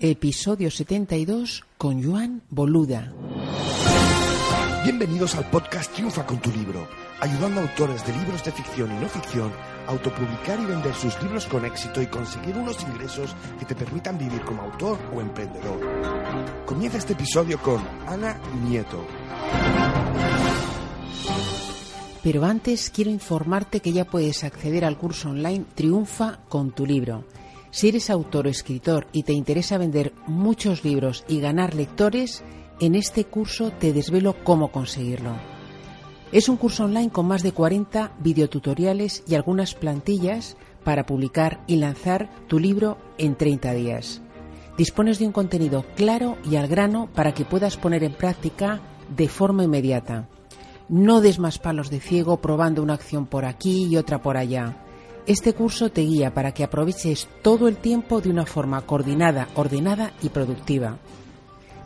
episodio 0.00 0.70
72 0.70 1.62
con 1.76 2.02
Joan 2.02 2.40
Boluda. 2.48 3.12
Bienvenidos 4.82 5.34
al 5.34 5.50
podcast 5.50 5.92
Triunfa 5.92 6.24
con 6.24 6.40
tu 6.40 6.50
libro, 6.50 6.88
ayudando 7.20 7.60
a 7.60 7.64
autores 7.64 8.06
de 8.06 8.14
libros 8.14 8.42
de 8.42 8.50
ficción 8.50 8.90
y 8.96 8.98
no 8.98 9.06
ficción 9.08 9.52
a 9.86 9.90
autopublicar 9.90 10.58
y 10.58 10.64
vender 10.64 10.94
sus 10.94 11.22
libros 11.22 11.44
con 11.44 11.66
éxito 11.66 12.00
y 12.00 12.06
conseguir 12.06 12.56
unos 12.56 12.82
ingresos 12.82 13.36
que 13.58 13.66
te 13.66 13.74
permitan 13.74 14.16
vivir 14.16 14.40
como 14.40 14.62
autor 14.62 14.98
o 15.14 15.20
emprendedor. 15.20 15.80
Comienza 16.64 16.96
este 16.96 17.12
episodio 17.12 17.58
con 17.60 17.86
Ana 18.06 18.40
Nieto. 18.64 19.04
Pero 22.22 22.46
antes 22.46 22.88
quiero 22.88 23.10
informarte 23.10 23.80
que 23.80 23.92
ya 23.92 24.06
puedes 24.06 24.44
acceder 24.44 24.86
al 24.86 24.96
curso 24.96 25.28
online 25.28 25.66
Triunfa 25.74 26.38
con 26.48 26.70
tu 26.70 26.86
libro. 26.86 27.24
Si 27.70 27.88
eres 27.88 28.10
autor 28.10 28.46
o 28.46 28.50
escritor 28.50 29.06
y 29.12 29.22
te 29.22 29.32
interesa 29.32 29.78
vender 29.78 30.12
muchos 30.26 30.84
libros 30.84 31.24
y 31.28 31.40
ganar 31.40 31.74
lectores, 31.74 32.42
en 32.80 32.94
este 32.94 33.24
curso 33.24 33.70
te 33.70 33.92
desvelo 33.92 34.34
cómo 34.42 34.72
conseguirlo. 34.72 35.36
Es 36.32 36.48
un 36.48 36.56
curso 36.56 36.84
online 36.84 37.10
con 37.10 37.26
más 37.26 37.42
de 37.42 37.52
40 37.52 38.12
videotutoriales 38.18 39.22
y 39.26 39.34
algunas 39.34 39.74
plantillas 39.74 40.56
para 40.84 41.06
publicar 41.06 41.62
y 41.66 41.76
lanzar 41.76 42.30
tu 42.48 42.58
libro 42.58 42.98
en 43.18 43.36
30 43.36 43.72
días. 43.74 44.22
Dispones 44.76 45.18
de 45.18 45.26
un 45.26 45.32
contenido 45.32 45.84
claro 45.94 46.38
y 46.48 46.56
al 46.56 46.66
grano 46.66 47.08
para 47.14 47.34
que 47.34 47.44
puedas 47.44 47.76
poner 47.76 48.02
en 48.02 48.14
práctica 48.14 48.80
de 49.14 49.28
forma 49.28 49.64
inmediata. 49.64 50.28
No 50.88 51.20
des 51.20 51.38
más 51.38 51.58
palos 51.58 51.90
de 51.90 52.00
ciego 52.00 52.40
probando 52.40 52.82
una 52.82 52.94
acción 52.94 53.26
por 53.26 53.44
aquí 53.44 53.86
y 53.86 53.96
otra 53.96 54.22
por 54.22 54.36
allá. 54.36 54.76
Este 55.30 55.52
curso 55.52 55.92
te 55.92 56.00
guía 56.00 56.34
para 56.34 56.50
que 56.50 56.64
aproveches 56.64 57.28
todo 57.40 57.68
el 57.68 57.76
tiempo 57.76 58.20
de 58.20 58.30
una 58.30 58.46
forma 58.46 58.80
coordinada, 58.82 59.46
ordenada 59.54 60.12
y 60.22 60.30
productiva. 60.30 60.98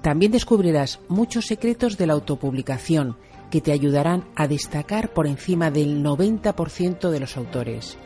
También 0.01 0.33
descubrirás 0.33 0.99
muchos 1.09 1.45
secretos 1.45 1.99
de 1.99 2.07
la 2.07 2.15
autopublicación 2.15 3.19
que 3.51 3.61
te 3.61 3.73
ayudarán 3.73 4.25
a 4.35 4.49
destacar 4.49 5.13
por 5.13 5.27
encima 5.27 5.71
del 5.71 6.03
90% 6.03 7.11
de 7.11 7.21
los 7.21 7.37
autores. 7.37 7.99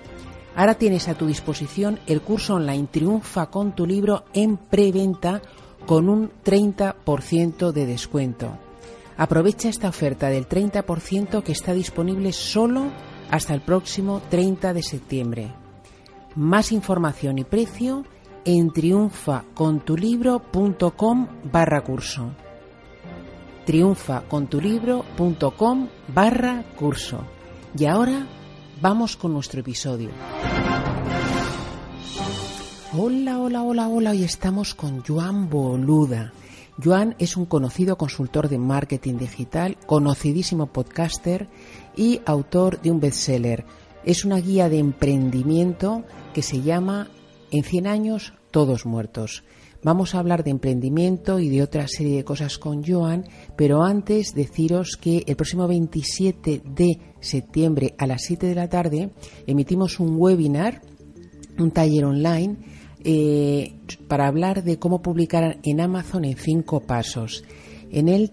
Ahora 0.57 0.75
tienes 0.75 1.07
a 1.07 1.15
tu 1.15 1.29
disposición 1.29 2.01
el 2.09 2.21
curso 2.21 2.57
online 2.57 2.89
Triunfa 2.91 3.47
con 3.47 3.77
tu 3.77 3.87
libro 3.87 4.25
en 4.35 4.57
preventa 4.57 5.41
con 5.87 6.09
un 6.09 6.33
30% 6.45 7.71
de 7.71 7.87
descuento. 7.87 8.59
Aprovecha 9.17 9.69
esta 9.69 9.89
oferta 9.89 10.31
del 10.31 10.49
30% 10.49 11.45
que 11.45 11.53
está 11.53 11.75
disponible 11.75 12.33
solo 12.33 12.87
hasta 13.31 13.55
el 13.55 13.61
próximo 13.61 14.21
30 14.31 14.75
de 14.75 14.83
septiembre. 14.83 15.55
Más 16.35 16.73
información 16.73 17.39
y 17.39 17.45
precio 17.45 18.05
en 18.45 18.71
triunfacontulibro.com 18.71 21.29
barra 21.53 21.83
curso. 21.83 22.33
triunfacontulibro.com 23.67 25.89
barra 26.15 26.65
curso. 26.77 27.25
Y 27.77 27.87
ahora 27.87 28.27
vamos 28.81 29.17
con 29.17 29.33
nuestro 29.35 29.61
episodio. 29.61 30.11
Hola, 32.97 33.39
hola, 33.39 33.63
hola, 33.63 33.89
hola. 33.89 34.11
Hoy 34.13 34.25
estamos 34.25 34.75
con 34.75 35.05
Joan 35.05 35.51
Boluda. 35.51 36.33
Joan 36.83 37.15
es 37.19 37.37
un 37.37 37.45
conocido 37.45 37.99
consultor 37.99 38.49
de 38.49 38.59
marketing 38.59 39.19
digital, 39.19 39.77
conocidísimo 39.87 40.69
podcaster 40.69 41.51
y 41.99 42.21
autor 42.25 42.81
de 42.81 42.91
un 42.91 43.01
bestseller. 43.01 43.67
Es 44.05 44.25
una 44.25 44.39
guía 44.39 44.71
de 44.71 44.79
emprendimiento 44.79 46.05
que 46.33 46.41
se 46.41 46.63
llama 46.63 47.11
En 47.51 47.65
100 47.65 47.87
años, 47.87 48.33
todos 48.51 48.87
muertos. 48.87 49.43
Vamos 49.83 50.15
a 50.15 50.19
hablar 50.19 50.43
de 50.45 50.51
emprendimiento 50.51 51.39
y 51.39 51.49
de 51.49 51.63
otra 51.63 51.87
serie 51.87 52.17
de 52.17 52.25
cosas 52.25 52.59
con 52.59 52.85
Joan, 52.85 53.25
pero 53.57 53.83
antes 53.83 54.35
deciros 54.35 54.97
que 54.97 55.25
el 55.27 55.37
próximo 55.37 55.69
27 55.69 56.63
de 56.65 56.99
septiembre 57.21 57.95
a 57.99 58.07
las 58.07 58.23
7 58.23 58.47
de 58.47 58.55
la 58.55 58.69
tarde 58.69 59.11
emitimos 59.47 60.01
un 60.01 60.17
webinar, 60.17 60.83
un 61.59 61.71
taller 61.71 62.05
online 62.07 62.57
eh, 63.05 63.75
para 64.09 64.27
hablar 64.27 64.65
de 64.65 64.79
cómo 64.79 65.01
publicar 65.01 65.59
en 65.63 65.81
Amazon 65.81 66.25
en 66.25 66.37
cinco 66.37 66.81
pasos. 66.81 67.45
En 67.91 68.09
él 68.09 68.33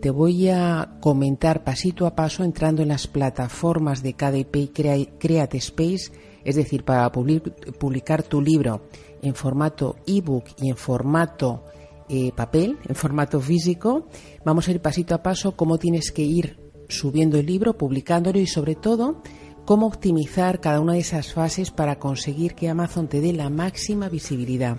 te 0.00 0.10
voy 0.10 0.48
a 0.48 0.96
comentar 1.00 1.62
pasito 1.62 2.06
a 2.06 2.14
paso 2.16 2.44
entrando 2.44 2.82
en 2.82 2.88
las 2.88 3.06
plataformas 3.06 4.02
de 4.02 4.14
KDP 4.14 4.56
y 4.56 5.06
Create 5.18 5.58
Space, 5.58 6.12
es 6.44 6.56
decir, 6.56 6.84
para 6.84 7.10
publicar 7.12 8.22
tu 8.22 8.40
libro 8.40 8.82
en 9.20 9.34
formato 9.34 9.96
ebook 10.06 10.44
y 10.60 10.70
en 10.70 10.76
formato 10.76 11.64
eh, 12.08 12.32
papel, 12.34 12.78
en 12.88 12.94
formato 12.94 13.40
físico. 13.40 14.06
Vamos 14.44 14.66
a 14.66 14.70
ir 14.70 14.80
pasito 14.80 15.14
a 15.14 15.22
paso 15.22 15.56
cómo 15.56 15.76
tienes 15.76 16.10
que 16.10 16.22
ir 16.22 16.58
subiendo 16.88 17.38
el 17.38 17.46
libro, 17.46 17.76
publicándolo 17.76 18.38
y 18.38 18.46
sobre 18.46 18.76
todo 18.76 19.22
cómo 19.66 19.86
optimizar 19.86 20.60
cada 20.60 20.80
una 20.80 20.94
de 20.94 21.00
esas 21.00 21.34
fases 21.34 21.70
para 21.70 21.98
conseguir 21.98 22.54
que 22.54 22.68
Amazon 22.68 23.08
te 23.08 23.20
dé 23.20 23.32
la 23.32 23.50
máxima 23.50 24.08
visibilidad. 24.08 24.78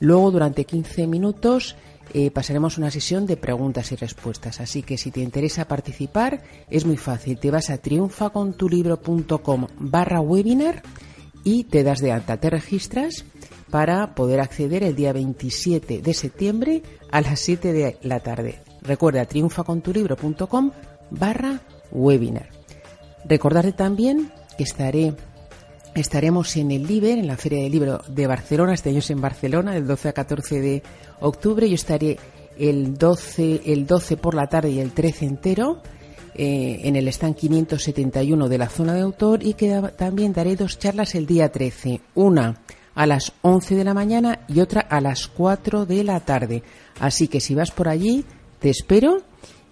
Luego, 0.00 0.30
durante 0.30 0.64
15 0.64 1.06
minutos, 1.06 1.76
eh, 2.14 2.30
pasaremos 2.30 2.78
una 2.78 2.90
sesión 2.90 3.26
de 3.26 3.36
preguntas 3.36 3.92
y 3.92 3.96
respuestas. 3.96 4.60
Así 4.60 4.82
que 4.82 4.98
si 4.98 5.10
te 5.10 5.20
interesa 5.20 5.68
participar, 5.68 6.42
es 6.70 6.84
muy 6.84 6.96
fácil. 6.96 7.38
Te 7.38 7.50
vas 7.50 7.70
a 7.70 7.78
triunfacontulibro.com 7.78 9.66
barra 9.78 10.20
webinar 10.20 10.82
y 11.44 11.64
te 11.64 11.84
das 11.84 12.00
de 12.00 12.12
alta, 12.12 12.38
te 12.38 12.50
registras 12.50 13.24
para 13.70 14.14
poder 14.14 14.40
acceder 14.40 14.82
el 14.82 14.96
día 14.96 15.12
27 15.12 16.02
de 16.02 16.14
septiembre 16.14 16.82
a 17.10 17.20
las 17.20 17.40
7 17.40 17.72
de 17.72 17.98
la 18.02 18.20
tarde. 18.20 18.60
Recuerda 18.82 19.24
triunfacontulibro.com 19.26 20.70
barra 21.10 21.60
webinar. 21.92 22.48
Recordarte 23.24 23.72
también 23.72 24.32
que 24.56 24.64
estaré 24.64 25.14
estaremos 26.00 26.56
en 26.56 26.70
el 26.70 26.86
Liber, 26.86 27.18
en 27.18 27.26
la 27.26 27.36
Feria 27.36 27.62
del 27.62 27.72
Libro 27.72 28.02
de 28.08 28.26
Barcelona, 28.26 28.74
este 28.74 28.90
año 28.90 28.98
es 28.98 29.10
en 29.10 29.20
Barcelona, 29.20 29.72
del 29.72 29.86
12 29.86 30.08
a 30.08 30.12
14 30.12 30.60
de 30.60 30.82
octubre. 31.20 31.68
Yo 31.68 31.74
estaré 31.74 32.18
el 32.58 32.96
12, 32.96 33.62
el 33.66 33.86
12 33.86 34.16
por 34.16 34.34
la 34.34 34.46
tarde 34.46 34.70
y 34.70 34.80
el 34.80 34.92
13 34.92 35.26
entero 35.26 35.82
eh, 36.34 36.80
en 36.84 36.96
el 36.96 37.08
stand 37.08 37.34
571 37.34 38.48
de 38.48 38.58
la 38.58 38.68
zona 38.68 38.92
de 38.94 39.00
autor 39.00 39.42
y 39.42 39.54
que 39.54 39.80
también 39.96 40.34
daré 40.34 40.54
dos 40.54 40.78
charlas 40.78 41.14
el 41.14 41.26
día 41.26 41.50
13. 41.50 42.00
Una 42.14 42.60
a 42.94 43.06
las 43.06 43.32
11 43.42 43.74
de 43.74 43.84
la 43.84 43.94
mañana 43.94 44.40
y 44.48 44.60
otra 44.60 44.82
a 44.82 45.00
las 45.00 45.28
4 45.28 45.86
de 45.86 46.04
la 46.04 46.20
tarde. 46.20 46.62
Así 47.00 47.28
que 47.28 47.40
si 47.40 47.54
vas 47.54 47.70
por 47.70 47.88
allí, 47.88 48.24
te 48.58 48.68
espero 48.68 49.22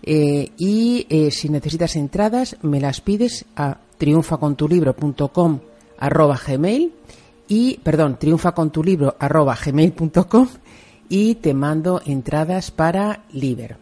eh, 0.03 0.53
y 0.57 1.07
eh, 1.11 1.31
si 1.31 1.51
necesitas 1.51 1.97
entradas, 1.97 2.57
me 2.63 2.81
las 2.81 3.01
pides 3.01 3.45
a 3.57 3.79
triunfacontulibro.com 3.99 5.61
arroba 6.05 6.39
gmail 6.39 6.93
y, 7.49 7.79
perdón, 7.79 8.19
triunfacontulibro 8.19 9.17
arroba 9.19 9.57
gmail.com 9.57 10.49
y 11.09 11.37
te 11.37 11.55
mando 11.55 12.03
entradas 12.05 12.71
para 12.71 13.25
Liber. 13.33 13.77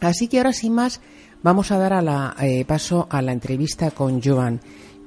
Así 0.00 0.28
que 0.28 0.38
ahora 0.38 0.52
sin 0.52 0.74
más 0.74 1.00
vamos 1.42 1.70
a 1.70 1.78
dar 1.78 1.92
a 1.92 2.02
la, 2.02 2.36
eh, 2.40 2.64
paso 2.64 3.06
a 3.10 3.22
la 3.22 3.32
entrevista 3.32 3.90
con 3.90 4.22
Joan. 4.22 4.60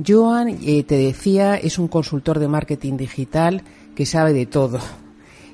Joan, 0.05 0.57
te 0.57 0.97
decía, 0.97 1.55
es 1.55 1.79
un 1.79 1.87
consultor 1.87 2.39
de 2.39 2.49
marketing 2.49 2.97
digital 2.97 3.63
que 3.95 4.05
sabe 4.05 4.33
de 4.33 4.45
todo. 4.45 4.79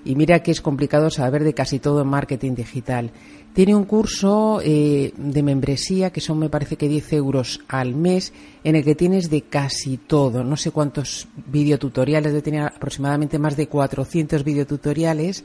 Y 0.03 0.15
mira 0.15 0.41
que 0.41 0.49
es 0.49 0.61
complicado 0.61 1.11
saber 1.11 1.43
de 1.43 1.53
casi 1.53 1.77
todo 1.77 2.01
en 2.01 2.07
marketing 2.07 2.55
digital. 2.55 3.11
Tiene 3.53 3.75
un 3.75 3.83
curso 3.83 4.61
eh, 4.63 5.11
de 5.17 5.43
membresía 5.43 6.09
que 6.09 6.21
son, 6.21 6.39
me 6.39 6.49
parece 6.49 6.77
que 6.77 6.87
10 6.87 7.13
euros 7.13 7.59
al 7.67 7.95
mes, 7.95 8.31
en 8.63 8.77
el 8.77 8.83
que 8.85 8.95
tienes 8.95 9.29
de 9.29 9.41
casi 9.41 9.97
todo. 9.97 10.45
No 10.45 10.55
sé 10.55 10.71
cuántos 10.71 11.27
videotutoriales, 11.47 12.31
de 12.31 12.41
tener 12.41 12.63
aproximadamente 12.63 13.39
más 13.39 13.57
de 13.57 13.67
400 13.67 14.45
videotutoriales. 14.45 15.43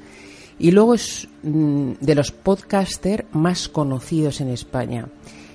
Y 0.61 0.71
luego 0.71 0.95
es 0.95 1.27
mm, 1.43 1.95
de 2.01 2.15
los 2.15 2.31
podcasters 2.31 3.25
más 3.33 3.69
conocidos 3.69 4.41
en 4.41 4.51
España. 4.51 5.09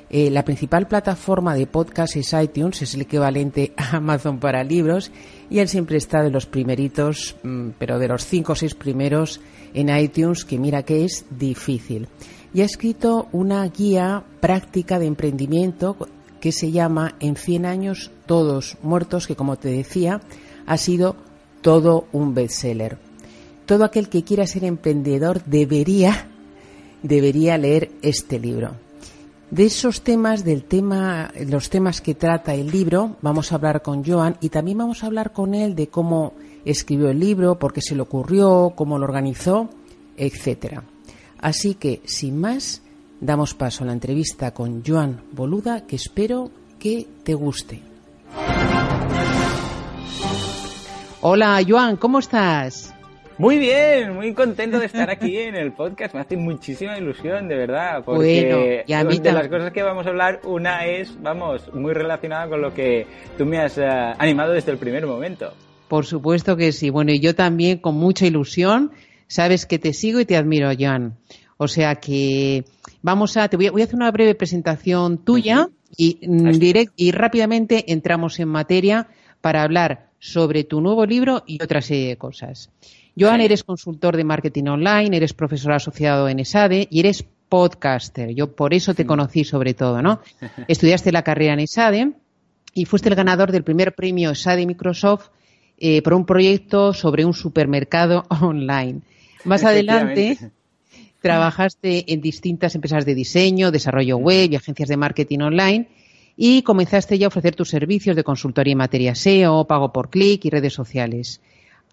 Eh, 0.09 0.29
la 0.29 0.43
principal 0.43 0.89
plataforma 0.89 1.55
de 1.55 1.67
podcast 1.67 2.17
es 2.17 2.33
iTunes, 2.33 2.81
es 2.81 2.95
el 2.95 3.01
equivalente 3.03 3.71
a 3.77 3.95
Amazon 3.95 4.39
para 4.39 4.61
libros, 4.61 5.09
y 5.49 5.59
él 5.59 5.69
siempre 5.69 5.95
está 5.95 6.21
de 6.21 6.31
los 6.31 6.47
primeritos, 6.47 7.37
mm, 7.43 7.69
pero 7.79 7.97
de 7.97 8.09
los 8.09 8.25
cinco 8.25 8.51
o 8.51 8.55
seis 8.55 8.75
primeros 8.75 9.39
en 9.73 9.87
iTunes, 9.97 10.43
que 10.43 10.59
mira 10.59 10.83
que 10.83 11.05
es 11.05 11.23
difícil 11.29 12.09
y 12.53 12.61
ha 12.61 12.65
escrito 12.65 13.27
una 13.31 13.65
guía 13.67 14.23
práctica 14.39 14.99
de 14.99 15.05
emprendimiento 15.05 15.95
que 16.39 16.51
se 16.51 16.71
llama 16.71 17.15
En 17.19 17.35
100 17.35 17.65
años 17.65 18.11
todos 18.25 18.77
muertos, 18.81 19.27
que 19.27 19.35
como 19.35 19.57
te 19.57 19.69
decía, 19.69 20.21
ha 20.65 20.77
sido 20.77 21.15
todo 21.61 22.07
un 22.11 22.33
bestseller. 22.33 22.97
Todo 23.65 23.85
aquel 23.85 24.09
que 24.09 24.23
quiera 24.23 24.47
ser 24.47 24.65
emprendedor 24.65 25.43
debería, 25.45 26.27
debería 27.03 27.57
leer 27.57 27.91
este 28.01 28.39
libro. 28.39 28.71
De 29.51 29.65
esos 29.65 30.01
temas, 30.01 30.43
del 30.45 30.63
tema, 30.63 31.31
los 31.47 31.69
temas 31.69 31.99
que 32.01 32.15
trata 32.15 32.53
el 32.53 32.71
libro, 32.71 33.17
vamos 33.21 33.51
a 33.51 33.55
hablar 33.55 33.81
con 33.81 34.03
Joan 34.03 34.37
y 34.39 34.49
también 34.49 34.77
vamos 34.77 35.03
a 35.03 35.07
hablar 35.07 35.33
con 35.33 35.53
él 35.53 35.75
de 35.75 35.87
cómo 35.87 36.33
escribió 36.63 37.09
el 37.09 37.19
libro, 37.19 37.59
por 37.59 37.73
qué 37.73 37.81
se 37.81 37.95
le 37.95 38.01
ocurrió, 38.01 38.73
cómo 38.75 38.97
lo 38.97 39.03
organizó, 39.03 39.69
etcétera. 40.15 40.83
Así 41.41 41.73
que, 41.73 42.01
sin 42.05 42.39
más, 42.39 42.83
damos 43.19 43.55
paso 43.55 43.83
a 43.83 43.87
la 43.87 43.93
entrevista 43.93 44.51
con 44.51 44.83
Joan 44.85 45.21
Boluda, 45.31 45.87
que 45.87 45.95
espero 45.95 46.51
que 46.79 47.07
te 47.23 47.33
guste. 47.33 47.81
Hola, 51.21 51.59
Joan, 51.67 51.97
¿cómo 51.97 52.19
estás? 52.19 52.93
Muy 53.39 53.57
bien, 53.57 54.13
muy 54.13 54.35
contento 54.35 54.79
de 54.79 54.85
estar 54.85 55.09
aquí 55.09 55.35
en 55.35 55.55
el 55.55 55.71
podcast. 55.71 56.13
Me 56.13 56.21
hace 56.21 56.37
muchísima 56.37 56.95
ilusión, 56.95 57.47
de 57.47 57.55
verdad, 57.55 58.03
porque 58.05 58.83
de 58.85 59.31
las 59.31 59.47
cosas 59.47 59.71
que 59.71 59.81
vamos 59.81 60.05
a 60.05 60.09
hablar, 60.09 60.41
una 60.43 60.85
es, 60.85 61.19
vamos, 61.23 61.73
muy 61.73 61.93
relacionada 61.93 62.47
con 62.49 62.61
lo 62.61 62.71
que 62.71 63.07
tú 63.39 63.47
me 63.47 63.57
has 63.57 63.79
eh, 63.79 63.87
animado 64.19 64.53
desde 64.53 64.71
el 64.71 64.77
primer 64.77 65.07
momento. 65.07 65.53
Por 65.87 66.05
supuesto 66.05 66.55
que 66.55 66.71
sí. 66.71 66.91
Bueno, 66.91 67.11
y 67.11 67.19
yo 67.19 67.33
también 67.33 67.79
con 67.79 67.95
mucha 67.95 68.27
ilusión. 68.27 68.91
Sabes 69.31 69.65
que 69.65 69.79
te 69.79 69.93
sigo 69.93 70.19
y 70.19 70.25
te 70.25 70.35
admiro, 70.35 70.69
Joan. 70.77 71.15
O 71.55 71.69
sea 71.69 71.95
que 71.95 72.65
vamos 73.01 73.37
a, 73.37 73.47
te 73.47 73.55
voy 73.55 73.67
a, 73.67 73.83
hacer 73.85 73.95
una 73.95 74.11
breve 74.11 74.35
presentación 74.35 75.19
tuya 75.19 75.69
y, 75.95 76.19
mm, 76.21 76.59
direct, 76.59 76.91
y 76.97 77.11
rápidamente 77.11 77.93
entramos 77.93 78.41
en 78.41 78.49
materia 78.49 79.07
para 79.39 79.63
hablar 79.63 80.09
sobre 80.19 80.65
tu 80.65 80.81
nuevo 80.81 81.05
libro 81.05 81.43
y 81.47 81.63
otra 81.63 81.81
serie 81.81 82.09
de 82.09 82.17
cosas. 82.17 82.71
Joan, 83.17 83.39
eres 83.39 83.63
consultor 83.63 84.17
de 84.17 84.25
marketing 84.25 84.65
online, 84.65 85.15
eres 85.15 85.33
profesor 85.33 85.71
asociado 85.71 86.27
en 86.27 86.39
ESADE 86.39 86.89
y 86.91 86.99
eres 86.99 87.23
podcaster. 87.47 88.35
Yo 88.35 88.53
por 88.53 88.73
eso 88.73 88.93
te 88.95 89.05
conocí 89.05 89.45
sobre 89.45 89.73
todo, 89.73 90.01
¿no? 90.01 90.19
Estudiaste 90.67 91.13
la 91.13 91.23
carrera 91.23 91.53
en 91.53 91.61
ESADE 91.61 92.11
y 92.73 92.83
fuiste 92.83 93.07
el 93.07 93.15
ganador 93.15 93.53
del 93.53 93.63
primer 93.63 93.95
premio 93.95 94.31
ESADE 94.31 94.65
Microsoft 94.65 95.29
eh, 95.77 96.01
por 96.01 96.15
un 96.15 96.25
proyecto 96.25 96.91
sobre 96.91 97.23
un 97.23 97.33
supermercado 97.33 98.25
online. 98.41 99.03
Más 99.43 99.63
adelante 99.63 100.37
trabajaste 101.21 102.11
en 102.13 102.21
distintas 102.21 102.75
empresas 102.75 103.05
de 103.05 103.15
diseño, 103.15 103.71
desarrollo 103.71 104.17
web 104.17 104.51
y 104.51 104.55
agencias 104.55 104.89
de 104.89 104.97
marketing 104.97 105.39
online 105.39 105.87
y 106.35 106.63
comenzaste 106.63 107.17
ya 107.17 107.27
a 107.27 107.29
ofrecer 107.29 107.55
tus 107.55 107.69
servicios 107.69 108.15
de 108.15 108.23
consultoría 108.23 108.71
en 108.71 108.79
materia 108.79 109.15
SEO, 109.15 109.65
pago 109.65 109.91
por 109.91 110.09
clic 110.09 110.45
y 110.45 110.49
redes 110.49 110.73
sociales. 110.73 111.41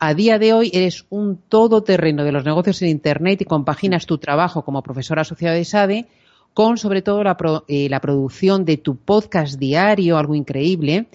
A 0.00 0.14
día 0.14 0.38
de 0.38 0.52
hoy 0.52 0.70
eres 0.72 1.06
un 1.10 1.38
todoterreno 1.48 2.24
de 2.24 2.32
los 2.32 2.44
negocios 2.44 2.80
en 2.82 2.88
Internet 2.88 3.42
y 3.42 3.44
compaginas 3.44 4.06
tu 4.06 4.18
trabajo 4.18 4.64
como 4.64 4.82
profesora 4.82 5.22
asociada 5.22 5.56
de 5.56 5.64
SADE 5.64 6.06
con 6.54 6.78
sobre 6.78 7.02
todo 7.02 7.22
la, 7.22 7.36
eh, 7.68 7.88
la 7.88 8.00
producción 8.00 8.64
de 8.64 8.78
tu 8.78 8.96
podcast 8.96 9.58
diario, 9.58 10.16
algo 10.18 10.34
increíble, 10.34 11.06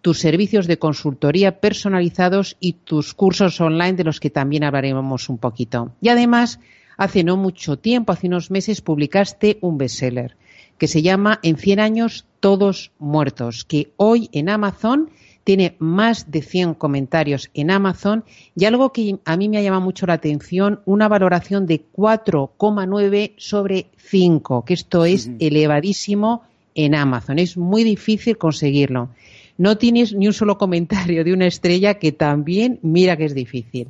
tus 0.00 0.18
servicios 0.18 0.66
de 0.66 0.78
consultoría 0.78 1.60
personalizados 1.60 2.56
y 2.60 2.74
tus 2.74 3.14
cursos 3.14 3.60
online 3.60 3.94
de 3.94 4.04
los 4.04 4.20
que 4.20 4.30
también 4.30 4.64
hablaremos 4.64 5.28
un 5.28 5.38
poquito. 5.38 5.92
Y 6.00 6.08
además, 6.08 6.60
hace 6.96 7.24
no 7.24 7.36
mucho 7.36 7.78
tiempo, 7.78 8.12
hace 8.12 8.28
unos 8.28 8.50
meses, 8.50 8.80
publicaste 8.80 9.58
un 9.60 9.78
bestseller 9.78 10.36
que 10.78 10.88
se 10.88 11.02
llama 11.02 11.40
En 11.42 11.56
100 11.56 11.80
años 11.80 12.24
todos 12.40 12.92
muertos, 12.98 13.64
que 13.64 13.92
hoy 13.96 14.30
en 14.32 14.48
Amazon 14.48 15.10
tiene 15.42 15.76
más 15.78 16.30
de 16.30 16.42
100 16.42 16.74
comentarios 16.74 17.50
en 17.54 17.70
Amazon 17.70 18.24
y 18.54 18.66
algo 18.66 18.92
que 18.92 19.18
a 19.24 19.36
mí 19.36 19.48
me 19.48 19.58
ha 19.58 19.62
llamado 19.62 19.82
mucho 19.82 20.06
la 20.06 20.14
atención, 20.14 20.80
una 20.84 21.08
valoración 21.08 21.66
de 21.66 21.84
4,9 21.92 23.32
sobre 23.38 23.86
5, 23.96 24.64
que 24.64 24.74
esto 24.74 25.04
es 25.04 25.30
elevadísimo 25.40 26.42
en 26.74 26.94
Amazon. 26.94 27.38
Es 27.38 27.56
muy 27.56 27.82
difícil 27.82 28.38
conseguirlo. 28.38 29.08
No 29.58 29.76
tienes 29.76 30.14
ni 30.14 30.28
un 30.28 30.32
solo 30.32 30.56
comentario 30.56 31.24
de 31.24 31.32
una 31.32 31.46
estrella 31.46 31.98
que 31.98 32.12
también 32.12 32.78
mira 32.82 33.16
que 33.16 33.24
es 33.24 33.34
difícil. 33.34 33.88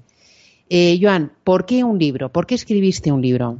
Eh, 0.71 0.99
Joan, 1.01 1.33
¿por 1.45 1.67
qué 1.67 1.85
un 1.85 1.99
libro? 1.99 2.33
¿Por 2.33 2.47
qué 2.47 2.55
escribiste 2.55 3.13
un 3.13 3.23
libro? 3.23 3.59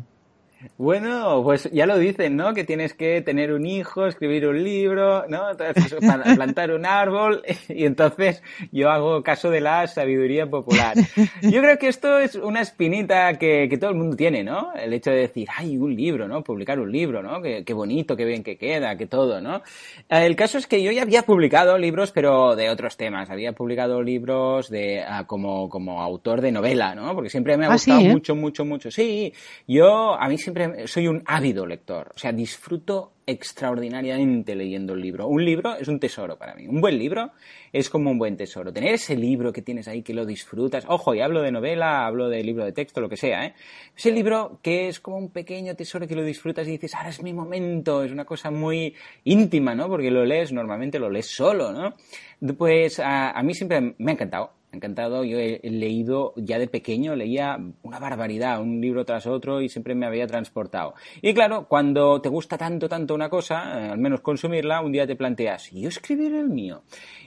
Bueno, 0.77 1.41
pues 1.45 1.71
ya 1.73 1.87
lo 1.87 1.99
dicen, 1.99 2.37
¿no? 2.37 2.53
Que 2.53 2.65
tienes 2.65 2.93
que 2.93 3.21
tener 3.23 3.53
un 3.53 3.65
hijo, 3.65 4.07
escribir 4.07 4.47
un 4.49 4.63
libro, 4.63 5.25
¿no? 5.29 5.47
plantar 6.35 6.73
un 6.73 6.85
árbol 6.85 7.43
y 7.69 7.85
entonces 7.85 8.43
yo 8.73 8.91
hago 8.91 9.23
caso 9.23 9.51
de 9.51 9.61
la 9.61 9.87
sabiduría 9.87 10.49
popular. 10.49 10.97
Yo 11.43 11.61
creo 11.61 11.79
que 11.79 11.89
esto 11.89 12.19
es 12.19 12.35
una 12.35 12.61
espinita 12.61 13.35
que, 13.35 13.69
todo 13.79 13.91
el 13.91 13.97
mundo 13.97 14.17
tiene, 14.17 14.43
¿no? 14.43 14.73
El 14.75 14.93
hecho 14.93 15.11
de 15.11 15.19
decir, 15.19 15.49
ay, 15.57 15.77
un 15.77 15.95
libro, 15.95 16.27
¿no? 16.27 16.43
Publicar 16.43 16.81
un 16.81 16.91
libro, 16.91 17.23
¿no? 17.23 17.41
Qué, 17.41 17.73
bonito, 17.73 18.17
qué 18.17 18.25
bien 18.25 18.43
que 18.43 18.57
queda, 18.57 18.97
que 18.97 19.07
todo, 19.07 19.41
¿no? 19.41 19.63
El 20.09 20.35
caso 20.35 20.59
es 20.59 20.67
que 20.67 20.83
yo 20.83 20.91
ya 20.91 21.03
había 21.03 21.23
publicado 21.23 21.79
libros, 21.79 22.11
pero 22.11 22.57
de 22.57 22.71
otros 22.71 22.97
temas. 22.97 23.31
Había 23.31 23.53
publicado 23.53 24.03
libros 24.03 24.71
de 24.71 25.03
ah, 25.07 25.25
como, 25.27 25.69
como 25.69 26.03
autor 26.03 26.41
de 26.41 26.51
novela, 26.51 26.95
¿no? 26.97 27.15
Porque 27.15 27.31
siempre 27.31 27.57
me 27.57 27.67
ha 27.67 27.69
ah, 27.69 27.73
gustado 27.75 28.01
eh? 28.01 28.09
mucho, 28.09 28.35
mucho, 28.35 28.65
mucho. 28.65 28.91
Sí, 28.91 29.33
yo 29.67 30.15
a 30.15 30.29
mí 30.29 30.37
siempre 30.53 30.87
soy 30.87 31.09
un 31.09 31.23
ávido 31.27 31.67
lector, 31.67 32.11
o 32.15 32.19
sea, 32.19 32.33
disfruto 32.33 33.13
extraordinariamente 33.27 34.55
leyendo 34.55 34.95
el 34.95 35.03
libro. 35.03 35.29
Un 35.29 35.45
libro 35.45 35.77
es 35.77 35.87
un 35.89 36.01
tesoro 36.01 36.39
para 36.39 36.55
mí. 36.55 36.67
Un 36.67 36.81
buen 36.81 36.99
libro 36.99 37.33
es 37.71 37.91
como 37.91 38.11
un 38.11 38.19
buen 38.19 38.39
tesoro. 38.39 38.73
Tener 38.73 38.95
ese 38.95 39.15
libro 39.15 39.53
que 39.53 39.61
tienes 39.61 39.87
ahí 39.87 40.03
que 40.03 40.15
lo 40.15 40.25
disfrutas. 40.25 40.87
Ojo, 40.89 41.15
y 41.15 41.21
hablo 41.21 41.43
de 41.43 41.53
novela, 41.53 42.07
hablo 42.07 42.31
de 42.31 42.43
libro 42.43 42.65
de 42.65 42.73
texto, 42.73 43.03
lo 43.03 43.09
que 43.11 43.19
sea, 43.19 43.45
¿eh? 43.45 43.55
Ese 43.95 44.11
libro 44.11 44.61
que 44.63 44.89
es 44.89 44.99
como 45.01 45.19
un 45.19 45.31
pequeño 45.31 45.77
tesoro 45.77 46.09
que 46.09 46.15
lo 46.15 46.25
disfrutas 46.25 46.67
y 46.67 46.73
dices, 46.73 46.95
ahora 46.95 47.11
es 47.11 47.23
mi 47.23 47.35
momento. 47.35 48.03
Es 48.03 48.11
una 48.11 48.25
cosa 48.25 48.51
muy 48.51 48.95
íntima, 49.25 49.75
¿no? 49.75 49.89
Porque 49.89 50.11
lo 50.11 50.25
lees, 50.25 50.51
normalmente 50.51 50.99
lo 50.99 51.11
lees 51.11 51.27
solo, 51.27 51.71
¿no? 51.71 51.95
Pues 52.57 52.99
a 53.01 53.43
mí 53.43 53.53
siempre 53.53 53.95
me 53.99 54.13
ha 54.13 54.15
encantado 54.15 54.58
encantado. 54.73 55.25
Yo 55.25 55.39
he, 55.39 55.61
leído 55.63 56.33
ya 56.37 56.59
de 56.59 56.67
pequeño, 56.67 57.15
leía 57.17 57.59
una 57.83 57.99
barbaridad, 57.99 58.61
un 58.61 58.81
libro 58.81 59.05
tras 59.05 59.27
otro 59.27 59.61
y 59.61 59.69
siempre 59.69 59.95
me 59.95 60.07
había 60.07 60.27
transportado. 60.27 60.95
Y 61.23 61.35
claro, 61.35 61.67
cuando 61.69 62.21
te 62.21 62.29
gusta 62.29 62.59
tanto, 62.59 62.89
tanto 62.89 63.15
una 63.15 63.29
cosa, 63.29 63.81
eh, 63.81 63.91
al 63.91 63.99
menos 63.99 64.21
consumirla, 64.21 64.81
un 64.81 64.93
día 64.93 65.07
te 65.07 65.17
planteas, 65.17 65.73
¿y 65.73 65.83
yo 65.83 65.89
escribir 65.89 66.35
el 66.35 66.49
mío? 66.49 66.83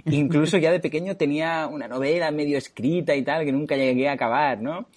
Incluso 0.06 0.58
ya 0.58 0.72
de 0.72 0.80
pequeño 0.80 1.16
tenía 1.16 1.68
una 1.68 1.88
novela 1.88 2.32
medio 2.32 2.58
escrita 2.58 3.16
y 3.16 3.24
tal 3.24 3.46
que 3.46 3.52
nunca 3.52 3.76
llegué 3.76 4.10
a 4.10 4.14
acabar, 4.14 4.62
¿no? 4.62 4.88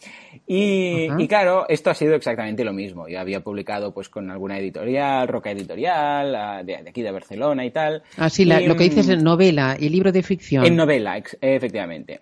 Y, 0.47 1.09
claro, 1.29 1.67
esto 1.69 1.91
ha 1.91 1.95
sido 1.95 2.15
exactamente 2.15 2.65
lo 2.65 2.73
mismo. 2.73 3.09
Yo 3.09 3.21
había 3.21 3.41
publicado 3.41 3.93
pues 3.93 4.09
con 4.09 4.31
alguna 4.31 4.59
editorial, 4.59 5.29
Roca 5.29 5.51
Editorial, 5.51 6.65
de, 6.67 6.77
aquí 6.77 7.03
de 7.03 7.11
Barcelona 7.11 7.65
y 7.65 7.71
tal. 7.71 8.03
Ah, 8.17 8.29
sí, 8.29 8.45
lo 8.45 8.77
que 8.77 8.85
dices 8.85 9.09
en 9.09 9.23
novela 9.23 9.77
y 9.79 9.89
libro 9.89 10.13
de 10.13 10.23
ficción. 10.23 10.65
En 10.65 10.77
novela, 10.77 11.23
efectivamente. 11.41 12.19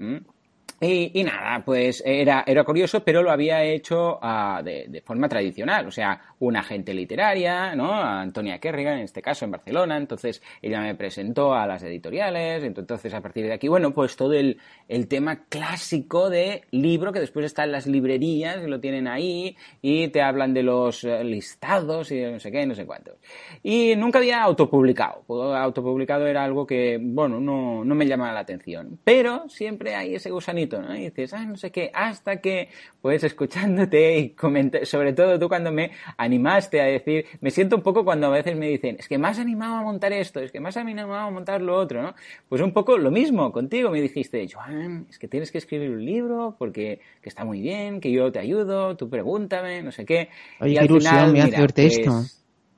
Y, 0.85 1.23
nada, 1.23 1.65
pues 1.65 2.03
era, 2.05 2.43
era 2.45 2.65
curioso, 2.65 3.05
pero 3.05 3.23
lo 3.23 3.31
había 3.31 3.63
hecho 3.63 4.19
uh, 4.21 4.65
de, 4.65 4.87
de, 4.89 5.01
forma 5.01 5.29
tradicional, 5.29 5.87
o 5.87 5.93
sea, 5.93 6.21
una 6.41 6.59
agente 6.59 6.93
literaria, 6.93 7.77
¿no? 7.77 7.95
Antonia 7.95 8.59
Kerrigan, 8.59 8.99
en 8.99 9.05
este 9.05 9.23
caso, 9.23 9.45
en 9.45 9.53
Barcelona, 9.53 9.97
entonces 9.97 10.43
ella 10.61 10.81
me 10.81 10.97
presentó 10.97 11.55
a 11.55 11.69
las 11.69 11.85
editoriales, 11.85 12.65
entonces 12.65 13.15
a 13.15 13.21
partir 13.21 13.47
de 13.47 13.53
aquí, 13.53 13.69
bueno, 13.69 13.95
pues 13.95 14.17
todo 14.17 14.33
el, 14.33 14.59
el 14.89 15.07
tema 15.07 15.45
clásico 15.49 16.29
de 16.29 16.63
libro 16.73 17.13
que 17.13 17.21
después 17.21 17.47
está 17.47 17.63
en 17.63 17.71
las 17.71 17.87
librerías, 17.87 18.61
y 18.61 18.67
lo 18.67 18.81
tienen 18.81 19.07
ahí, 19.07 19.57
y 19.83 20.09
te 20.09 20.21
hablan 20.21 20.53
de 20.53 20.65
los 20.65 21.05
eh, 21.05 21.23
listados 21.23 22.11
y 22.11 22.23
no 22.23 22.41
sé 22.41 22.51
qué, 22.51 22.67
no 22.67 22.75
sé 22.75 22.87
cuántos. 22.87 23.15
Y 23.63 23.95
nunca 23.95 24.19
había 24.19 24.43
autopublicado, 24.43 25.23
autopublicado 25.55 26.27
era 26.27 26.43
algo 26.43 26.67
que, 26.67 26.99
bueno, 27.01 27.39
no, 27.39 27.85
no 27.85 27.95
me 27.95 28.05
llamaba 28.05 28.33
la 28.33 28.41
atención, 28.41 28.99
pero 29.05 29.49
siempre 29.49 29.95
hay 29.95 30.17
ese 30.17 30.33
gusanito 30.33 30.72
y 30.97 31.05
dices, 31.05 31.33
ah, 31.35 31.45
no 31.45 31.57
sé 31.57 31.71
qué, 31.71 31.91
hasta 31.93 32.41
que, 32.41 32.69
pues 33.01 33.25
escuchándote 33.25 34.19
y 34.19 34.31
comentar, 34.31 34.87
sobre 34.87 35.13
todo 35.13 35.39
tú 35.39 35.49
cuando 35.49 35.73
me 35.73 35.91
animaste 36.17 36.81
a 36.81 36.85
decir, 36.85 37.27
me 37.41 37.51
siento 37.51 37.77
un 37.77 37.83
poco 37.83 38.05
cuando 38.05 38.29
a 38.29 38.31
veces 38.31 38.57
me 38.57 38.69
dicen, 38.69 38.97
es 38.99 39.09
que 39.09 39.19
más 39.19 39.39
animado 39.39 39.77
a 39.77 39.83
montar 39.83 40.13
esto, 40.13 40.41
es 40.41 40.51
que 40.53 40.61
más 40.61 40.77
animado 40.77 41.15
a 41.15 41.31
montar 41.31 41.61
lo 41.61 41.77
otro, 41.77 42.03
¿no? 42.03 42.15
Pues 42.49 42.63
un 42.63 42.73
poco 42.73 42.97
lo 42.99 43.11
mismo 43.11 43.53
contigo, 43.53 43.91
me 43.91 44.01
dijiste, 44.01 44.47
Joan, 44.53 45.07
es 45.11 45.19
que 45.19 45.29
tienes 45.29 45.51
que 45.51 45.59
escribir 45.59 45.91
un 45.91 46.05
libro 46.05 46.57
porque 46.59 47.01
que 47.21 47.29
está 47.29 47.45
muy 47.45 47.61
bien, 47.61 48.01
que 48.01 48.11
yo 48.11 48.31
te 48.33 48.39
ayudo, 48.39 48.97
tú 48.97 49.09
pregúntame, 49.09 49.83
no 49.83 49.93
sé 49.93 50.05
qué. 50.05 50.29
y 50.61 50.77
al 50.77 50.89
final, 50.89 51.33
me 51.33 51.45
mira, 51.45 51.67
pues, 51.67 51.99
esto. 51.99 52.23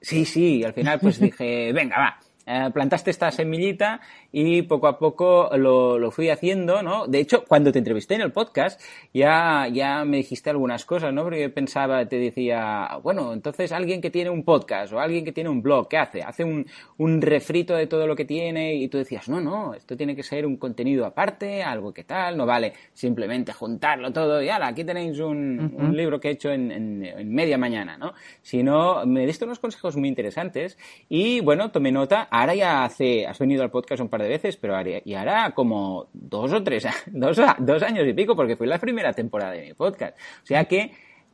Sí, 0.00 0.24
sí, 0.26 0.62
al 0.62 0.74
final 0.74 1.00
pues 1.00 1.18
dije, 1.18 1.72
venga, 1.72 1.98
va, 1.98 2.18
eh, 2.46 2.70
plantaste 2.72 3.10
esta 3.10 3.30
semillita 3.30 4.00
y 4.32 4.62
poco 4.62 4.86
a 4.86 4.98
poco 4.98 5.50
lo, 5.56 5.98
lo, 5.98 6.10
fui 6.10 6.28
haciendo, 6.28 6.82
¿no? 6.82 7.06
De 7.06 7.20
hecho, 7.20 7.44
cuando 7.46 7.72
te 7.72 7.78
entrevisté 7.78 8.14
en 8.14 8.22
el 8.22 8.32
podcast, 8.32 8.80
ya, 9.12 9.68
ya 9.68 10.04
me 10.04 10.18
dijiste 10.18 10.50
algunas 10.50 10.84
cosas, 10.84 11.12
¿no? 11.12 11.22
Porque 11.22 11.42
yo 11.42 11.54
pensaba, 11.54 12.06
te 12.06 12.18
decía, 12.18 12.98
bueno, 13.02 13.32
entonces 13.32 13.72
alguien 13.72 14.00
que 14.00 14.10
tiene 14.10 14.30
un 14.30 14.44
podcast 14.44 14.92
o 14.92 15.00
alguien 15.00 15.24
que 15.24 15.32
tiene 15.32 15.50
un 15.50 15.62
blog, 15.62 15.88
¿qué 15.88 15.98
hace? 15.98 16.22
Hace 16.22 16.44
un, 16.44 16.66
un 16.98 17.22
refrito 17.22 17.74
de 17.74 17.86
todo 17.86 18.06
lo 18.06 18.16
que 18.16 18.24
tiene 18.24 18.74
y 18.74 18.88
tú 18.88 18.98
decías, 18.98 19.28
no, 19.28 19.40
no, 19.40 19.74
esto 19.74 19.96
tiene 19.96 20.14
que 20.14 20.22
ser 20.22 20.46
un 20.46 20.56
contenido 20.56 21.06
aparte, 21.06 21.62
algo 21.62 21.92
que 21.92 22.04
tal, 22.04 22.36
no 22.36 22.46
vale 22.46 22.72
simplemente 22.92 23.52
juntarlo 23.52 24.12
todo 24.12 24.42
y 24.42 24.48
ala, 24.48 24.68
aquí 24.68 24.84
tenéis 24.84 25.18
un, 25.20 25.74
un 25.76 25.96
libro 25.96 26.20
que 26.20 26.28
he 26.28 26.32
hecho 26.32 26.50
en, 26.50 26.70
en, 26.70 27.04
en, 27.04 27.34
media 27.34 27.58
mañana, 27.58 27.96
¿no? 27.96 28.14
Sino 28.42 29.04
me 29.06 29.26
diste 29.26 29.44
unos 29.44 29.58
consejos 29.58 29.96
muy 29.96 30.08
interesantes 30.08 30.78
y, 31.08 31.40
bueno, 31.40 31.70
tomé 31.70 31.92
nota 31.92 32.28
ahora 32.40 32.54
ya 32.54 32.84
hace, 32.84 33.26
has 33.26 33.38
venido 33.38 33.62
al 33.62 33.70
podcast 33.70 34.00
un 34.02 34.08
par 34.08 34.20
de 34.20 34.28
veces, 34.28 34.56
pero 34.56 34.76
ahora, 34.76 35.00
y 35.04 35.14
ahora 35.14 35.52
como 35.54 36.08
dos 36.12 36.52
o 36.52 36.62
tres, 36.62 36.84
dos, 37.06 37.38
dos 37.58 37.82
años 37.82 38.06
y 38.06 38.12
pico, 38.12 38.34
porque 38.34 38.56
fue 38.56 38.66
la 38.66 38.78
primera 38.78 39.12
temporada 39.12 39.52
de 39.52 39.62
mi 39.62 39.74
podcast. 39.74 40.16
O 40.42 40.46
sea 40.46 40.64
que 40.64 40.90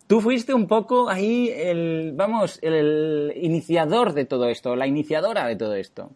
tú 0.07 0.21
fuiste 0.21 0.53
un 0.53 0.67
poco 0.67 1.09
ahí 1.09 1.51
el, 1.55 2.13
vamos, 2.15 2.59
el 2.61 3.33
iniciador 3.35 4.13
de 4.13 4.27
todo 4.27 4.49
esto, 4.49 4.77
la 4.77 4.87
iniciadora 4.87 5.47
de 5.47 5.57
todo 5.57 5.75
esto. 5.75 6.11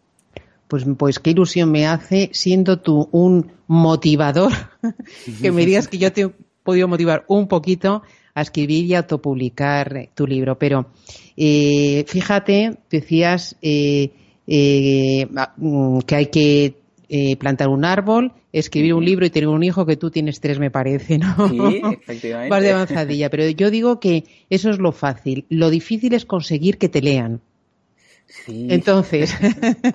Pues, 0.67 0.85
pues 0.97 1.19
qué 1.19 1.31
ilusión 1.31 1.71
me 1.71 1.87
hace, 1.87 2.29
siendo 2.33 2.79
tú 2.79 3.09
un 3.11 3.53
motivador, 3.67 4.51
que 5.41 5.51
me 5.51 5.65
digas 5.65 5.87
que 5.87 5.97
yo 5.97 6.13
te 6.13 6.21
he 6.21 6.31
podido 6.63 6.87
motivar 6.87 7.25
un 7.27 7.47
poquito 7.47 8.03
a 8.35 8.41
escribir 8.41 8.85
y 8.85 8.93
autopublicar 8.93 10.09
tu 10.13 10.27
libro. 10.27 10.59
Pero 10.59 10.91
eh, 11.37 12.03
fíjate, 12.07 12.77
decías 12.89 13.55
eh, 13.61 14.11
eh, 14.47 15.27
mm, 15.57 15.99
que 15.99 16.15
hay 16.15 16.25
que 16.27 16.75
plantar 17.39 17.69
un 17.69 17.85
árbol, 17.85 18.33
escribir 18.51 18.93
un 18.93 19.05
libro 19.05 19.25
y 19.25 19.29
tener 19.29 19.47
un 19.47 19.63
hijo, 19.63 19.85
que 19.85 19.95
tú 19.95 20.09
tienes 20.09 20.41
tres, 20.41 20.59
me 20.59 20.71
parece, 20.71 21.17
¿no? 21.17 21.47
Sí, 21.47 21.81
efectivamente. 22.01 22.49
Vas 22.53 22.63
de 22.63 22.71
avanzadilla. 22.71 23.29
Pero 23.29 23.47
yo 23.49 23.69
digo 23.69 23.99
que 23.99 24.25
eso 24.49 24.69
es 24.69 24.79
lo 24.79 24.91
fácil. 24.91 25.45
Lo 25.49 25.69
difícil 25.69 26.13
es 26.13 26.25
conseguir 26.25 26.77
que 26.77 26.89
te 26.89 27.01
lean. 27.01 27.41
Entonces, 28.47 29.33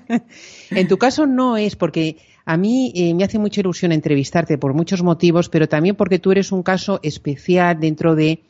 en 0.71 0.89
tu 0.89 0.99
caso 0.99 1.27
no 1.27 1.57
es 1.57 1.77
porque 1.77 2.17
a 2.45 2.57
mí 2.57 2.93
eh, 2.95 3.15
me 3.15 3.25
hace 3.25 3.39
mucha 3.39 3.61
ilusión 3.61 3.93
entrevistarte 3.93 4.59
por 4.59 4.75
muchos 4.75 5.03
motivos, 5.03 5.49
pero 5.49 5.69
también 5.69 5.97
porque 5.97 6.19
tú 6.19 6.33
eres 6.33 6.53
un 6.53 6.63
caso 6.63 7.01
especial 7.03 7.79
dentro 7.79 8.15
de, 8.15 8.41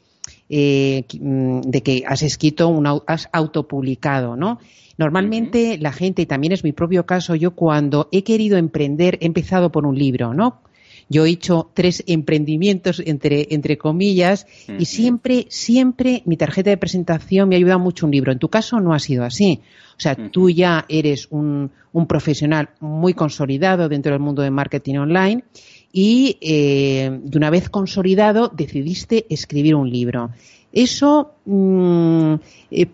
eh, 0.49 1.05
mm, 1.19 1.61
de 1.63 1.83
que 1.83 2.05
has 2.07 2.23
escrito, 2.23 2.69
un, 2.69 2.87
has 3.07 3.29
autopublicado, 3.33 4.37
¿no? 4.37 4.59
Normalmente 5.01 5.79
la 5.79 5.93
gente, 5.93 6.21
y 6.21 6.27
también 6.27 6.53
es 6.53 6.63
mi 6.63 6.73
propio 6.73 7.07
caso, 7.07 7.35
yo 7.35 7.53
cuando 7.53 8.11
he 8.13 8.23
querido 8.23 8.59
emprender 8.59 9.17
he 9.23 9.25
empezado 9.25 9.73
por 9.73 9.87
un 9.87 9.99
libro, 9.99 10.35
¿no? 10.35 10.61
Yo 11.09 11.25
he 11.25 11.31
hecho 11.31 11.71
tres 11.73 12.05
emprendimientos, 12.07 13.03
entre, 13.07 13.49
entre 13.51 13.79
comillas, 13.79 14.47
y 14.79 14.85
siempre, 14.85 15.47
siempre 15.49 16.23
mi 16.27 16.37
tarjeta 16.37 16.69
de 16.69 16.77
presentación 16.77 17.49
me 17.49 17.57
ayuda 17.57 17.79
mucho 17.79 18.05
un 18.05 18.13
libro. 18.13 18.31
En 18.31 18.39
tu 18.39 18.51
caso 18.51 18.79
no 18.79 18.93
ha 18.93 18.99
sido 18.99 19.25
así. 19.25 19.63
O 19.97 20.01
sea, 20.01 20.15
tú 20.15 20.51
ya 20.51 20.85
eres 20.91 21.29
un, 21.31 21.71
un, 21.93 22.07
profesional 22.07 22.69
muy 22.81 23.15
consolidado 23.15 23.89
dentro 23.89 24.13
del 24.13 24.21
mundo 24.21 24.43
de 24.43 24.51
marketing 24.51 24.97
online 24.97 25.45
y 25.93 26.37
eh, 26.43 27.19
de 27.23 27.39
una 27.39 27.49
vez 27.49 27.71
consolidado 27.71 28.53
decidiste 28.55 29.25
escribir 29.31 29.75
un 29.75 29.91
libro. 29.91 30.31
Eso 30.73 31.35
mm, 31.47 32.35
eh, 32.71 32.87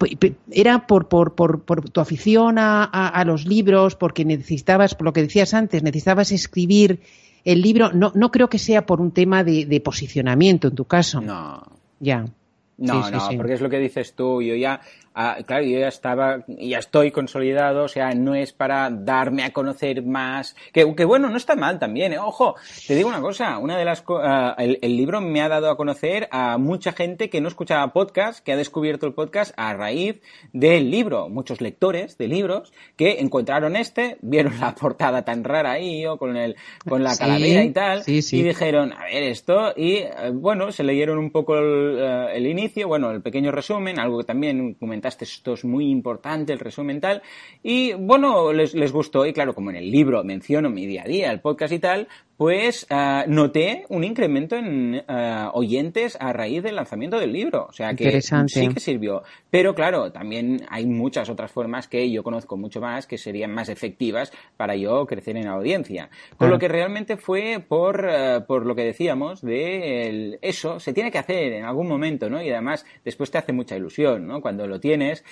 era 0.51 0.87
por, 0.87 1.09
por, 1.09 1.35
por, 1.35 1.63
por, 1.63 1.91
tu 1.91 2.01
afición 2.01 2.59
a, 2.59 2.85
a, 2.85 3.25
los 3.25 3.47
libros, 3.47 3.97
porque 3.97 4.25
necesitabas, 4.25 4.95
por 4.95 5.05
lo 5.05 5.13
que 5.13 5.23
decías 5.23 5.53
antes, 5.53 5.83
necesitabas 5.83 6.33
escribir 6.33 7.01
el 7.45 7.61
libro, 7.61 7.93
no, 7.93 8.13
no 8.15 8.31
creo 8.31 8.49
que 8.49 8.59
sea 8.59 8.87
por 8.87 9.01
un 9.01 9.13
tema 9.13 9.45
de, 9.45 9.67
de 9.67 9.81
posicionamiento 9.81 10.69
en 10.69 10.75
tu 10.75 10.85
caso. 10.87 11.21
No. 11.21 11.63
Ya. 12.01 12.27
No, 12.79 13.11
no, 13.11 13.29
porque 13.37 13.55
es 13.55 13.61
lo 13.61 13.71
que 13.71 13.79
dices 13.79 14.15
tú. 14.15 14.43
Yo 14.43 14.55
ya 14.55 14.81
Ah, 15.19 15.39
claro, 15.47 15.65
yo 15.65 15.79
ya 15.79 15.89
estaba, 15.89 16.45
ya 16.47 16.79
estoy 16.79 17.11
consolidado, 17.11 17.85
o 17.85 17.89
sea, 17.89 18.13
no 18.13 18.35
es 18.35 18.53
para 18.53 18.91
darme 18.91 19.45
a 19.45 19.51
conocer 19.51 20.03
más, 20.03 20.55
que, 20.75 20.85
bueno, 20.85 21.31
no 21.31 21.39
está 21.39 21.57
mal 21.57 21.79
también, 21.79 22.13
¿eh? 22.13 22.19
ojo, 22.19 22.55
te 22.87 22.95
digo 22.95 23.09
una 23.09 23.23
cosa, 23.23 23.57
una 23.57 23.79
de 23.79 23.87
las, 23.87 24.05
uh, 24.07 24.53
el, 24.59 24.79
el, 24.83 24.95
libro 24.95 25.23
me 25.23 25.41
ha 25.41 25.49
dado 25.49 25.71
a 25.71 25.77
conocer 25.79 26.29
a 26.33 26.59
mucha 26.59 26.93
gente 26.93 27.31
que 27.31 27.41
no 27.41 27.49
escuchaba 27.49 27.95
podcast, 27.95 28.45
que 28.45 28.53
ha 28.53 28.57
descubierto 28.59 29.07
el 29.07 29.15
podcast 29.15 29.55
a 29.57 29.73
raíz 29.73 30.21
del 30.53 30.91
libro, 30.91 31.31
muchos 31.31 31.63
lectores 31.63 32.19
de 32.19 32.29
libros 32.29 32.75
que 32.97 33.21
encontraron 33.21 33.75
este, 33.75 34.19
vieron 34.21 34.61
la 34.61 34.75
portada 34.79 35.25
tan 35.25 35.45
rara 35.45 35.73
ahí, 35.73 36.05
o 36.05 36.19
con 36.19 36.37
el, 36.37 36.57
con 36.87 37.03
la 37.03 37.17
calavera 37.17 37.65
y 37.65 37.71
tal, 37.71 38.03
y 38.07 38.43
dijeron, 38.43 38.93
a 38.93 39.05
ver 39.05 39.23
esto, 39.23 39.73
y 39.75 40.03
uh, 40.03 40.31
bueno, 40.35 40.73
se 40.73 40.85
leyeron 40.85 41.17
un 41.17 41.31
poco 41.31 41.57
el, 41.57 41.65
uh, 41.65 42.29
el 42.35 42.47
inicio, 42.47 42.66
bueno, 42.87 43.11
el 43.11 43.23
pequeño 43.23 43.51
resumen, 43.51 43.99
algo 43.99 44.19
que 44.19 44.25
también 44.25 44.75
comentaron 44.75 45.07
esto 45.07 45.55
es 45.55 45.65
muy 45.65 45.91
importante, 45.91 46.53
el 46.53 46.59
resumen 46.59 47.01
tal, 47.01 47.23
y 47.63 47.93
bueno, 47.93 48.53
les, 48.53 48.75
les 48.75 48.93
gustó, 48.93 49.27
y 49.27 49.33
claro, 49.33 49.55
como 49.55 49.71
en 49.71 49.77
el 49.77 49.91
libro 49.91 50.25
menciono 50.25 50.71
mi 50.71 50.87
día 50.87 51.03
a 51.05 51.09
día, 51.09 51.31
el 51.31 51.41
podcast 51.41 51.73
y 51.73 51.79
tal, 51.79 52.09
pues 52.37 52.87
uh, 52.91 53.29
noté 53.31 53.85
un 53.89 54.05
incremento 54.05 54.57
en 54.57 54.97
uh, 55.09 55.51
oyentes 55.55 56.17
a 56.21 56.33
raíz 56.33 56.63
del 56.63 56.77
lanzamiento 56.77 57.19
del 57.19 57.33
libro. 57.33 57.67
O 57.69 57.73
sea 57.73 57.95
que 57.95 58.21
sí 58.21 58.69
que 58.69 58.81
sirvió. 58.81 59.23
Pero 59.51 59.75
claro, 59.75 60.13
también 60.13 60.67
hay 60.69 60.87
muchas 60.87 61.31
otras 61.31 61.51
formas 61.51 61.89
que 61.89 62.11
yo 62.11 62.23
conozco 62.23 62.57
mucho 62.57 62.81
más 62.81 63.07
que 63.07 63.17
serían 63.17 63.53
más 63.53 63.69
efectivas 63.69 64.33
para 64.57 64.77
yo 64.77 65.07
crecer 65.07 65.37
en 65.37 65.47
la 65.47 65.53
audiencia. 65.53 66.11
Con 66.37 66.51
lo 66.51 66.59
que 66.59 66.69
realmente 66.69 67.17
fue 67.17 67.65
por, 67.67 68.05
uh, 68.05 68.45
por 68.47 68.67
lo 68.67 68.75
que 68.75 68.85
decíamos 68.85 69.41
de 69.41 70.09
el, 70.09 70.39
eso, 70.43 70.79
se 70.79 70.93
tiene 70.93 71.11
que 71.11 71.19
hacer 71.19 71.55
en 71.55 71.65
algún 71.65 71.89
momento, 71.89 72.29
¿no? 72.29 72.43
Y 72.43 72.51
además 72.51 72.85
después 73.05 73.31
te 73.31 73.39
hace 73.39 73.53
mucha 73.53 73.77
ilusión, 73.77 74.27
¿no? 74.27 74.41
Cuando 74.41 74.67
lo 74.67 74.79
tienes. 74.79 75.25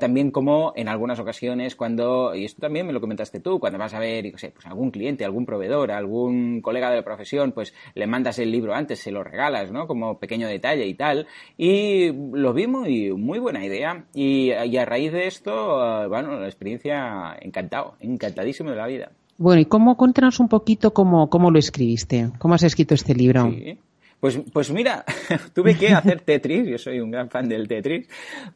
también 0.00 0.30
como 0.30 0.72
en 0.74 0.88
algunas 0.88 1.20
ocasiones 1.20 1.76
cuando, 1.76 2.34
y 2.34 2.44
esto 2.44 2.60
también 2.60 2.86
me 2.86 2.92
lo 2.92 3.00
comentaste 3.00 3.40
tú, 3.40 3.60
cuando 3.60 3.78
vas 3.78 3.94
a 3.94 3.98
ver, 3.98 4.30
yo 4.30 4.38
sé, 4.38 4.50
pues 4.50 4.66
algún 4.66 4.90
cliente, 4.90 5.24
algún 5.24 5.46
proveedor, 5.46 5.92
algún 5.92 6.39
colega 6.62 6.90
de 6.90 6.96
la 6.96 7.02
profesión, 7.02 7.52
pues 7.52 7.74
le 7.94 8.06
mandas 8.06 8.38
el 8.38 8.50
libro 8.50 8.74
antes, 8.74 8.98
se 8.98 9.10
lo 9.10 9.24
regalas, 9.24 9.70
¿no? 9.70 9.86
Como 9.86 10.18
pequeño 10.18 10.48
detalle 10.48 10.86
y 10.86 10.94
tal. 10.94 11.26
Y 11.56 12.12
lo 12.12 12.52
vimos 12.52 12.88
y 12.88 13.10
muy 13.10 13.38
buena 13.38 13.64
idea. 13.64 14.04
Y, 14.14 14.52
a 14.52 14.84
raíz 14.84 15.12
de 15.12 15.26
esto, 15.26 15.80
ah, 15.80 16.06
bueno, 16.06 16.38
la 16.38 16.46
experiencia 16.46 17.36
encantado, 17.40 17.94
encantadísimo 18.00 18.70
de 18.70 18.76
la 18.76 18.86
vida. 18.86 19.12
Bueno, 19.38 19.62
¿y 19.62 19.64
cómo 19.64 19.96
cuéntanos 19.96 20.38
un 20.40 20.48
poquito 20.48 20.92
cómo, 20.92 21.30
cómo 21.30 21.50
lo 21.50 21.58
escribiste? 21.58 22.30
¿Cómo 22.38 22.54
has 22.54 22.62
escrito 22.62 22.94
este 22.94 23.14
libro? 23.14 23.50
Sí. 23.50 23.78
Pues, 24.20 24.38
pues 24.52 24.70
mira, 24.70 25.04
tuve 25.54 25.78
que 25.78 25.88
hacer 25.88 26.20
Tetris, 26.20 26.68
yo 26.68 26.76
soy 26.76 27.00
un 27.00 27.10
gran 27.10 27.30
fan 27.30 27.48
del 27.48 27.66
Tetris, 27.66 28.06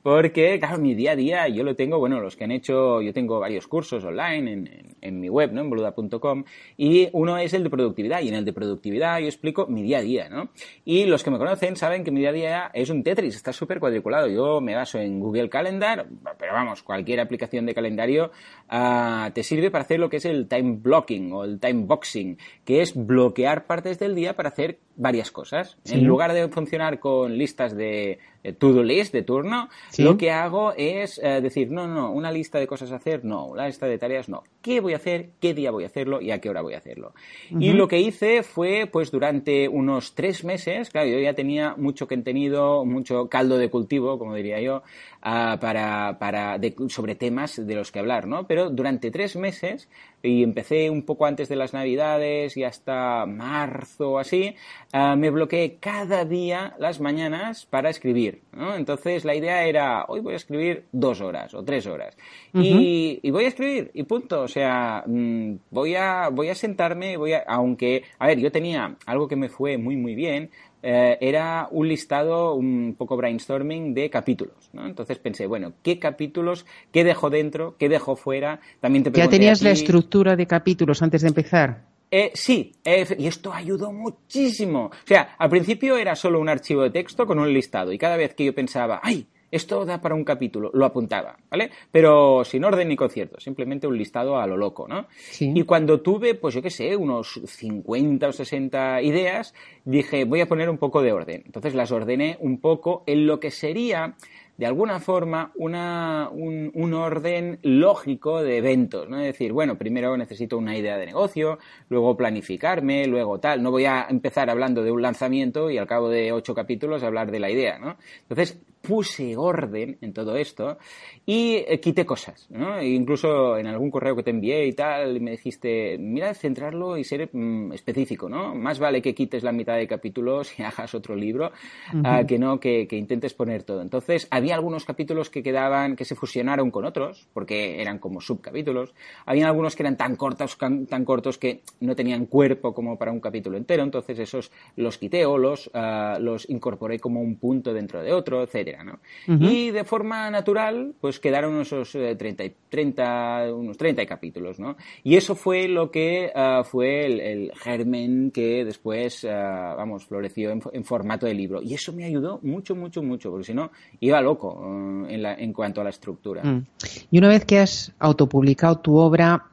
porque, 0.02 0.58
claro, 0.58 0.76
mi 0.76 0.94
día 0.94 1.12
a 1.12 1.16
día 1.16 1.48
yo 1.48 1.64
lo 1.64 1.74
tengo, 1.74 1.98
bueno, 1.98 2.20
los 2.20 2.36
que 2.36 2.44
han 2.44 2.50
hecho, 2.50 3.00
yo 3.00 3.14
tengo 3.14 3.40
varios 3.40 3.66
cursos 3.66 4.04
online 4.04 4.52
en, 4.52 4.96
en, 5.00 5.20
mi 5.20 5.30
web, 5.30 5.52
¿no? 5.52 5.62
En 5.62 5.70
boluda.com, 5.70 6.44
y 6.76 7.08
uno 7.12 7.38
es 7.38 7.54
el 7.54 7.64
de 7.64 7.70
productividad, 7.70 8.20
y 8.20 8.28
en 8.28 8.34
el 8.34 8.44
de 8.44 8.52
productividad 8.52 9.20
yo 9.20 9.26
explico 9.26 9.66
mi 9.66 9.82
día 9.82 9.98
a 9.98 10.02
día, 10.02 10.28
¿no? 10.28 10.50
Y 10.84 11.06
los 11.06 11.24
que 11.24 11.30
me 11.30 11.38
conocen 11.38 11.76
saben 11.76 12.04
que 12.04 12.10
mi 12.10 12.20
día 12.20 12.28
a 12.28 12.32
día 12.32 12.70
es 12.74 12.90
un 12.90 13.02
Tetris, 13.02 13.34
está 13.34 13.54
súper 13.54 13.80
cuadriculado. 13.80 14.28
Yo 14.28 14.60
me 14.60 14.74
baso 14.74 14.98
en 14.98 15.18
Google 15.18 15.48
Calendar, 15.48 16.06
pero 16.38 16.52
vamos, 16.52 16.82
cualquier 16.82 17.20
aplicación 17.20 17.64
de 17.64 17.74
calendario 17.74 18.30
uh, 18.70 19.30
te 19.32 19.42
sirve 19.42 19.70
para 19.70 19.84
hacer 19.84 19.98
lo 19.98 20.10
que 20.10 20.18
es 20.18 20.26
el 20.26 20.46
time 20.46 20.76
blocking 20.82 21.32
o 21.32 21.44
el 21.44 21.58
time 21.58 21.84
boxing, 21.86 22.36
que 22.66 22.82
es 22.82 22.94
bloquear 22.94 23.66
partes 23.66 23.98
del 23.98 24.14
día 24.14 24.36
para 24.36 24.50
hacer 24.50 24.78
varias 24.96 25.30
cosas. 25.30 25.53
En 25.86 26.04
lugar 26.04 26.32
de 26.32 26.48
funcionar 26.48 26.98
con 26.98 27.38
listas 27.38 27.76
de 27.76 28.18
to-do 28.52 28.82
list, 28.82 29.12
de 29.12 29.22
turno, 29.22 29.68
lo 29.98 30.16
que 30.18 30.30
hago 30.30 30.74
es 30.76 31.18
eh, 31.22 31.40
decir, 31.40 31.70
no, 31.70 31.86
no, 31.86 32.10
una 32.12 32.30
lista 32.30 32.58
de 32.58 32.66
cosas 32.66 32.92
a 32.92 32.96
hacer, 32.96 33.24
no, 33.24 33.46
una 33.46 33.66
lista 33.66 33.86
de 33.86 33.98
tareas, 33.98 34.28
no. 34.28 34.44
¿Qué 34.60 34.80
voy 34.80 34.92
a 34.92 34.96
hacer? 34.96 35.30
¿Qué 35.40 35.54
día 35.54 35.70
voy 35.70 35.84
a 35.84 35.88
hacerlo? 35.88 36.20
¿Y 36.20 36.30
a 36.30 36.40
qué 36.40 36.48
hora 36.50 36.62
voy 36.62 36.74
a 36.74 36.78
hacerlo? 36.78 37.12
Y 37.50 37.72
lo 37.72 37.88
que 37.88 38.00
hice 38.00 38.42
fue, 38.42 38.88
pues 38.90 39.10
durante 39.10 39.68
unos 39.68 40.14
tres 40.14 40.44
meses, 40.44 40.90
claro, 40.90 41.08
yo 41.08 41.18
ya 41.18 41.34
tenía 41.34 41.74
mucho 41.76 42.08
contenido, 42.08 42.84
mucho 42.84 43.28
caldo 43.28 43.58
de 43.58 43.70
cultivo, 43.70 44.18
como 44.18 44.34
diría 44.34 44.60
yo, 44.60 44.82
uh, 45.24 45.58
para, 45.58 46.18
para 46.18 46.58
sobre 46.88 47.14
temas 47.14 47.66
de 47.66 47.74
los 47.74 47.92
que 47.92 47.98
hablar, 47.98 48.26
¿no? 48.26 48.46
Pero 48.46 48.70
durante 48.70 49.10
tres 49.10 49.36
meses, 49.36 49.88
y 50.22 50.42
empecé 50.42 50.88
un 50.90 51.02
poco 51.02 51.26
antes 51.26 51.48
de 51.48 51.56
las 51.56 51.74
navidades 51.74 52.56
y 52.56 52.64
hasta 52.64 53.26
marzo 53.26 54.12
o 54.12 54.18
así, 54.18 54.54
uh, 54.92 55.16
me 55.16 55.30
bloqueé 55.30 55.76
cada 55.78 56.24
día 56.24 56.74
las 56.78 57.00
mañanas 57.00 57.66
para 57.66 57.90
escribir, 57.90 58.33
¿no? 58.52 58.74
Entonces 58.74 59.24
la 59.24 59.34
idea 59.34 59.64
era, 59.64 60.04
hoy 60.08 60.20
voy 60.20 60.34
a 60.34 60.36
escribir 60.36 60.84
dos 60.92 61.20
horas 61.20 61.54
o 61.54 61.62
tres 61.62 61.86
horas. 61.86 62.16
Uh 62.52 62.58
-huh. 62.58 62.64
y, 62.64 63.20
y, 63.22 63.30
voy 63.30 63.44
a 63.44 63.48
escribir, 63.48 63.90
y 63.94 64.02
punto. 64.04 64.42
O 64.42 64.48
sea, 64.48 65.04
mmm, 65.06 65.54
voy 65.70 65.94
a, 65.94 66.28
voy 66.30 66.48
a 66.48 66.54
sentarme, 66.54 67.16
voy 67.16 67.32
a, 67.32 67.44
aunque, 67.46 68.02
a 68.18 68.26
ver, 68.26 68.38
yo 68.38 68.50
tenía 68.50 68.96
algo 69.06 69.28
que 69.28 69.36
me 69.36 69.48
fue 69.48 69.78
muy, 69.78 69.96
muy 69.96 70.14
bien, 70.14 70.50
eh, 70.86 71.16
era 71.22 71.66
un 71.70 71.88
listado, 71.88 72.54
un 72.54 72.94
poco 72.98 73.16
brainstorming 73.16 73.94
de 73.94 74.10
capítulos. 74.10 74.68
¿no? 74.74 74.86
Entonces 74.86 75.18
pensé, 75.18 75.46
bueno, 75.46 75.72
¿qué 75.82 75.98
capítulos, 75.98 76.66
qué 76.92 77.04
dejo 77.04 77.30
dentro, 77.30 77.74
qué 77.78 77.88
dejo 77.88 78.16
fuera? 78.16 78.60
También 78.80 79.02
te 79.02 79.10
¿Ya 79.10 79.28
tenías 79.28 79.62
la 79.62 79.70
estructura 79.70 80.36
de 80.36 80.46
capítulos 80.46 81.00
antes 81.00 81.22
de 81.22 81.28
empezar? 81.28 81.93
Eh, 82.16 82.30
sí, 82.32 82.70
eh, 82.84 83.04
y 83.18 83.26
esto 83.26 83.52
ayudó 83.52 83.90
muchísimo. 83.90 84.84
O 84.84 84.92
sea, 85.04 85.34
al 85.36 85.50
principio 85.50 85.96
era 85.96 86.14
solo 86.14 86.38
un 86.38 86.48
archivo 86.48 86.82
de 86.82 86.90
texto 86.90 87.26
con 87.26 87.40
un 87.40 87.52
listado 87.52 87.92
y 87.92 87.98
cada 87.98 88.16
vez 88.16 88.36
que 88.36 88.44
yo 88.44 88.54
pensaba, 88.54 89.00
¡ay! 89.02 89.26
esto 89.50 89.84
da 89.84 90.00
para 90.00 90.14
un 90.14 90.22
capítulo, 90.22 90.70
lo 90.74 90.84
apuntaba, 90.84 91.36
¿vale? 91.50 91.70
Pero 91.90 92.44
sin 92.44 92.62
orden 92.64 92.88
ni 92.88 92.94
concierto, 92.94 93.40
simplemente 93.40 93.88
un 93.88 93.98
listado 93.98 94.36
a 94.38 94.46
lo 94.46 94.56
loco, 94.56 94.86
¿no? 94.86 95.06
Sí. 95.16 95.52
Y 95.54 95.62
cuando 95.62 96.02
tuve, 96.02 96.36
pues 96.36 96.54
yo 96.54 96.62
qué 96.62 96.70
sé, 96.70 96.96
unos 96.96 97.40
50 97.44 98.28
o 98.28 98.32
60 98.32 99.02
ideas, 99.02 99.52
dije, 99.84 100.24
voy 100.24 100.40
a 100.40 100.46
poner 100.46 100.70
un 100.70 100.78
poco 100.78 101.02
de 101.02 101.12
orden. 101.12 101.42
Entonces 101.46 101.74
las 101.74 101.90
ordené 101.90 102.36
un 102.40 102.60
poco 102.60 103.02
en 103.06 103.26
lo 103.26 103.40
que 103.40 103.50
sería 103.50 104.16
de 104.56 104.66
alguna 104.66 105.00
forma 105.00 105.52
una, 105.56 106.28
un, 106.30 106.70
un, 106.74 106.94
orden 106.94 107.58
lógico 107.62 108.42
de 108.42 108.58
eventos, 108.58 109.08
¿no? 109.08 109.18
Es 109.18 109.26
decir, 109.26 109.52
bueno, 109.52 109.76
primero 109.76 110.16
necesito 110.16 110.56
una 110.56 110.76
idea 110.76 110.96
de 110.96 111.06
negocio, 111.06 111.58
luego 111.88 112.16
planificarme, 112.16 113.06
luego 113.06 113.40
tal. 113.40 113.62
No 113.62 113.70
voy 113.70 113.86
a 113.86 114.06
empezar 114.08 114.50
hablando 114.50 114.82
de 114.82 114.92
un 114.92 115.02
lanzamiento 115.02 115.70
y 115.70 115.78
al 115.78 115.86
cabo 115.86 116.08
de 116.08 116.32
ocho 116.32 116.54
capítulos 116.54 117.02
hablar 117.02 117.30
de 117.30 117.40
la 117.40 117.50
idea, 117.50 117.78
¿no? 117.78 117.96
Entonces, 118.22 118.60
puse 118.86 119.36
orden 119.36 119.96
en 120.00 120.12
todo 120.12 120.36
esto 120.36 120.78
y 121.24 121.56
eh, 121.66 121.80
quité 121.80 122.04
cosas, 122.04 122.46
¿no? 122.50 122.78
E 122.78 122.88
incluso 122.88 123.56
en 123.56 123.66
algún 123.66 123.90
correo 123.90 124.14
que 124.14 124.22
te 124.22 124.30
envié 124.30 124.66
y 124.66 124.72
tal, 124.72 125.20
me 125.20 125.32
dijiste, 125.32 125.96
mira, 125.98 126.34
centrarlo 126.34 126.98
y 126.98 127.04
ser 127.04 127.30
mm, 127.32 127.72
específico, 127.72 128.28
¿no? 128.28 128.54
Más 128.54 128.78
vale 128.78 129.00
que 129.00 129.14
quites 129.14 129.42
la 129.42 129.52
mitad 129.52 129.76
de 129.76 129.88
capítulos 129.88 130.58
y 130.58 130.62
hagas 130.68 130.94
otro 130.94 131.16
libro 131.16 131.52
uh, 131.94 132.26
que 132.26 132.38
no 132.38 132.60
que, 132.60 132.86
que, 132.86 132.96
intentes 132.96 133.32
poner 133.32 133.62
todo. 133.62 133.80
Entonces, 133.80 134.28
había 134.30 134.54
algunos 134.54 134.84
capítulos 134.84 135.30
que 135.30 135.42
quedaban, 135.42 135.96
que 135.96 136.04
se 136.04 136.14
fusionaron 136.14 136.70
con 136.70 136.84
otros, 136.84 137.26
porque 137.32 137.80
eran 137.80 137.98
como 137.98 138.20
subcapítulos. 138.20 138.94
Había 139.24 139.46
algunos 139.46 139.74
que 139.74 139.82
eran 139.82 139.96
tan 139.96 140.16
cortos, 140.16 140.58
tan 140.58 141.04
cortos 141.04 141.38
que 141.38 141.62
no 141.80 141.96
tenían 141.96 142.26
cuerpo 142.26 142.74
como 142.74 142.98
para 142.98 143.12
un 143.12 143.20
capítulo 143.20 143.56
entero, 143.56 143.82
entonces 143.82 144.18
esos 144.18 144.52
los 144.76 144.98
quité 144.98 145.24
o 145.24 145.38
los, 145.38 145.68
uh, 145.68 146.20
los 146.20 146.48
incorporé 146.50 146.98
como 146.98 147.20
un 147.20 147.36
punto 147.36 147.72
dentro 147.72 148.02
de 148.02 148.12
otro, 148.12 148.42
etcétera. 148.42 148.73
¿No? 148.82 148.98
Uh 149.28 149.32
-huh. 149.32 149.52
Y 149.52 149.70
de 149.70 149.84
forma 149.84 150.30
natural, 150.30 150.94
pues 151.00 151.20
quedaron 151.20 151.60
esos 151.60 151.94
eh, 151.94 152.16
30, 152.16 152.44
30, 152.68 153.54
unos 153.54 153.76
30 153.76 154.06
capítulos, 154.06 154.58
¿no? 154.58 154.76
Y 155.02 155.16
eso 155.16 155.34
fue 155.36 155.68
lo 155.68 155.90
que 155.90 156.32
uh, 156.34 156.64
fue 156.64 157.06
el, 157.06 157.20
el, 157.20 157.52
germen 157.54 158.30
que 158.30 158.64
después, 158.64 159.24
uh, 159.24 159.28
vamos, 159.76 160.04
floreció 160.06 160.50
en, 160.50 160.62
en, 160.72 160.84
formato 160.84 161.26
de 161.26 161.34
libro. 161.34 161.62
Y 161.62 161.74
eso 161.74 161.92
me 161.92 162.04
ayudó 162.04 162.40
mucho, 162.42 162.74
mucho, 162.74 163.02
mucho, 163.02 163.30
porque 163.30 163.44
si 163.44 163.54
no, 163.54 163.70
iba 164.00 164.20
loco 164.20 164.54
uh, 164.54 165.06
en, 165.08 165.22
la, 165.22 165.34
en, 165.34 165.52
cuanto 165.52 165.80
a 165.80 165.84
la 165.84 165.90
estructura. 165.90 166.42
Mm. 166.42 166.64
Y 167.10 167.18
una 167.18 167.28
vez 167.28 167.44
que 167.44 167.58
has 167.58 167.92
autopublicado 167.98 168.78
tu 168.78 168.96
obra, 168.96 169.44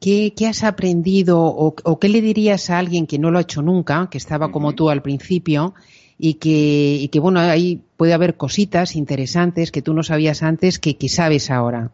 ¿Qué, 0.00 0.34
¿Qué, 0.36 0.46
has 0.46 0.64
aprendido 0.64 1.40
o, 1.40 1.74
o, 1.82 1.98
qué 1.98 2.10
le 2.10 2.20
dirías 2.20 2.68
a 2.68 2.78
alguien 2.78 3.06
que 3.06 3.18
no 3.18 3.30
lo 3.30 3.38
ha 3.38 3.40
hecho 3.40 3.62
nunca, 3.62 4.10
que 4.10 4.18
estaba 4.18 4.50
como 4.50 4.68
uh 4.68 4.72
-huh. 4.72 4.76
tú 4.76 4.90
al 4.90 5.00
principio 5.00 5.72
y 6.18 6.34
que, 6.34 6.96
y 7.00 7.08
que, 7.08 7.20
bueno, 7.20 7.40
ahí 7.40 7.80
puede 7.96 8.14
haber 8.14 8.36
cositas 8.36 8.96
interesantes 8.96 9.70
que 9.70 9.82
tú 9.82 9.94
no 9.94 10.02
sabías 10.02 10.42
antes 10.42 10.78
que, 10.78 10.96
que 10.96 11.08
sabes 11.08 11.50
ahora? 11.50 11.90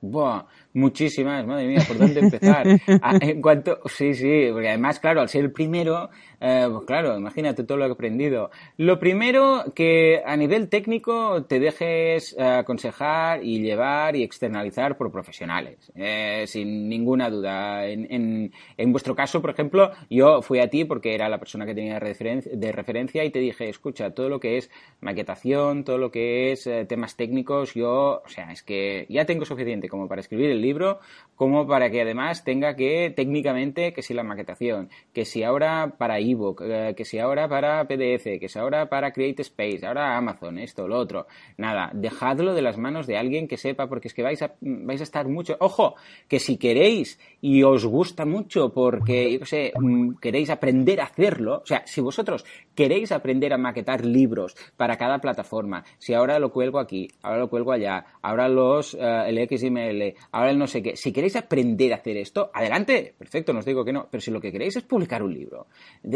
Buah, 0.00 0.44
muchísimas, 0.74 1.46
madre 1.46 1.66
mía, 1.66 1.82
¿por 1.86 1.98
dónde 1.98 2.20
empezar? 2.20 2.66
Ah, 3.02 3.18
en 3.20 3.40
cuanto, 3.40 3.80
sí, 3.86 4.14
sí, 4.14 4.48
porque 4.52 4.68
además, 4.68 5.00
claro, 5.00 5.20
al 5.20 5.28
ser 5.28 5.44
el 5.44 5.52
primero, 5.52 6.10
eh, 6.40 6.68
pues 6.70 6.84
claro, 6.86 7.16
imagínate 7.16 7.64
todo 7.64 7.78
lo 7.78 7.84
que 7.84 7.90
he 7.90 7.92
aprendido. 7.92 8.50
Lo 8.76 8.98
primero, 8.98 9.64
que 9.74 10.22
a 10.24 10.36
nivel 10.36 10.68
técnico 10.68 11.44
te 11.44 11.60
dejes 11.60 12.36
eh, 12.38 12.42
aconsejar 12.42 13.44
y 13.44 13.60
llevar 13.60 14.16
y 14.16 14.22
externalizar 14.22 14.96
por 14.96 15.10
profesionales, 15.10 15.92
eh, 15.94 16.44
sin 16.46 16.88
ninguna 16.88 17.30
duda. 17.30 17.86
En, 17.86 18.06
en, 18.10 18.52
en, 18.76 18.92
vuestro 18.92 19.14
caso, 19.14 19.40
por 19.40 19.50
ejemplo, 19.50 19.92
yo 20.10 20.42
fui 20.42 20.58
a 20.60 20.68
ti 20.68 20.84
porque 20.84 21.14
era 21.14 21.28
la 21.28 21.38
persona 21.38 21.66
que 21.66 21.74
tenía 21.74 21.98
de 21.98 22.72
referencia 22.72 23.24
y 23.24 23.30
te 23.30 23.38
dije, 23.38 23.68
escucha, 23.68 24.10
todo 24.10 24.28
lo 24.28 24.40
que 24.40 24.58
es 24.58 24.70
maquetación, 25.00 25.84
todo 25.84 25.98
lo 25.98 26.10
que 26.10 26.52
es 26.52 26.66
eh, 26.66 26.84
temas 26.84 27.16
técnicos, 27.16 27.74
yo, 27.74 28.22
o 28.24 28.28
sea, 28.28 28.52
es 28.52 28.62
que 28.62 29.06
ya 29.08 29.24
tengo 29.24 29.44
suficiente 29.44 29.88
como 29.88 30.08
para 30.08 30.20
escribir 30.20 30.50
el 30.50 30.60
libro, 30.60 31.00
como 31.34 31.66
para 31.66 31.90
que 31.90 32.02
además 32.02 32.44
tenga 32.44 32.76
que 32.76 33.12
técnicamente, 33.14 33.92
que 33.92 34.02
si 34.02 34.14
la 34.14 34.22
maquetación, 34.22 34.90
que 35.12 35.24
si 35.24 35.42
ahora 35.42 35.94
para 35.98 36.20
eh, 36.32 36.94
que 36.96 37.04
si 37.04 37.18
ahora 37.18 37.48
para 37.48 37.86
PDF, 37.86 38.38
que 38.40 38.48
si 38.48 38.58
ahora 38.58 38.88
para 38.88 39.12
Create 39.12 39.42
Space, 39.42 39.86
ahora 39.86 40.16
Amazon, 40.16 40.58
esto, 40.58 40.88
lo 40.88 40.98
otro. 40.98 41.26
Nada, 41.56 41.90
dejadlo 41.92 42.54
de 42.54 42.62
las 42.62 42.78
manos 42.78 43.06
de 43.06 43.16
alguien 43.16 43.46
que 43.48 43.56
sepa, 43.56 43.88
porque 43.88 44.08
es 44.08 44.14
que 44.14 44.22
vais 44.22 44.40
a, 44.42 44.54
vais 44.60 45.00
a 45.00 45.04
estar 45.04 45.28
mucho. 45.28 45.56
Ojo, 45.60 45.94
que 46.28 46.38
si 46.38 46.56
queréis 46.56 47.18
y 47.40 47.62
os 47.62 47.84
gusta 47.84 48.24
mucho 48.24 48.72
porque, 48.72 49.38
yo 49.38 49.46
sé, 49.46 49.72
mm, 49.78 50.16
queréis 50.20 50.50
aprender 50.50 51.00
a 51.00 51.04
hacerlo, 51.04 51.60
o 51.62 51.66
sea, 51.66 51.82
si 51.86 52.00
vosotros 52.00 52.44
queréis 52.74 53.12
aprender 53.12 53.52
a 53.52 53.58
maquetar 53.58 54.04
libros 54.04 54.56
para 54.76 54.96
cada 54.96 55.18
plataforma, 55.18 55.84
si 55.98 56.14
ahora 56.14 56.38
lo 56.38 56.52
cuelgo 56.52 56.78
aquí, 56.78 57.08
ahora 57.22 57.38
lo 57.40 57.48
cuelgo 57.48 57.72
allá, 57.72 58.04
ahora 58.22 58.48
los, 58.48 58.94
uh, 58.94 59.24
el 59.26 59.38
XML, 59.48 60.14
ahora 60.32 60.50
el 60.50 60.58
no 60.58 60.66
sé 60.66 60.82
qué, 60.82 60.96
si 60.96 61.12
queréis 61.12 61.36
aprender 61.36 61.92
a 61.92 61.96
hacer 61.96 62.16
esto, 62.16 62.50
adelante, 62.52 63.14
perfecto, 63.16 63.52
no 63.52 63.60
os 63.60 63.64
digo 63.64 63.84
que 63.84 63.92
no, 63.92 64.08
pero 64.10 64.20
si 64.20 64.30
lo 64.30 64.40
que 64.40 64.52
queréis 64.52 64.76
es 64.76 64.82
publicar 64.82 65.22
un 65.22 65.34
libro, 65.34 65.66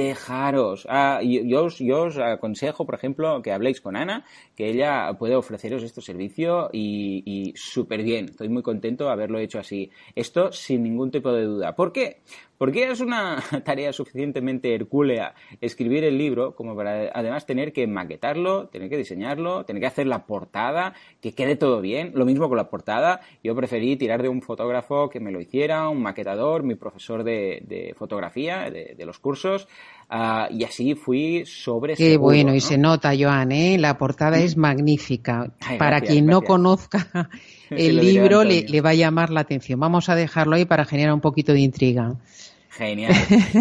dejaros. 0.05 0.87
Ah, 0.89 1.21
yo, 1.23 1.69
yo, 1.69 2.03
os, 2.03 2.19
aconsejo, 2.19 2.87
por 2.87 2.95
ejemplo, 2.95 3.43
que 3.43 3.53
habléis 3.53 3.81
con 3.81 3.97
Ana, 3.97 4.25
que 4.57 4.71
ella 4.71 5.13
puede 5.19 5.37
ofreceros 5.37 5.83
este 5.83 6.01
servicio 6.01 6.71
y, 6.73 7.23
y 7.27 7.53
súper 7.57 8.03
bien. 8.03 8.27
Estoy 8.27 8.49
muy 8.49 8.63
contento 8.63 9.05
de 9.05 9.13
haberlo 9.13 9.39
hecho 9.39 9.59
así. 9.59 9.91
Esto 10.15 10.53
sin 10.53 10.83
ningún 10.83 11.11
tipo 11.11 11.33
de 11.33 11.45
duda. 11.45 11.75
¿Por 11.77 11.93
qué? 11.93 12.21
Porque 12.61 12.91
es 12.91 13.01
una 13.01 13.43
tarea 13.65 13.91
suficientemente 13.91 14.75
hercúlea 14.75 15.35
escribir 15.63 16.05
el 16.05 16.19
libro 16.19 16.55
como 16.55 16.77
para 16.77 17.11
además 17.15 17.47
tener 17.47 17.73
que 17.73 17.87
maquetarlo, 17.87 18.69
tener 18.69 18.91
que 18.91 18.99
diseñarlo, 18.99 19.65
tener 19.65 19.81
que 19.81 19.87
hacer 19.87 20.07
la 20.07 20.27
portada, 20.27 20.93
que 21.23 21.33
quede 21.33 21.57
todo 21.57 21.81
bien. 21.81 22.13
Lo 22.15 22.27
mismo 22.27 22.51
con 22.51 22.59
la 22.59 22.69
portada. 22.69 23.23
Yo 23.43 23.57
preferí 23.57 23.97
tirar 23.97 24.21
de 24.21 24.29
un 24.29 24.43
fotógrafo 24.43 25.09
que 25.09 25.21
me 25.21 25.33
lo 25.33 25.41
hiciera, 25.41 25.89
un 25.89 26.03
maquetador, 26.03 26.63
mi 26.63 26.75
profesor 26.75 27.25
de, 27.25 27.95
fotografía, 27.97 28.71
de, 28.71 29.07
los 29.07 29.19
cursos. 29.19 29.67
Uh, 30.11 30.53
y 30.53 30.65
así 30.65 30.97
fui 30.97 31.45
sobre. 31.47 31.95
Qué 31.95 32.11
seguro, 32.11 32.33
bueno, 32.33 32.51
¿no? 32.51 32.57
y 32.57 32.61
se 32.61 32.77
nota, 32.77 33.13
Joan, 33.17 33.53
¿eh? 33.53 33.79
la 33.79 33.97
portada 33.97 34.39
es 34.39 34.57
magnífica. 34.57 35.53
Ay, 35.61 35.79
para 35.79 35.99
gracias, 35.99 36.13
quien 36.13 36.27
no 36.27 36.43
conozca 36.43 37.31
el 37.71 37.97
libro, 37.97 38.43
le, 38.43 38.63
le 38.63 38.81
va 38.81 38.91
a 38.91 38.95
llamar 38.95 39.31
la 39.31 39.43
atención. 39.43 39.79
Vamos 39.79 40.09
a 40.09 40.17
dejarlo 40.17 40.57
ahí 40.57 40.65
para 40.65 40.85
generar 40.85 41.15
un 41.15 41.21
poquito 41.21 41.53
de 41.53 41.61
intriga. 41.61 42.17
Genial. 42.71 43.13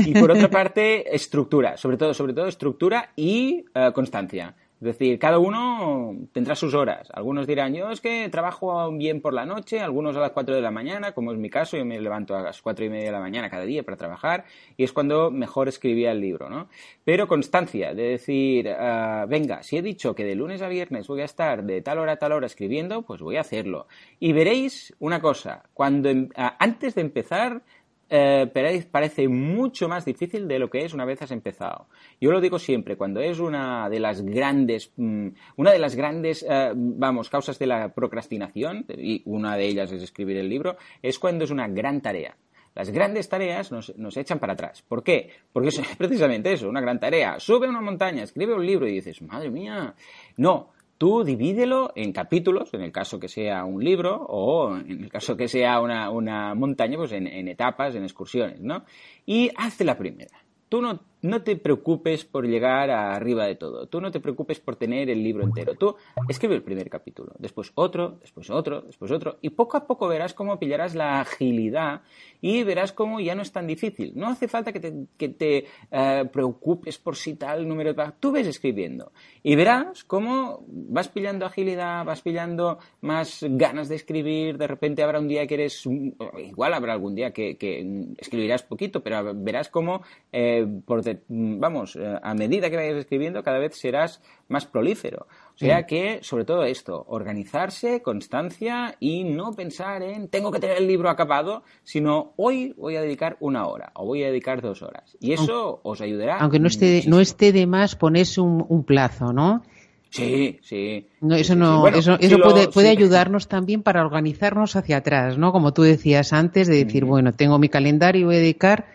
Y 0.05 0.13
por 0.13 0.31
otra 0.31 0.49
parte, 0.51 1.13
estructura, 1.15 1.77
sobre 1.77 1.97
todo, 1.97 2.13
sobre 2.13 2.33
todo 2.33 2.47
estructura 2.47 3.11
y 3.15 3.65
uh, 3.75 3.91
constancia. 3.91 4.55
Es 4.81 4.85
decir, 4.85 5.19
cada 5.19 5.39
uno 5.39 6.15
tendrá 6.31 6.55
sus 6.55 6.73
horas. 6.73 7.09
Algunos 7.13 7.45
dirán, 7.45 7.73
yo 7.73 7.91
es 7.91 7.99
que 7.99 8.29
trabajo 8.29 8.89
bien 8.93 9.19
por 9.19 9.33
la 9.33 9.45
noche, 9.45 9.81
algunos 9.81 10.15
a 10.15 10.21
las 10.21 10.31
4 10.31 10.55
de 10.55 10.61
la 10.61 10.71
mañana, 10.71 11.11
como 11.11 11.33
es 11.33 11.37
mi 11.37 11.49
caso, 11.49 11.75
yo 11.75 11.83
me 11.83 11.99
levanto 11.99 12.33
a 12.33 12.41
las 12.41 12.61
4 12.61 12.85
y 12.85 12.89
media 12.89 13.07
de 13.07 13.11
la 13.11 13.19
mañana 13.19 13.49
cada 13.49 13.63
día 13.63 13.83
para 13.83 13.97
trabajar 13.97 14.45
y 14.77 14.85
es 14.85 14.93
cuando 14.93 15.31
mejor 15.31 15.67
escribía 15.67 16.11
el 16.11 16.21
libro, 16.21 16.49
¿no? 16.49 16.69
Pero 17.03 17.27
constancia, 17.27 17.93
de 17.93 18.03
decir, 18.03 18.69
uh, 18.69 19.27
venga, 19.27 19.63
si 19.63 19.75
he 19.75 19.81
dicho 19.81 20.15
que 20.15 20.23
de 20.23 20.35
lunes 20.35 20.61
a 20.61 20.69
viernes 20.69 21.07
voy 21.07 21.21
a 21.21 21.25
estar 21.25 21.63
de 21.65 21.81
tal 21.81 21.99
hora 21.99 22.13
a 22.13 22.17
tal 22.17 22.31
hora 22.31 22.45
escribiendo, 22.45 23.01
pues 23.01 23.19
voy 23.19 23.35
a 23.35 23.41
hacerlo. 23.41 23.87
Y 24.17 24.31
veréis 24.31 24.95
una 24.99 25.19
cosa, 25.19 25.63
cuando 25.73 26.09
uh, 26.09 26.25
antes 26.57 26.95
de 26.95 27.01
empezar 27.01 27.63
eh, 28.09 28.49
parece 28.91 29.27
mucho 29.27 29.87
más 29.87 30.05
difícil 30.05 30.47
de 30.47 30.59
lo 30.59 30.69
que 30.69 30.85
es 30.85 30.93
una 30.93 31.05
vez 31.05 31.21
has 31.21 31.31
empezado. 31.31 31.87
Yo 32.19 32.31
lo 32.31 32.41
digo 32.41 32.57
siempre, 32.59 32.97
cuando 32.97 33.21
es 33.21 33.39
una 33.39 33.89
de 33.89 33.99
las 33.99 34.21
grandes, 34.21 34.91
mm, 34.95 35.27
una 35.57 35.71
de 35.71 35.79
las 35.79 35.95
grandes, 35.95 36.45
eh, 36.47 36.71
vamos, 36.75 37.29
causas 37.29 37.59
de 37.59 37.67
la 37.67 37.93
procrastinación, 37.93 38.85
y 38.97 39.21
una 39.25 39.55
de 39.55 39.67
ellas 39.67 39.91
es 39.91 40.01
escribir 40.01 40.37
el 40.37 40.49
libro, 40.49 40.77
es 41.01 41.19
cuando 41.19 41.43
es 41.43 41.51
una 41.51 41.67
gran 41.67 42.01
tarea. 42.01 42.35
Las 42.75 42.91
grandes 42.91 43.27
tareas 43.27 43.71
nos, 43.71 43.95
nos, 43.97 44.15
echan 44.15 44.39
para 44.39 44.53
atrás. 44.53 44.83
¿Por 44.87 45.03
qué? 45.03 45.31
Porque 45.51 45.69
es 45.69 45.81
precisamente 45.97 46.53
eso, 46.53 46.69
una 46.69 46.81
gran 46.81 46.99
tarea. 46.99 47.39
Sube 47.39 47.67
una 47.67 47.81
montaña, 47.81 48.23
escribe 48.23 48.53
un 48.53 48.65
libro 48.65 48.87
y 48.87 48.93
dices, 48.93 49.21
madre 49.21 49.49
mía. 49.49 49.93
No, 50.37 50.71
tú 50.99 51.23
divídelo 51.23 51.93
en 51.95 52.11
capítulos, 52.11 52.73
en 52.73 52.81
el 52.81 52.91
caso 52.91 53.19
que 53.19 53.29
sea 53.29 53.63
un 53.63 53.83
libro, 53.83 54.17
o 54.27 54.75
en 54.75 55.05
el 55.05 55.09
caso 55.09 55.35
que 55.35 55.47
sea 55.47 55.79
una, 55.79 56.53
montaña, 56.53 56.97
pues 56.97 57.13
en, 57.13 57.25
en, 57.25 57.47
etapas, 57.47 57.95
en 57.95 58.03
excursiones, 58.03 58.59
¿no? 58.59 58.83
Y 59.25 59.49
hazte 59.55 59.85
la 59.85 59.97
primera. 59.97 60.43
Tú 60.67 60.81
no 60.81 60.99
no 61.21 61.41
te 61.43 61.55
preocupes 61.57 62.23
por 62.25 62.47
llegar 62.47 62.89
a 62.89 63.13
arriba 63.13 63.45
de 63.45 63.55
todo. 63.55 63.87
Tú 63.87 63.99
no 63.99 64.11
te 64.11 64.19
preocupes 64.19 64.59
por 64.59 64.75
tener 64.75 65.09
el 65.09 65.21
libro 65.23 65.43
entero. 65.43 65.75
Tú 65.75 65.95
escribe 66.27 66.55
el 66.55 66.63
primer 66.63 66.89
capítulo, 66.89 67.33
después 67.37 67.71
otro, 67.75 68.17
después 68.21 68.49
otro, 68.49 68.81
después 68.81 69.11
otro. 69.11 69.37
Y 69.41 69.49
poco 69.49 69.77
a 69.77 69.85
poco 69.85 70.07
verás 70.07 70.33
cómo 70.33 70.57
pillarás 70.57 70.95
la 70.95 71.21
agilidad 71.21 72.01
y 72.41 72.63
verás 72.63 72.93
cómo 72.93 73.19
ya 73.19 73.35
no 73.35 73.41
es 73.41 73.51
tan 73.51 73.67
difícil. 73.67 74.13
No 74.15 74.27
hace 74.27 74.47
falta 74.47 74.71
que 74.71 74.79
te, 74.79 74.93
que 75.17 75.29
te 75.29 75.65
uh, 75.91 76.27
preocupes 76.29 76.97
por 76.97 77.15
si 77.15 77.35
tal 77.35 77.67
número 77.67 77.93
de... 77.93 78.11
Tú 78.19 78.31
ves 78.31 78.47
escribiendo 78.47 79.11
y 79.43 79.55
verás 79.55 80.03
cómo 80.05 80.63
vas 80.67 81.09
pillando 81.09 81.45
agilidad, 81.45 82.05
vas 82.05 82.21
pillando 82.21 82.79
más 83.01 83.45
ganas 83.49 83.89
de 83.89 83.95
escribir. 83.95 84.57
De 84.57 84.67
repente 84.67 85.03
habrá 85.03 85.19
un 85.19 85.27
día 85.27 85.45
que 85.47 85.55
eres... 85.55 85.85
Igual 85.85 86.73
habrá 86.73 86.93
algún 86.93 87.15
día 87.15 87.31
que, 87.31 87.57
que 87.57 88.05
escribirás 88.17 88.63
poquito, 88.63 89.03
pero 89.03 89.33
verás 89.35 89.69
cómo 89.69 90.01
eh, 90.31 90.65
por 90.85 91.03
de, 91.15 91.19
vamos, 91.27 91.95
eh, 91.95 92.19
a 92.21 92.33
medida 92.33 92.69
que 92.69 92.75
vayas 92.75 92.95
escribiendo, 92.97 93.43
cada 93.43 93.59
vez 93.59 93.75
serás 93.75 94.21
más 94.47 94.65
prolífero. 94.65 95.27
O 95.55 95.57
sea 95.59 95.85
que, 95.85 96.19
sobre 96.21 96.45
todo 96.45 96.63
esto, 96.63 97.05
organizarse, 97.09 98.01
constancia 98.01 98.95
y 98.99 99.23
no 99.25 99.53
pensar 99.53 100.01
en 100.03 100.29
tengo 100.29 100.51
que 100.51 100.59
tener 100.59 100.77
el 100.77 100.87
libro 100.87 101.09
acabado, 101.09 101.63
sino 101.83 102.33
hoy 102.37 102.73
voy 102.77 102.95
a 102.95 103.01
dedicar 103.01 103.35
una 103.41 103.67
hora 103.67 103.91
o 103.95 104.05
voy 104.05 104.23
a 104.23 104.27
dedicar 104.27 104.61
dos 104.61 104.81
horas. 104.81 105.17
Y 105.19 105.33
eso 105.33 105.67
aunque, 105.67 105.81
os 105.83 106.01
ayudará. 106.01 106.37
Aunque 106.39 106.59
no 106.59 106.67
esté, 106.67 107.03
no 107.07 107.19
esté 107.19 107.51
de 107.51 107.67
más 107.67 107.95
ponerse 107.95 108.39
un, 108.39 108.65
un 108.69 108.83
plazo, 108.85 109.33
¿no? 109.33 109.63
Sí, 110.11 110.59
sí. 110.63 111.07
No, 111.21 111.35
eso 111.35 111.43
Sí, 111.43 111.53
sí, 111.53 111.59
no, 111.59 111.81
bueno, 111.81 111.97
eso, 111.97 112.17
si 112.17 112.25
eso 112.25 112.37
lo- 112.39 112.45
puede, 112.45 112.71
sí. 112.71 112.87
ayudarnos 112.87 113.47
también 113.47 113.83
para 113.83 114.01
organizarnos 114.01 114.75
hacia 114.75 114.97
atrás, 114.97 115.37
¿no? 115.37 115.51
Como 115.51 115.71
tú 115.73 115.83
decías 115.83 116.33
antes, 116.33 116.67
de 116.67 116.83
decir, 116.85 117.05
bueno, 117.05 117.33
tengo 117.33 117.59
mi 117.59 117.69
calendario 117.69 118.21
y 118.21 118.25
voy 118.25 118.35
a 118.37 118.39
dedicar, 118.39 118.87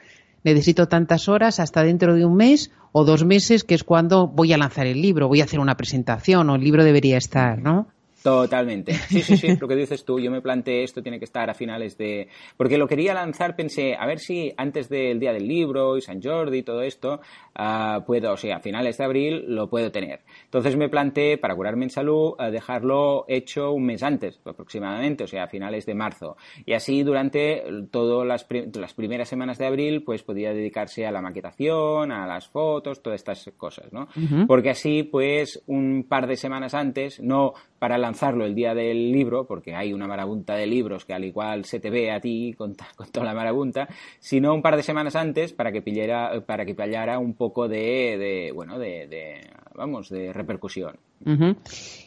necesito 0.44 0.86
tantas 0.86 1.28
horas 1.28 1.58
hasta 1.58 1.82
dentro 1.82 2.14
de 2.14 2.24
un 2.24 2.36
mes 2.36 2.70
o 2.92 3.04
dos 3.04 3.24
meses, 3.24 3.64
que 3.64 3.74
es 3.74 3.82
cuando 3.82 4.28
voy 4.28 4.52
a 4.52 4.58
lanzar 4.58 4.86
el 4.86 5.02
libro, 5.02 5.28
voy 5.28 5.40
a 5.40 5.44
hacer 5.44 5.58
una 5.58 5.76
presentación 5.76 6.50
o 6.50 6.54
el 6.54 6.62
libro 6.62 6.84
debería 6.84 7.16
estar, 7.16 7.60
¿no? 7.60 7.88
Totalmente. 8.24 8.94
Sí, 8.94 9.20
sí, 9.20 9.36
sí, 9.36 9.54
lo 9.60 9.68
que 9.68 9.76
dices 9.76 10.02
tú. 10.02 10.18
Yo 10.18 10.30
me 10.30 10.40
planteé 10.40 10.82
esto 10.82 11.02
tiene 11.02 11.18
que 11.18 11.26
estar 11.26 11.50
a 11.50 11.52
finales 11.52 11.98
de... 11.98 12.28
Porque 12.56 12.78
lo 12.78 12.88
quería 12.88 13.12
lanzar, 13.12 13.54
pensé, 13.54 13.96
a 13.98 14.06
ver 14.06 14.18
si 14.18 14.50
antes 14.56 14.88
del 14.88 15.20
Día 15.20 15.34
del 15.34 15.46
Libro 15.46 15.98
y 15.98 16.00
San 16.00 16.22
Jordi 16.22 16.60
y 16.60 16.62
todo 16.62 16.80
esto, 16.80 17.20
ah, 17.54 18.02
puedo, 18.06 18.32
o 18.32 18.36
sea, 18.38 18.56
a 18.56 18.60
finales 18.60 18.96
de 18.96 19.04
abril 19.04 19.44
lo 19.48 19.68
puedo 19.68 19.92
tener. 19.92 20.20
Entonces 20.44 20.74
me 20.74 20.88
planteé, 20.88 21.36
para 21.36 21.54
curarme 21.54 21.84
en 21.84 21.90
salud, 21.90 22.32
ah, 22.38 22.50
dejarlo 22.50 23.26
hecho 23.28 23.72
un 23.72 23.84
mes 23.84 24.02
antes, 24.02 24.40
aproximadamente, 24.46 25.24
o 25.24 25.26
sea, 25.26 25.44
a 25.44 25.48
finales 25.48 25.84
de 25.84 25.94
marzo. 25.94 26.38
Y 26.64 26.72
así 26.72 27.02
durante 27.02 27.62
todas 27.90 28.26
las, 28.26 28.46
las 28.74 28.94
primeras 28.94 29.28
semanas 29.28 29.58
de 29.58 29.66
abril, 29.66 30.02
pues 30.02 30.22
podía 30.22 30.54
dedicarse 30.54 31.04
a 31.04 31.12
la 31.12 31.20
maquetación, 31.20 32.10
a 32.10 32.26
las 32.26 32.48
fotos, 32.48 33.02
todas 33.02 33.20
estas 33.20 33.50
cosas, 33.58 33.92
¿no? 33.92 34.08
Porque 34.46 34.70
así, 34.70 35.02
pues, 35.02 35.62
un 35.66 36.06
par 36.08 36.26
de 36.26 36.36
semanas 36.36 36.72
antes, 36.72 37.20
no 37.20 37.52
para 37.84 37.98
lanzarlo 38.14 38.44
el 38.44 38.54
día 38.54 38.74
del 38.74 39.10
libro, 39.10 39.44
porque 39.44 39.74
hay 39.74 39.92
una 39.92 40.06
marabunta 40.06 40.54
de 40.54 40.68
libros 40.68 41.04
que 41.04 41.14
al 41.14 41.24
igual 41.24 41.64
se 41.64 41.80
te 41.80 41.90
ve 41.90 42.12
a 42.12 42.20
ti 42.20 42.54
con, 42.56 42.76
con 42.94 43.10
toda 43.10 43.26
la 43.26 43.34
marabunta, 43.34 43.88
sino 44.20 44.54
un 44.54 44.62
par 44.62 44.76
de 44.76 44.84
semanas 44.84 45.16
antes 45.16 45.52
para 45.52 45.72
que 45.72 45.82
pillara, 45.82 46.40
para 46.46 46.64
que 46.64 46.76
pillara 46.76 47.18
un 47.18 47.34
poco 47.34 47.66
de, 47.66 48.16
de 48.16 48.52
bueno, 48.54 48.78
de, 48.78 49.08
de, 49.08 49.40
vamos, 49.74 50.10
de 50.10 50.32
repercusión. 50.32 50.96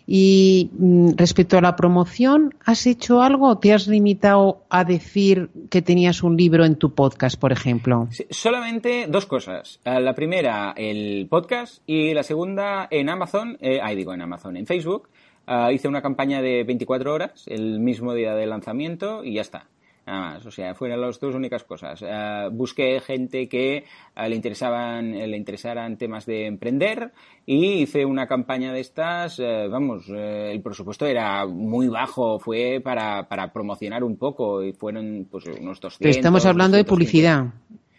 Y 0.05 0.69
mm, 0.77 1.09
respecto 1.17 1.57
a 1.57 1.61
la 1.61 1.75
promoción, 1.75 2.53
¿has 2.63 2.85
hecho 2.85 3.21
algo 3.21 3.47
o 3.49 3.57
te 3.57 3.73
has 3.73 3.87
limitado 3.87 4.61
a 4.69 4.83
decir 4.83 5.49
que 5.69 5.81
tenías 5.81 6.23
un 6.23 6.37
libro 6.37 6.63
en 6.65 6.75
tu 6.75 6.93
podcast, 6.93 7.39
por 7.39 7.51
ejemplo? 7.51 8.07
Sí, 8.11 8.25
solamente 8.29 9.07
dos 9.09 9.25
cosas. 9.25 9.81
Eh, 9.83 9.99
La 9.99 10.13
primera, 10.13 10.73
el 10.77 11.27
podcast, 11.29 11.81
y 11.87 12.13
la 12.13 12.23
segunda, 12.23 12.87
en 12.91 13.09
Amazon, 13.09 13.57
eh, 13.59 13.79
ahí 13.81 13.95
digo 13.95 14.13
en 14.13 14.21
Amazon, 14.21 14.55
en 14.55 14.67
Facebook, 14.67 15.09
ah, 15.47 15.71
hice 15.71 15.87
una 15.87 16.01
campaña 16.01 16.41
de 16.41 16.63
24 16.63 17.13
horas 17.13 17.43
el 17.47 17.79
mismo 17.79 18.13
día 18.13 18.35
del 18.35 18.49
lanzamiento 18.51 19.23
y 19.23 19.33
ya 19.35 19.41
está. 19.41 19.67
Nada 20.05 20.35
más, 20.35 20.45
o 20.45 20.51
sea, 20.51 20.73
fueron 20.73 21.01
las 21.01 21.19
dos 21.19 21.35
únicas 21.35 21.65
cosas. 21.65 22.01
Eh, 22.01 22.47
busqué 22.53 23.01
gente 23.01 23.49
que 23.49 23.77
eh, 24.15 24.29
le 24.29 24.35
interesaban, 24.37 25.11
le 25.11 25.35
interesaran 25.35 25.97
temas 25.97 26.25
de 26.25 26.45
emprender 26.45 27.11
y 27.45 27.81
hice 27.81 28.05
una 28.05 28.25
campaña 28.25 28.71
de 28.71 28.79
estas. 28.79 29.37
eh, 29.39 29.67
vamos, 29.69 30.05
eh, 30.07 30.51
el 30.53 30.61
presupuesto 30.61 31.05
era 31.05 31.45
muy 31.45 31.89
bajo, 31.89 32.39
fue 32.39 32.79
para, 32.81 33.27
para 33.27 33.51
promocionar 33.51 34.01
un 34.05 34.15
poco 34.15 34.63
y 34.63 34.71
fueron 34.71 35.27
pues 35.29 35.43
unos 35.47 35.81
200. 35.81 35.97
Pero 35.99 36.11
estamos 36.11 36.45
hablando 36.45 36.77
de 36.77 36.83
250. 36.83 36.89
publicidad. 36.89 37.53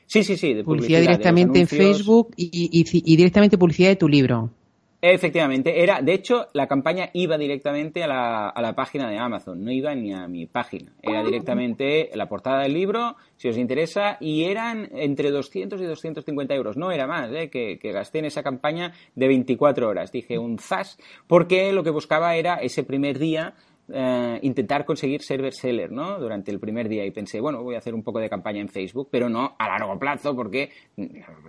Sí, 0.06 0.24
sí, 0.24 0.38
sí, 0.38 0.54
de 0.54 0.64
Publicidad 0.64 0.64
publicidad, 0.64 0.98
de 1.00 1.02
directamente 1.02 1.60
en. 1.60 1.68
Facebook 1.68 2.32
y, 2.38 2.70
y- 2.72 3.12
y 3.12 3.16
directamente 3.18 3.58
publicidad 3.58 3.90
de 3.90 3.96
tu 3.96 4.08
libro. 4.08 4.48
Efectivamente, 5.00 5.80
era, 5.80 6.02
de 6.02 6.12
hecho, 6.12 6.48
la 6.54 6.66
campaña 6.66 7.10
iba 7.12 7.38
directamente 7.38 8.02
a 8.02 8.08
la, 8.08 8.48
a 8.48 8.60
la 8.60 8.74
página 8.74 9.08
de 9.08 9.16
Amazon, 9.16 9.64
no 9.64 9.70
iba 9.70 9.94
ni 9.94 10.12
a 10.12 10.26
mi 10.26 10.46
página. 10.46 10.92
Era 11.00 11.22
directamente 11.22 12.10
la 12.14 12.28
portada 12.28 12.62
del 12.62 12.74
libro, 12.74 13.14
si 13.36 13.48
os 13.48 13.56
interesa, 13.56 14.16
y 14.18 14.44
eran 14.44 14.88
entre 14.92 15.30
200 15.30 15.80
y 15.80 15.84
250 15.84 16.52
euros, 16.52 16.76
no 16.76 16.90
era 16.90 17.06
más, 17.06 17.30
¿eh? 17.32 17.48
que, 17.48 17.78
que 17.78 17.92
gasté 17.92 18.18
en 18.18 18.24
esa 18.24 18.42
campaña 18.42 18.92
de 19.14 19.28
24 19.28 19.88
horas. 19.88 20.10
Dije 20.10 20.36
un 20.36 20.58
zas, 20.58 20.98
porque 21.28 21.72
lo 21.72 21.84
que 21.84 21.90
buscaba 21.90 22.34
era 22.34 22.56
ese 22.56 22.82
primer 22.82 23.20
día 23.20 23.54
eh, 23.92 24.38
intentar 24.42 24.84
conseguir 24.84 25.22
ser 25.22 25.40
bestseller, 25.40 25.90
¿no? 25.90 26.18
Durante 26.18 26.50
el 26.50 26.60
primer 26.60 26.88
día 26.88 27.04
y 27.04 27.10
pensé, 27.10 27.40
bueno, 27.40 27.62
voy 27.62 27.74
a 27.74 27.78
hacer 27.78 27.94
un 27.94 28.02
poco 28.02 28.18
de 28.18 28.28
campaña 28.28 28.60
en 28.60 28.68
Facebook, 28.68 29.08
pero 29.10 29.28
no 29.28 29.56
a 29.58 29.68
largo 29.68 29.98
plazo 29.98 30.36
porque, 30.36 30.70
mm, 30.96 31.06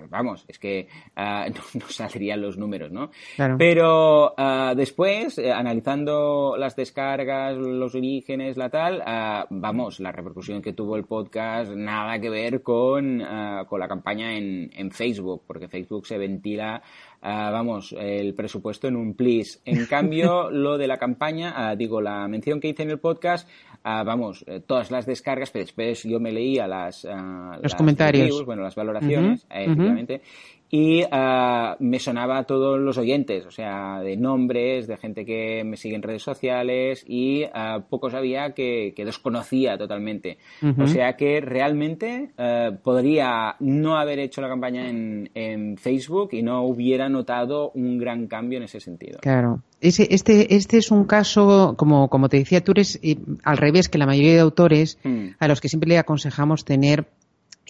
vamos, 0.10 0.46
es 0.48 0.58
que 0.58 0.88
ah, 1.16 1.48
no, 1.74 1.82
no 1.82 1.88
saldrían 1.90 2.42
los 2.42 2.58
números, 2.58 2.92
¿no? 2.92 3.12
Claro. 3.36 3.58
Pero 3.58 4.34
ah, 4.38 4.74
después, 4.76 5.38
eh, 5.38 5.52
analizando 5.52 6.56
las 6.58 6.76
descargas, 6.76 7.58
los 7.58 7.94
orígenes, 7.96 8.58
la 8.58 8.70
tal, 8.70 9.04
ah, 9.06 9.46
vamos, 9.50 10.00
la 10.00 10.12
repercusión 10.12 10.62
que 10.62 10.74
tuvo 10.74 10.96
el 10.96 11.04
podcast, 11.04 11.72
nada 11.72 12.20
que 12.20 12.30
ver 12.30 12.62
con, 12.64 13.24
con 13.68 13.80
la 13.80 13.88
campaña 13.88 14.38
en, 14.38 14.70
en 14.74 14.92
Facebook, 14.92 15.44
porque 15.46 15.68
Facebook 15.68 16.08
se 16.08 16.18
ventila 16.18 16.82
ah, 17.22 17.50
vamos, 17.52 17.96
el 17.98 18.34
presupuesto 18.34 18.88
en 18.88 18.96
un 18.96 19.14
plis. 19.14 19.62
En 19.66 19.86
cambio, 19.86 20.50
lo 20.52 20.78
de 20.78 20.88
la 20.88 20.98
campaña, 20.98 21.54
ah, 21.56 21.76
digo, 21.76 22.02
la 22.02 22.28
mención 22.28 22.60
que 22.60 22.70
hice 22.70 22.84
en 22.84 22.92
el 22.92 23.00
podcast, 23.00 23.48
vamos, 23.84 24.44
eh, 24.48 24.62
todas 24.66 24.92
las 24.92 25.06
descargas, 25.06 25.52
pero 25.52 25.66
después 25.66 26.04
yo 26.04 26.20
me 26.20 26.32
leía 26.32 26.68
las, 26.68 27.04
Los 27.06 27.62
las 27.62 27.76
comentarios. 27.76 28.28
reviews, 28.28 28.46
bueno, 28.46 28.64
las 28.64 28.76
valoraciones, 28.76 29.44
eh, 29.50 29.64
efectivamente, 29.66 30.22
y 30.70 31.04
ah, 31.12 31.76
me 31.80 32.00
sonaba 32.00 32.38
a 32.38 32.44
todos 32.44 32.80
los 32.80 32.98
oyentes, 32.98 33.46
o 33.46 33.52
sea, 33.52 34.00
de 34.02 34.18
nombres, 34.18 34.88
de 34.88 34.98
gente 34.98 35.26
que 35.26 35.64
me 35.64 35.78
sigue 35.78 35.96
en 35.96 36.02
redes 36.04 36.24
sociales 36.24 37.04
y 37.08 37.44
ah, 37.54 37.82
poco 37.90 38.10
sabía 38.10 38.54
que, 38.54 38.94
que 38.96 39.06
desconocía 39.06 39.78
totalmente. 39.78 40.38
Ujú. 40.62 40.84
O 40.84 40.88
sea 40.88 41.16
que 41.16 41.42
realmente 41.42 42.32
eh, 42.38 42.72
podría 42.84 43.56
no 43.60 43.98
haber 43.98 44.20
hecho 44.20 44.42
la 44.42 44.50
campaña 44.50 44.90
en, 44.90 45.30
en 45.34 45.78
Facebook 45.78 46.30
y 46.34 46.44
no 46.44 46.64
hubiera 46.64 47.10
notado 47.10 47.72
un 47.74 47.98
gran 47.98 48.28
cambio 48.28 48.58
en 48.58 48.66
ese 48.66 48.80
sentido. 48.80 49.20
Claro. 49.22 49.62
Ese, 49.82 50.08
este, 50.14 50.56
este 50.56 50.78
es 50.78 50.92
un 50.92 51.06
caso, 51.06 51.76
como, 51.78 52.10
como 52.10 52.28
te 52.28 52.38
decía, 52.38 52.62
tú 52.64 52.74
eres 52.74 53.00
eh, 53.02 53.18
al 53.44 53.58
revés 53.58 53.88
que 53.88 53.98
la 53.98 54.06
mayoría 54.06 54.34
de 54.34 54.40
autores 54.40 54.70
Mm. 55.04 55.30
a 55.40 55.48
los 55.48 55.62
que 55.62 55.70
siempre 55.70 55.90
le 55.90 55.98
aconsejamos 55.98 56.66
tener, 56.66 57.06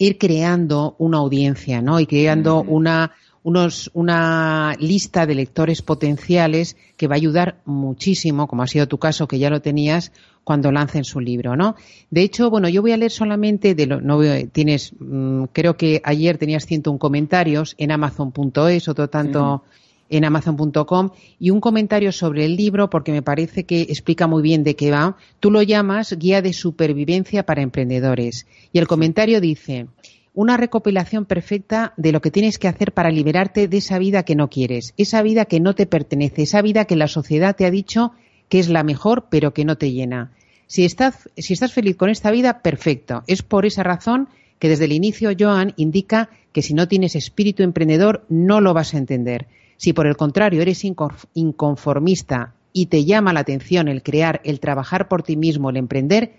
ir 0.00 0.18
creando 0.18 0.96
una 0.98 1.18
audiencia, 1.18 1.82
¿no? 1.82 2.00
Y 2.00 2.06
creando 2.06 2.62
una, 2.62 3.12
unos, 3.42 3.90
una 3.92 4.74
lista 4.80 5.26
de 5.26 5.34
lectores 5.34 5.82
potenciales 5.82 6.76
que 6.96 7.06
va 7.06 7.14
a 7.14 7.16
ayudar 7.16 7.60
muchísimo, 7.66 8.46
como 8.48 8.62
ha 8.62 8.66
sido 8.66 8.88
tu 8.88 8.98
caso, 8.98 9.28
que 9.28 9.38
ya 9.38 9.50
lo 9.50 9.60
tenías, 9.60 10.10
cuando 10.42 10.72
lancen 10.72 11.04
su 11.04 11.20
libro, 11.20 11.54
¿no? 11.54 11.76
De 12.10 12.22
hecho, 12.22 12.48
bueno, 12.48 12.68
yo 12.70 12.80
voy 12.80 12.92
a 12.92 12.96
leer 12.96 13.10
solamente 13.10 13.74
de 13.74 13.86
lo, 13.86 14.00
no 14.00 14.16
veo- 14.18 14.48
tienes, 14.50 14.94
mm, 14.98 15.44
creo 15.52 15.76
que 15.76 16.00
ayer 16.02 16.38
tenías 16.38 16.64
101 16.64 16.98
comentarios 16.98 17.74
en 17.76 17.92
Amazon.es, 17.92 18.88
otro 18.88 19.08
tanto 19.10 19.62
en 20.10 20.24
Amazon.com 20.24 21.10
y 21.38 21.50
un 21.50 21.60
comentario 21.60 22.12
sobre 22.12 22.44
el 22.44 22.56
libro 22.56 22.90
porque 22.90 23.12
me 23.12 23.22
parece 23.22 23.64
que 23.64 23.82
explica 23.82 24.26
muy 24.26 24.42
bien 24.42 24.64
de 24.64 24.76
qué 24.76 24.90
va. 24.90 25.16
Tú 25.38 25.50
lo 25.50 25.62
llamas 25.62 26.12
Guía 26.18 26.42
de 26.42 26.52
Supervivencia 26.52 27.46
para 27.46 27.62
Emprendedores. 27.62 28.46
Y 28.72 28.78
el 28.78 28.86
comentario 28.86 29.40
dice, 29.40 29.86
una 30.34 30.56
recopilación 30.56 31.24
perfecta 31.24 31.94
de 31.96 32.12
lo 32.12 32.20
que 32.20 32.30
tienes 32.30 32.58
que 32.58 32.68
hacer 32.68 32.92
para 32.92 33.10
liberarte 33.10 33.68
de 33.68 33.78
esa 33.78 33.98
vida 33.98 34.24
que 34.24 34.36
no 34.36 34.50
quieres, 34.50 34.94
esa 34.96 35.22
vida 35.22 35.46
que 35.46 35.60
no 35.60 35.74
te 35.74 35.86
pertenece, 35.86 36.42
esa 36.42 36.60
vida 36.60 36.84
que 36.84 36.96
la 36.96 37.08
sociedad 37.08 37.56
te 37.56 37.64
ha 37.64 37.70
dicho 37.70 38.12
que 38.48 38.58
es 38.58 38.68
la 38.68 38.82
mejor 38.82 39.26
pero 39.30 39.54
que 39.54 39.64
no 39.64 39.78
te 39.78 39.92
llena. 39.92 40.32
Si 40.66 40.84
estás, 40.84 41.28
si 41.36 41.52
estás 41.52 41.72
feliz 41.72 41.96
con 41.96 42.10
esta 42.10 42.30
vida, 42.30 42.62
perfecto. 42.62 43.24
Es 43.26 43.42
por 43.42 43.66
esa 43.66 43.82
razón 43.82 44.28
que 44.60 44.68
desde 44.68 44.84
el 44.84 44.92
inicio 44.92 45.30
Joan 45.36 45.72
indica 45.76 46.30
que 46.52 46.62
si 46.62 46.74
no 46.74 46.86
tienes 46.86 47.16
espíritu 47.16 47.62
emprendedor 47.62 48.24
no 48.28 48.60
lo 48.60 48.74
vas 48.74 48.94
a 48.94 48.98
entender. 48.98 49.48
Si 49.80 49.94
por 49.94 50.06
el 50.06 50.14
contrario 50.14 50.60
eres 50.60 50.84
inconf- 50.84 51.24
inconformista 51.32 52.52
y 52.74 52.86
te 52.86 53.06
llama 53.06 53.32
la 53.32 53.40
atención 53.40 53.88
el 53.88 54.02
crear, 54.02 54.42
el 54.44 54.60
trabajar 54.60 55.08
por 55.08 55.22
ti 55.22 55.36
mismo, 55.38 55.70
el 55.70 55.78
emprender, 55.78 56.32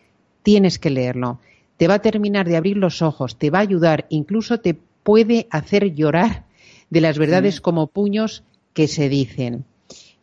tienes 0.43 0.77
que 0.77 0.91
leerlo. 0.91 1.39
Te 1.77 1.87
va 1.87 1.95
a 1.95 2.01
terminar 2.03 2.47
de 2.47 2.55
abrir 2.55 2.77
los 2.77 3.01
ojos, 3.01 3.37
te 3.39 3.49
va 3.49 3.57
a 3.57 3.61
ayudar, 3.61 4.05
incluso 4.09 4.59
te 4.59 4.75
puede 4.75 5.47
hacer 5.49 5.95
llorar 5.95 6.43
de 6.91 7.01
las 7.01 7.17
verdades 7.17 7.61
como 7.61 7.87
puños 7.87 8.43
que 8.75 8.87
se 8.87 9.09
dicen. 9.09 9.65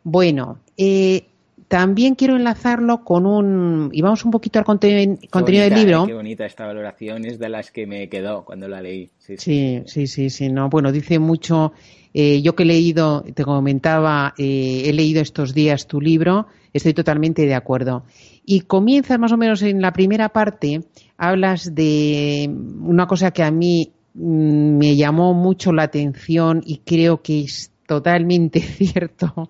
Bueno, 0.05 0.61
eh, 0.77 1.27
también 1.67 2.15
quiero 2.15 2.37
enlazarlo 2.37 3.03
con 3.03 3.27
un... 3.27 3.91
Y 3.93 4.01
vamos 4.01 4.25
un 4.25 4.31
poquito 4.31 4.61
al 4.61 4.65
contenido, 4.65 5.17
del 5.29 5.75
libro. 5.75 6.05
eh, 6.05 6.07
Qué 6.07 6.15
bonita 6.15 6.47
esta 6.47 6.67
valoración, 6.67 7.25
es 7.25 7.41
de 7.41 7.49
las 7.49 7.73
que 7.73 7.85
me 7.89 8.09
quedó 8.09 8.45
cuando 8.45 8.69
la 8.69 8.81
leí. 8.81 9.11
Sí, 9.19 9.37
sí. 9.37 9.39
Sí, 9.39 9.83
sí, 9.87 10.07
sí, 10.07 10.31
sí, 10.31 10.49
no, 10.51 10.69
bueno, 10.69 10.93
dice 10.93 11.19
mucho, 11.19 11.73
eh, 12.15 12.41
yo 12.43 12.55
que 12.55 12.63
he 12.63 12.67
leído, 12.67 13.25
te 13.35 13.45
comentaba, 13.45 14.35
eh, 14.39 14.85
he 14.87 14.93
leído 14.93 15.21
estos 15.21 15.55
días 15.55 15.87
tu 15.87 16.01
libro, 16.01 16.47
estoy 16.73 16.95
totalmente 16.95 17.47
de 17.47 17.55
acuerdo. 17.55 18.05
Y 18.45 18.61
comienzas 18.61 19.19
más 19.19 19.33
o 19.33 19.37
menos 19.37 19.63
en 19.63 19.81
la 19.81 19.93
primera 19.93 20.31
parte, 20.31 20.83
hablas 21.17 21.75
de 21.75 22.51
una 22.81 23.07
cosa 23.07 23.31
que 23.31 23.43
a 23.43 23.51
mí 23.51 23.93
mm, 24.15 24.79
me 24.79 24.97
llamó 24.97 25.35
mucho 25.35 25.73
la 25.73 25.85
atención 25.85 26.63
y 26.65 26.79
creo 26.79 27.23
que 27.23 27.43
es 27.43 27.73
totalmente 27.87 28.61
cierto, 28.61 29.49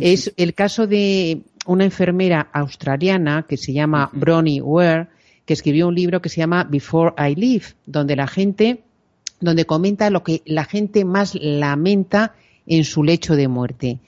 es 0.00 0.32
el 0.36 0.54
caso 0.54 0.86
de 0.86 1.42
una 1.66 1.84
enfermera 1.84 2.48
australiana 2.52 3.46
que 3.48 3.56
se 3.56 3.72
llama 3.72 4.10
Bronnie 4.12 4.62
Ware, 4.62 5.08
que 5.44 5.54
escribió 5.54 5.88
un 5.88 5.94
libro 5.94 6.22
que 6.22 6.28
se 6.28 6.40
llama 6.40 6.64
Before 6.64 7.14
I 7.18 7.34
Leave, 7.34 7.64
donde 7.86 8.16
la 8.16 8.26
gente 8.26 8.84
donde 9.40 9.64
comenta 9.64 10.10
lo 10.10 10.22
que 10.22 10.42
la 10.44 10.64
gente 10.64 11.04
más 11.04 11.34
lamenta 11.34 12.34
en 12.70 12.84
su 12.84 13.02
lecho 13.02 13.34
de 13.34 13.48
muerte. 13.48 13.98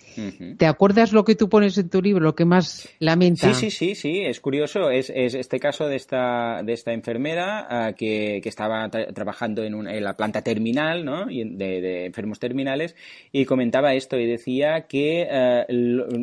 ¿Te 0.57 0.66
acuerdas 0.66 1.12
lo 1.12 1.25
que 1.25 1.35
tú 1.35 1.48
pones 1.48 1.77
en 1.79 1.88
tu 1.88 2.01
libro, 2.01 2.22
lo 2.22 2.35
que 2.37 2.44
más 2.44 2.88
lamenta? 3.01 3.53
Sí, 3.53 3.70
sí, 3.70 3.70
sí, 3.70 3.94
sí, 3.96 4.20
es 4.20 4.40
curioso. 4.40 4.88
Es, 4.88 5.11
este 5.11 5.59
caso 5.59 5.88
de 5.88 5.96
esta, 5.96 6.62
de 6.62 6.72
esta 6.72 6.92
enfermera 6.92 7.66
ah, 7.68 7.92
que, 7.94 8.40
estaba 8.44 8.88
trabajando 8.88 9.64
en, 9.64 9.88
en, 9.88 10.05
la 10.05 10.16
planta 10.16 10.42
terminal, 10.42 11.05
¿no? 11.05 11.27
De, 11.27 12.07
enfermos 12.07 12.38
terminales, 12.38 12.94
y 13.33 13.46
comentaba 13.46 13.94
esto 13.94 14.16
y 14.16 14.27
decía 14.27 14.83
que, 14.83 15.29
ah, 15.29 15.66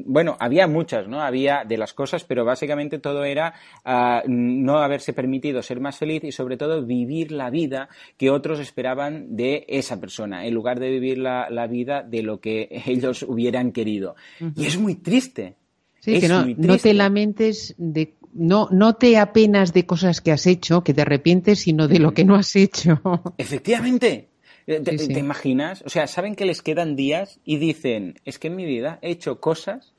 bueno, 0.06 0.38
había 0.40 0.68
muchas, 0.68 1.10
¿no? 1.10 1.22
Había 1.22 1.66
de 1.68 1.78
las 1.78 1.94
cosas, 1.94 2.24
pero 2.24 2.46
básicamente 2.46 3.00
todo 3.00 3.26
era 3.26 3.54
ah, 3.84 4.24
no 4.28 4.78
haberse 4.78 5.12
permitido 5.12 5.62
ser 5.62 5.82
más 5.82 5.98
feliz 5.98 6.24
y 6.24 6.32
sobre 6.32 6.56
todo 6.56 6.86
vivir 6.86 7.34
la 7.34 7.50
vida 7.50 7.90
que 8.18 8.30
otros 8.30 8.60
esperaban 8.60 9.36
de 9.36 9.66
esa 9.68 10.00
persona, 10.00 10.46
en 10.46 10.54
lugar 10.54 10.80
de 10.80 10.90
vivir 10.90 11.18
la, 11.18 11.50
la 11.50 11.68
vida 11.68 12.02
de 12.02 12.29
lo 12.30 12.40
que 12.40 12.70
ellos 12.86 13.24
hubieran 13.24 13.72
querido. 13.72 14.16
Y 14.56 14.66
es 14.66 14.78
muy 14.78 14.96
triste. 14.96 15.56
Sí, 16.00 16.20
que 16.20 16.30
no, 16.30 16.46
no 16.46 16.78
te 16.78 16.94
lamentes 16.94 17.76
de 17.78 18.16
no, 18.34 18.70
no 18.72 18.96
te 18.96 19.18
apenas 19.18 19.74
de 19.74 19.86
cosas 19.86 20.22
que 20.22 20.32
has 20.32 20.46
hecho, 20.46 20.84
que 20.84 20.94
te 20.94 21.02
arrepientes, 21.02 21.60
sino 21.60 21.88
de 21.88 22.00
lo 22.00 22.14
que 22.14 22.24
no 22.24 22.36
has 22.36 22.56
hecho. 22.56 23.02
Efectivamente. 23.38 24.30
¿Te, 24.66 24.80
¿Te, 24.82 25.20
imaginas? 25.20 25.82
O 25.84 25.90
sea, 25.90 26.06
saben 26.06 26.36
que 26.36 26.46
les 26.46 26.62
quedan 26.62 26.96
días 26.96 27.40
y 27.44 27.58
dicen, 27.58 28.20
es 28.24 28.38
que 28.38 28.50
en 28.50 28.56
mi 28.56 28.66
vida 28.66 29.00
he 29.02 29.10
hecho 29.10 29.40
cosas 29.40 29.96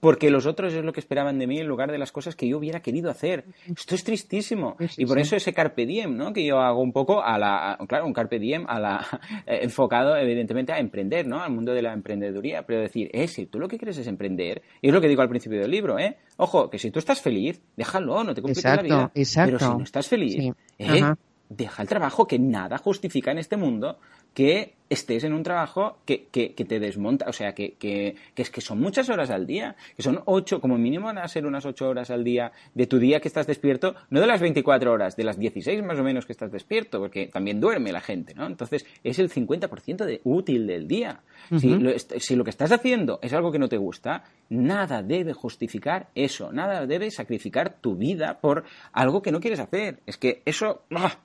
porque 0.00 0.30
los 0.30 0.46
otros 0.46 0.72
es 0.72 0.84
lo 0.84 0.92
que 0.92 1.00
esperaban 1.00 1.38
de 1.38 1.46
mí 1.46 1.58
en 1.58 1.66
lugar 1.66 1.92
de 1.92 1.98
las 1.98 2.10
cosas 2.10 2.34
que 2.34 2.48
yo 2.48 2.58
hubiera 2.58 2.80
querido 2.80 3.10
hacer. 3.10 3.44
Esto 3.66 3.94
es 3.94 4.02
tristísimo. 4.02 4.76
y 4.96 5.06
por 5.06 5.18
eso 5.18 5.36
ese 5.36 5.52
carpe 5.52 5.86
diem, 5.86 6.16
¿no? 6.16 6.32
Que 6.32 6.44
yo 6.44 6.58
hago 6.58 6.80
un 6.80 6.92
poco 6.92 7.22
a 7.22 7.38
la, 7.38 7.78
claro, 7.86 8.06
un 8.06 8.12
carpe 8.12 8.38
diem 8.38 8.64
a 8.66 8.80
la, 8.80 9.06
eh, 9.46 9.60
enfocado 9.62 10.16
evidentemente 10.16 10.72
a 10.72 10.78
emprender, 10.78 11.26
¿no? 11.26 11.42
Al 11.42 11.52
mundo 11.52 11.72
de 11.72 11.82
la 11.82 11.92
emprendeduría. 11.92 12.64
Pero 12.66 12.80
decir, 12.80 13.10
eh, 13.12 13.28
si 13.28 13.46
tú 13.46 13.58
lo 13.58 13.68
que 13.68 13.78
quieres 13.78 13.98
es 13.98 14.06
emprender, 14.06 14.62
y 14.80 14.88
es 14.88 14.94
lo 14.94 15.00
que 15.00 15.08
digo 15.08 15.22
al 15.22 15.28
principio 15.28 15.60
del 15.60 15.70
libro, 15.70 15.98
¿eh? 15.98 16.16
Ojo, 16.38 16.70
que 16.70 16.78
si 16.78 16.90
tú 16.90 16.98
estás 16.98 17.20
feliz, 17.20 17.60
déjalo, 17.76 18.24
no 18.24 18.34
te 18.34 18.40
compliques 18.40 18.64
la 18.64 18.82
vida. 18.82 19.10
Exacto. 19.14 19.58
Pero 19.58 19.70
si 19.72 19.78
no 19.78 19.84
estás 19.84 20.08
feliz, 20.08 20.52
¿eh? 20.78 21.14
deja 21.50 21.82
el 21.82 21.88
trabajo 21.88 22.26
que 22.26 22.38
nada 22.38 22.78
justifica 22.78 23.32
en 23.32 23.38
este 23.38 23.56
mundo 23.56 23.98
que 24.34 24.74
estés 24.90 25.22
en 25.22 25.32
un 25.32 25.44
trabajo 25.44 25.98
que, 26.04 26.26
que, 26.32 26.50
te 26.50 26.80
desmonta, 26.80 27.26
o 27.28 27.32
sea, 27.32 27.54
que, 27.54 27.74
que, 27.74 28.16
es 28.34 28.50
que 28.50 28.60
son 28.60 28.80
muchas 28.80 29.08
horas 29.08 29.30
al 29.30 29.46
día, 29.46 29.76
que 29.96 30.02
son 30.02 30.20
ocho, 30.24 30.60
como 30.60 30.76
mínimo 30.76 31.06
van 31.06 31.18
a 31.18 31.28
ser 31.28 31.46
unas 31.46 31.64
ocho 31.64 31.88
horas 31.88 32.10
al 32.10 32.24
día 32.24 32.50
de 32.74 32.88
tu 32.88 32.98
día 32.98 33.20
que 33.20 33.28
estás 33.28 33.46
despierto, 33.46 33.94
no 34.10 34.20
de 34.20 34.26
las 34.26 34.40
24 34.40 34.92
horas, 34.92 35.14
de 35.16 35.22
las 35.22 35.38
16 35.38 35.84
más 35.84 35.96
o 36.00 36.02
menos 36.02 36.26
que 36.26 36.32
estás 36.32 36.50
despierto, 36.50 36.98
porque 36.98 37.28
también 37.28 37.60
duerme 37.60 37.92
la 37.92 38.00
gente, 38.00 38.34
¿no? 38.34 38.46
Entonces, 38.46 38.84
es 39.04 39.20
el 39.20 39.30
50% 39.30 40.04
de 40.04 40.20
útil 40.24 40.66
del 40.66 40.88
día. 40.88 41.20
si, 41.56 41.68
lo, 41.68 41.92
si 41.96 42.34
lo 42.34 42.42
que 42.42 42.50
estás 42.50 42.72
haciendo 42.72 43.20
es 43.22 43.32
algo 43.32 43.52
que 43.52 43.60
no 43.60 43.68
te 43.68 43.76
gusta, 43.76 44.24
nada 44.48 45.04
debe 45.04 45.34
justificar 45.34 46.08
eso, 46.16 46.52
nada 46.52 46.84
debe 46.86 47.12
sacrificar 47.12 47.76
tu 47.80 47.94
vida 47.94 48.40
por 48.40 48.64
algo 48.92 49.22
que 49.22 49.30
no 49.30 49.38
quieres 49.38 49.60
hacer. 49.60 50.00
Es 50.04 50.16
que 50.16 50.42
eso... 50.44 50.82
¡ah! 50.90 51.16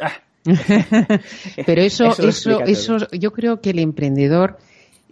¡ah! 0.00 0.22
Pero 1.66 1.82
eso, 1.82 2.16
eso, 2.18 2.60
eso, 2.62 2.96
yo 3.12 3.32
creo 3.32 3.60
que 3.60 3.70
el 3.70 3.78
emprendedor, 3.78 4.58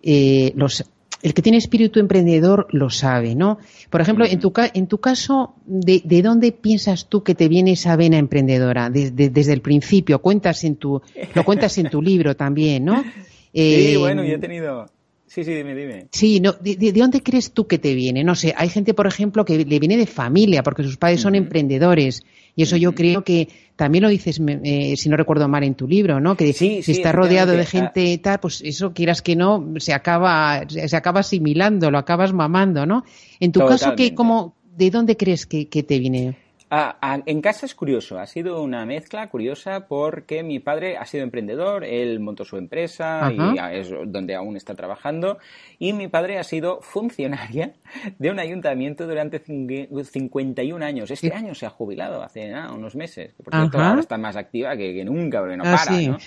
eh, 0.02 0.52
los, 0.56 0.84
el 1.22 1.34
que 1.34 1.42
tiene 1.42 1.58
espíritu 1.58 2.00
emprendedor 2.00 2.66
lo 2.70 2.90
sabe, 2.90 3.34
¿no? 3.34 3.58
Por 3.90 4.00
ejemplo, 4.00 4.24
en, 4.26 4.40
tu, 4.40 4.52
en 4.56 4.86
tu 4.86 4.98
caso, 4.98 5.54
¿de, 5.66 6.02
¿de, 6.04 6.22
dónde 6.22 6.52
piensas 6.52 7.08
tú 7.08 7.22
que 7.22 7.34
te 7.34 7.48
viene 7.48 7.72
esa 7.72 7.96
vena 7.96 8.18
emprendedora? 8.18 8.90
Desde, 8.90 9.52
el 9.52 9.60
principio, 9.60 10.20
cuentas 10.20 10.64
en 10.64 10.76
tu, 10.76 11.00
lo 11.34 11.44
cuentas 11.44 11.76
en 11.78 11.90
tu 11.90 12.00
libro 12.10 12.34
también, 12.36 12.84
¿no? 12.84 13.02
sí, 13.02 13.10
eh, 13.54 13.96
bueno, 13.98 14.24
yo 14.24 14.34
he 14.34 14.38
tenido... 14.38 14.90
Sí, 15.26 15.44
sí, 15.44 15.54
dime, 15.54 15.76
dime. 15.76 16.08
Sí, 16.10 16.40
no, 16.40 16.54
de, 16.54 16.92
dónde 16.92 17.22
crees 17.22 17.52
tú 17.52 17.68
que 17.68 17.78
te 17.78 17.94
viene? 17.94 18.24
No 18.24 18.34
sé, 18.34 18.52
hay 18.56 18.68
gente, 18.68 18.94
por 18.94 19.06
ejemplo, 19.06 19.44
que 19.44 19.64
le 19.64 19.78
viene 19.78 19.96
de 19.96 20.06
familia, 20.06 20.64
porque 20.64 20.82
sus 20.82 20.96
padres 20.96 21.20
son 21.20 21.36
emprendedores. 21.36 22.24
Y 22.56 22.62
eso 22.62 22.76
yo 22.76 22.94
creo 22.94 23.22
que 23.22 23.48
también 23.76 24.02
lo 24.02 24.08
dices, 24.08 24.40
eh, 24.62 24.94
si 24.96 25.08
no 25.08 25.16
recuerdo 25.16 25.48
mal, 25.48 25.64
en 25.64 25.74
tu 25.74 25.88
libro, 25.88 26.20
¿no? 26.20 26.36
Que 26.36 26.52
si 26.52 26.78
estás 26.86 27.14
rodeado 27.14 27.52
de 27.52 27.64
gente 27.64 28.18
tal, 28.18 28.40
pues 28.40 28.60
eso 28.62 28.92
quieras 28.92 29.22
que 29.22 29.36
no, 29.36 29.74
se 29.78 29.92
acaba, 29.92 30.62
se 30.68 30.96
acaba 30.96 31.20
asimilando, 31.20 31.90
lo 31.90 31.98
acabas 31.98 32.32
mamando, 32.32 32.84
¿no? 32.86 33.04
En 33.38 33.52
tu 33.52 33.60
caso, 33.60 33.94
¿qué, 33.96 34.14
cómo, 34.14 34.54
¿de 34.76 34.90
dónde 34.90 35.16
crees 35.16 35.46
que, 35.46 35.68
que 35.68 35.82
te 35.82 35.98
viene? 35.98 36.36
Ah, 36.72 37.20
en 37.26 37.40
casa 37.40 37.66
es 37.66 37.74
curioso, 37.74 38.20
ha 38.20 38.26
sido 38.26 38.62
una 38.62 38.86
mezcla 38.86 39.28
curiosa 39.28 39.88
porque 39.88 40.44
mi 40.44 40.60
padre 40.60 40.96
ha 40.96 41.04
sido 41.04 41.24
emprendedor, 41.24 41.82
él 41.84 42.20
montó 42.20 42.44
su 42.44 42.58
empresa 42.58 43.32
y 43.32 43.58
es 43.76 43.90
donde 44.06 44.36
aún 44.36 44.56
está 44.56 44.76
trabajando 44.76 45.38
y 45.80 45.92
mi 45.92 46.06
padre 46.06 46.38
ha 46.38 46.44
sido 46.44 46.80
funcionaria 46.80 47.72
de 48.20 48.30
un 48.30 48.38
ayuntamiento 48.38 49.08
durante 49.08 49.40
51 49.40 50.84
años. 50.84 51.10
Este 51.10 51.32
año 51.34 51.56
se 51.56 51.66
ha 51.66 51.70
jubilado 51.70 52.22
hace 52.22 52.54
unos 52.72 52.94
meses, 52.94 53.34
por 53.42 53.52
cierto 53.52 53.78
ahora 53.80 54.00
está 54.00 54.16
más 54.16 54.36
activa 54.36 54.76
que, 54.76 55.04
nunca 55.04 55.40
porque 55.40 55.56
no 55.56 55.64
ah, 55.66 55.76
para, 55.76 56.00
¿no? 56.00 56.18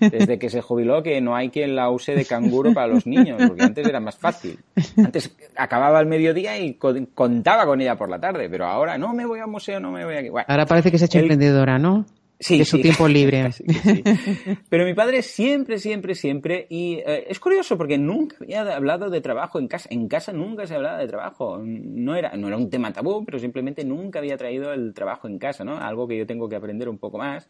Desde 0.10 0.36
que 0.36 0.50
se 0.50 0.62
jubiló 0.62 1.04
que 1.04 1.20
no 1.20 1.36
hay 1.36 1.50
quien 1.50 1.76
la 1.76 1.90
use 1.90 2.16
de 2.16 2.24
canguro 2.24 2.74
para 2.74 2.88
los 2.88 3.06
niños, 3.06 3.40
porque 3.46 3.62
antes 3.62 3.86
era 3.86 4.00
más 4.00 4.16
fácil. 4.16 4.58
Antes 4.96 5.36
acababa 5.56 6.00
el 6.00 6.06
mediodía 6.06 6.58
y 6.58 6.74
contaba 6.74 7.66
con 7.66 7.80
ella 7.80 7.94
por 7.94 8.08
la 8.08 8.18
tarde, 8.18 8.48
pero 8.50 8.66
ahora 8.66 8.98
no 8.98 9.14
me 9.14 9.24
voy 9.24 9.38
al 9.38 9.48
museo, 9.48 9.78
no 9.78 9.91
Ahora 10.48 10.66
parece 10.66 10.90
que 10.90 10.98
se 10.98 11.04
ha 11.04 11.06
hecho 11.06 11.18
emprendedora, 11.18 11.78
¿no? 11.78 12.06
Sí, 12.42 12.58
de 12.58 12.64
su 12.64 12.80
tiempo 12.80 13.06
libre. 13.08 13.50
Pero 14.68 14.84
mi 14.84 14.94
padre 14.94 15.22
siempre, 15.22 15.78
siempre, 15.78 16.16
siempre, 16.16 16.66
y 16.68 16.94
eh, 16.94 17.26
es 17.28 17.38
curioso 17.38 17.78
porque 17.78 17.98
nunca 17.98 18.36
había 18.40 18.62
hablado 18.74 19.10
de 19.10 19.20
trabajo 19.20 19.60
en 19.60 19.68
casa. 19.68 19.88
En 19.92 20.08
casa 20.08 20.32
nunca 20.32 20.66
se 20.66 20.74
hablaba 20.74 20.98
de 20.98 21.06
trabajo. 21.06 21.60
No 21.62 22.16
era, 22.16 22.32
no 22.36 22.48
era 22.48 22.56
un 22.56 22.68
tema 22.68 22.92
tabú, 22.92 23.24
pero 23.24 23.38
simplemente 23.38 23.84
nunca 23.84 24.18
había 24.18 24.36
traído 24.36 24.72
el 24.72 24.92
trabajo 24.92 25.28
en 25.28 25.38
casa, 25.38 25.62
¿no? 25.62 25.78
Algo 25.78 26.08
que 26.08 26.18
yo 26.18 26.26
tengo 26.26 26.48
que 26.48 26.56
aprender 26.56 26.88
un 26.88 26.98
poco 26.98 27.18
más 27.18 27.48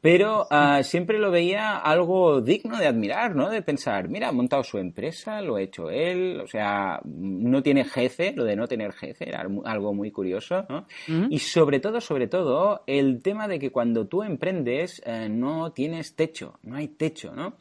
pero 0.00 0.46
uh, 0.50 0.82
siempre 0.82 1.18
lo 1.18 1.30
veía 1.30 1.76
algo 1.76 2.40
digno 2.40 2.78
de 2.78 2.86
admirar, 2.86 3.34
¿no? 3.36 3.50
De 3.50 3.62
pensar, 3.62 4.08
mira, 4.08 4.28
ha 4.28 4.32
montado 4.32 4.62
su 4.62 4.78
empresa, 4.78 5.42
lo 5.42 5.56
ha 5.56 5.62
hecho 5.62 5.90
él, 5.90 6.40
o 6.40 6.46
sea, 6.46 7.00
no 7.04 7.62
tiene 7.62 7.84
jefe, 7.84 8.32
lo 8.34 8.44
de 8.44 8.56
no 8.56 8.66
tener 8.66 8.92
jefe 8.92 9.28
era 9.28 9.46
algo 9.64 9.92
muy 9.94 10.10
curioso, 10.10 10.64
¿no? 10.68 10.86
Y 11.28 11.38
sobre 11.38 11.80
todo, 11.80 12.00
sobre 12.00 12.28
todo, 12.28 12.82
el 12.86 13.22
tema 13.22 13.46
de 13.48 13.58
que 13.58 13.70
cuando 13.70 14.06
tú 14.06 14.22
emprendes 14.22 15.02
eh, 15.04 15.28
no 15.28 15.72
tienes 15.72 16.14
techo, 16.14 16.58
no 16.62 16.76
hay 16.76 16.88
techo, 16.88 17.34
¿no? 17.34 17.54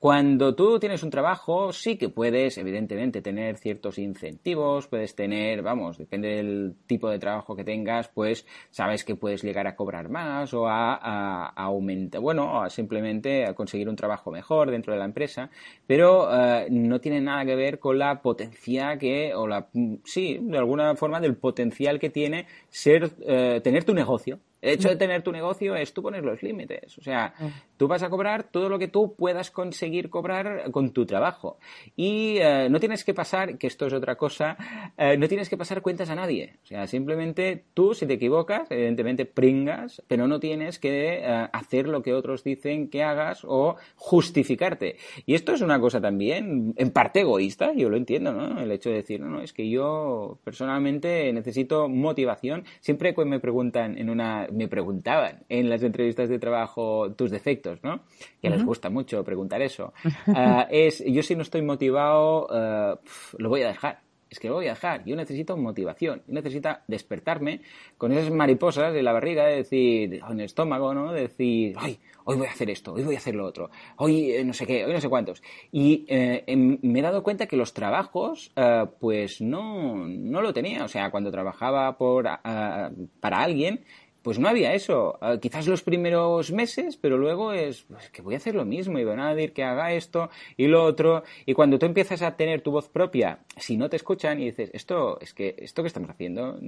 Cuando 0.00 0.54
tú 0.54 0.80
tienes 0.80 1.02
un 1.02 1.10
trabajo, 1.10 1.74
sí 1.74 1.98
que 1.98 2.08
puedes, 2.08 2.56
evidentemente, 2.56 3.20
tener 3.20 3.58
ciertos 3.58 3.98
incentivos, 3.98 4.86
puedes 4.86 5.14
tener, 5.14 5.60
vamos, 5.60 5.98
depende 5.98 6.36
del 6.36 6.74
tipo 6.86 7.10
de 7.10 7.18
trabajo 7.18 7.54
que 7.54 7.64
tengas, 7.64 8.08
pues 8.08 8.46
sabes 8.70 9.04
que 9.04 9.14
puedes 9.14 9.42
llegar 9.42 9.66
a 9.66 9.76
cobrar 9.76 10.08
más 10.08 10.54
o 10.54 10.66
a, 10.66 11.48
aumentar, 11.48 12.22
bueno, 12.22 12.62
a 12.62 12.70
simplemente 12.70 13.44
a 13.44 13.52
conseguir 13.52 13.90
un 13.90 13.96
trabajo 13.96 14.30
mejor 14.30 14.70
dentro 14.70 14.94
de 14.94 15.00
la 15.00 15.04
empresa, 15.04 15.50
pero 15.86 16.30
eh, 16.32 16.68
no 16.70 16.98
tiene 17.02 17.20
nada 17.20 17.44
que 17.44 17.56
ver 17.56 17.78
con 17.78 17.98
la 17.98 18.22
potencia 18.22 18.96
que, 18.96 19.34
o 19.34 19.46
la, 19.46 19.68
sí, 20.04 20.38
de 20.40 20.56
alguna 20.56 20.94
forma, 20.94 21.20
del 21.20 21.36
potencial 21.36 21.98
que 21.98 22.08
tiene 22.08 22.46
ser, 22.70 23.10
eh, 23.26 23.60
tener 23.62 23.84
tu 23.84 23.92
negocio, 23.92 24.38
el 24.62 24.74
hecho 24.74 24.88
de 24.88 24.96
tener 24.96 25.22
tu 25.22 25.32
negocio 25.32 25.74
es 25.74 25.92
tú 25.92 26.02
poner 26.02 26.24
los 26.24 26.42
límites. 26.42 26.98
O 26.98 27.02
sea, 27.02 27.34
ah. 27.38 27.48
tú 27.76 27.88
vas 27.88 28.02
a 28.02 28.10
cobrar 28.10 28.44
todo 28.44 28.68
lo 28.68 28.78
que 28.78 28.88
tú 28.88 29.14
puedas 29.14 29.50
conseguir 29.50 29.89
cobrar 30.10 30.70
con 30.70 30.92
tu 30.92 31.06
trabajo. 31.06 31.58
Y 31.96 32.36
eh, 32.38 32.68
no 32.70 32.78
tienes 32.78 33.04
que 33.04 33.14
pasar, 33.14 33.58
que 33.58 33.66
esto 33.66 33.86
es 33.86 33.92
otra 33.92 34.16
cosa, 34.16 34.56
eh, 34.96 35.16
no 35.16 35.28
tienes 35.28 35.48
que 35.48 35.56
pasar 35.56 35.82
cuentas 35.82 36.10
a 36.10 36.14
nadie. 36.14 36.54
O 36.62 36.66
sea, 36.66 36.86
simplemente 36.86 37.64
tú, 37.74 37.94
si 37.94 38.06
te 38.06 38.14
equivocas, 38.14 38.70
evidentemente 38.70 39.26
pringas, 39.26 40.02
pero 40.06 40.26
no 40.28 40.38
tienes 40.40 40.78
que 40.78 41.20
eh, 41.22 41.48
hacer 41.52 41.88
lo 41.88 42.02
que 42.02 42.14
otros 42.14 42.44
dicen 42.44 42.88
que 42.88 43.02
hagas 43.02 43.44
o 43.44 43.76
justificarte. 43.96 44.96
Y 45.26 45.34
esto 45.34 45.52
es 45.52 45.60
una 45.60 45.80
cosa 45.80 46.00
también, 46.00 46.74
en 46.76 46.90
parte 46.90 47.20
egoísta, 47.20 47.72
yo 47.74 47.88
lo 47.88 47.96
entiendo, 47.96 48.32
¿no? 48.32 48.60
El 48.60 48.70
hecho 48.72 48.90
de 48.90 48.96
decir, 48.96 49.20
no, 49.20 49.28
no, 49.28 49.40
es 49.40 49.52
que 49.52 49.68
yo 49.68 50.38
personalmente 50.44 51.32
necesito 51.32 51.88
motivación. 51.88 52.64
Siempre 52.80 53.14
que 53.14 53.24
me 53.24 53.40
preguntan 53.40 53.98
en 53.98 54.10
una 54.10 54.46
me 54.52 54.68
preguntaban 54.68 55.44
en 55.48 55.68
las 55.68 55.82
entrevistas 55.82 56.28
de 56.28 56.38
trabajo 56.38 57.12
tus 57.12 57.30
defectos, 57.30 57.82
¿no? 57.82 58.00
Que 58.40 58.50
les 58.50 58.64
gusta 58.64 58.90
mucho 58.90 59.22
preguntar 59.24 59.62
eso. 59.62 59.79
Ah, 60.28 60.66
es, 60.70 61.02
yo 61.06 61.22
si 61.22 61.34
no 61.34 61.42
estoy 61.42 61.62
motivado, 61.62 62.46
ah, 62.50 62.98
lo 63.38 63.48
voy 63.48 63.62
a 63.62 63.68
dejar. 63.68 64.00
Es 64.30 64.38
que 64.38 64.48
lo 64.48 64.54
voy 64.54 64.66
a 64.66 64.74
dejar. 64.74 65.04
Yo 65.04 65.16
necesito 65.16 65.56
motivación. 65.56 66.22
Yo 66.28 66.34
necesito 66.34 66.70
despertarme 66.86 67.62
con 67.98 68.12
esas 68.12 68.30
mariposas 68.30 68.94
en 68.94 69.04
la 69.04 69.12
barriga, 69.12 69.44
de 69.46 69.56
decir, 69.56 70.14
en 70.14 70.38
el 70.38 70.44
estómago, 70.44 70.94
¿no? 70.94 71.12
De 71.12 71.22
decir, 71.22 71.74
ay, 71.76 71.98
hoy 72.24 72.36
voy 72.36 72.46
a 72.46 72.50
hacer 72.50 72.70
esto, 72.70 72.92
hoy 72.92 73.02
voy 73.02 73.16
a 73.16 73.18
hacer 73.18 73.34
lo 73.34 73.44
otro, 73.44 73.70
hoy 73.96 74.30
eh, 74.30 74.44
no 74.44 74.52
sé 74.52 74.66
qué, 74.66 74.84
hoy 74.84 74.92
no 74.92 75.00
sé 75.00 75.08
cuántos. 75.08 75.42
Y 75.72 76.04
eh, 76.08 76.44
em, 76.46 76.78
me 76.82 77.00
he 77.00 77.02
dado 77.02 77.24
cuenta 77.24 77.46
que 77.46 77.56
los 77.56 77.74
trabajos, 77.74 78.52
eh, 78.54 78.84
pues 79.00 79.40
no, 79.40 80.06
no 80.06 80.42
lo 80.42 80.52
tenía. 80.52 80.84
O 80.84 80.88
sea, 80.88 81.10
cuando 81.10 81.32
trabajaba 81.32 81.98
por, 81.98 82.24
para 82.24 83.38
alguien, 83.38 83.84
pues 84.22 84.38
no 84.38 84.48
había 84.48 84.74
eso. 84.74 85.18
Ah, 85.20 85.38
quizás 85.40 85.66
los 85.66 85.82
primeros 85.82 86.52
meses, 86.52 86.96
pero 86.96 87.18
luego 87.18 87.52
es 87.52 87.82
pues, 87.82 88.10
que 88.10 88.22
voy 88.22 88.34
a 88.34 88.36
hacer 88.38 88.54
lo 88.54 88.64
mismo 88.64 88.98
y 88.98 89.04
van 89.04 89.20
a 89.20 89.34
decir 89.34 89.52
que 89.52 89.64
haga 89.64 89.92
esto 89.92 90.30
y 90.56 90.66
lo 90.66 90.84
otro. 90.84 91.22
Y 91.46 91.54
cuando 91.54 91.78
tú 91.78 91.86
empiezas 91.86 92.22
a 92.22 92.36
tener 92.36 92.60
tu 92.60 92.70
voz 92.70 92.88
propia, 92.88 93.40
si 93.56 93.76
no 93.76 93.88
te 93.88 93.96
escuchan 93.96 94.40
y 94.40 94.46
dices, 94.46 94.70
esto 94.72 95.18
es 95.20 95.34
que 95.34 95.54
esto 95.58 95.82
que 95.82 95.88
estamos 95.88 96.10
haciendo 96.10 96.58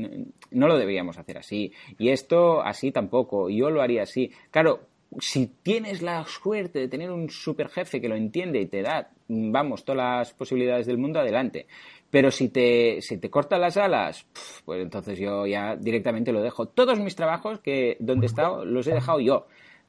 no 0.51 0.69
lo 0.69 0.79
deberíamos 0.79 1.19
hacer 1.19 1.39
así. 1.39 1.73
Y 1.99 2.11
esto 2.11 2.63
así 2.63 2.93
tampoco. 2.93 3.51
Yo 3.51 3.71
lo 3.71 3.83
haría 3.83 4.03
así. 4.03 4.33
Claro, 4.51 4.81
si 5.21 5.47
tienes 5.63 6.03
la 6.03 6.25
suerte 6.27 6.79
de 6.79 6.89
tener 6.89 7.11
un 7.11 7.29
super 7.31 7.69
jefe 7.69 8.01
que 8.01 8.09
lo 8.09 8.17
entiende 8.17 8.61
y 8.61 8.67
te 8.67 8.83
da, 8.83 9.11
vamos, 9.29 9.85
todas 9.85 9.97
las 9.97 10.33
posibilidades 10.33 10.87
del 10.87 10.99
mundo, 10.99 11.21
adelante. 11.21 11.67
Pero 12.11 12.31
si 12.31 12.49
te, 12.49 13.01
si 13.01 13.19
te 13.19 13.31
cortan 13.31 13.61
las 13.63 13.77
alas, 13.77 14.27
pues 14.65 14.83
entonces 14.83 15.19
yo 15.19 15.47
ya 15.47 15.77
directamente 15.77 16.33
lo 16.33 16.43
dejo. 16.43 16.67
Todos 16.67 17.01
mis 17.01 17.17
trabajos 17.17 17.61
que 17.61 17.97
donde 18.01 18.27
he 18.27 18.29
estado 18.29 18.65
los 18.65 18.87
he 18.87 18.95
dejado 18.95 19.21
yo. 19.21 19.47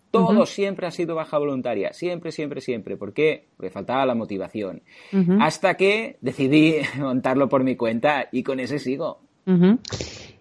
Todo 0.10 0.46
siempre 0.46 0.86
ha 0.86 0.92
sido 0.92 1.16
baja 1.16 1.40
voluntaria, 1.40 1.92
siempre, 1.92 2.32
siempre, 2.32 2.62
siempre. 2.62 2.98
¿Por 2.98 3.14
qué? 3.14 3.48
Porque 3.58 3.72
faltaba 3.72 4.06
la 4.06 4.14
motivación. 4.14 4.84
Hasta 5.40 5.74
que 5.74 6.18
decidí 6.22 6.76
montarlo 7.00 7.50
por 7.50 7.64
mi 7.64 7.76
cuenta 7.76 8.30
y 8.32 8.44
con 8.44 8.60
ese 8.60 8.78
sigo. 8.78 9.22
¿Y 9.46 10.33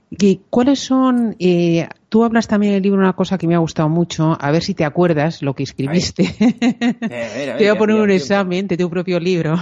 ¿Cuáles 0.51 0.81
son? 0.81 1.37
Eh, 1.38 1.88
tú 2.09 2.25
hablas 2.25 2.46
también 2.48 2.72
en 2.72 2.77
el 2.77 2.83
libro 2.83 3.01
una 3.01 3.14
cosa 3.14 3.38
que 3.38 3.46
me 3.46 3.55
ha 3.55 3.59
gustado 3.59 3.88
mucho, 3.88 4.37
a 4.40 4.51
ver 4.51 4.62
si 4.62 4.75
te 4.75 4.85
acuerdas 4.85 5.42
lo 5.42 5.55
que 5.55 5.62
escribiste. 5.62 6.25
te 6.38 7.55
voy 7.57 7.66
a 7.66 7.79
poner 7.79 7.96
un 7.96 8.11
examen 8.11 8.66
de 8.66 8.77
tu 8.77 8.90
propio 8.90 9.18
libro, 9.18 9.57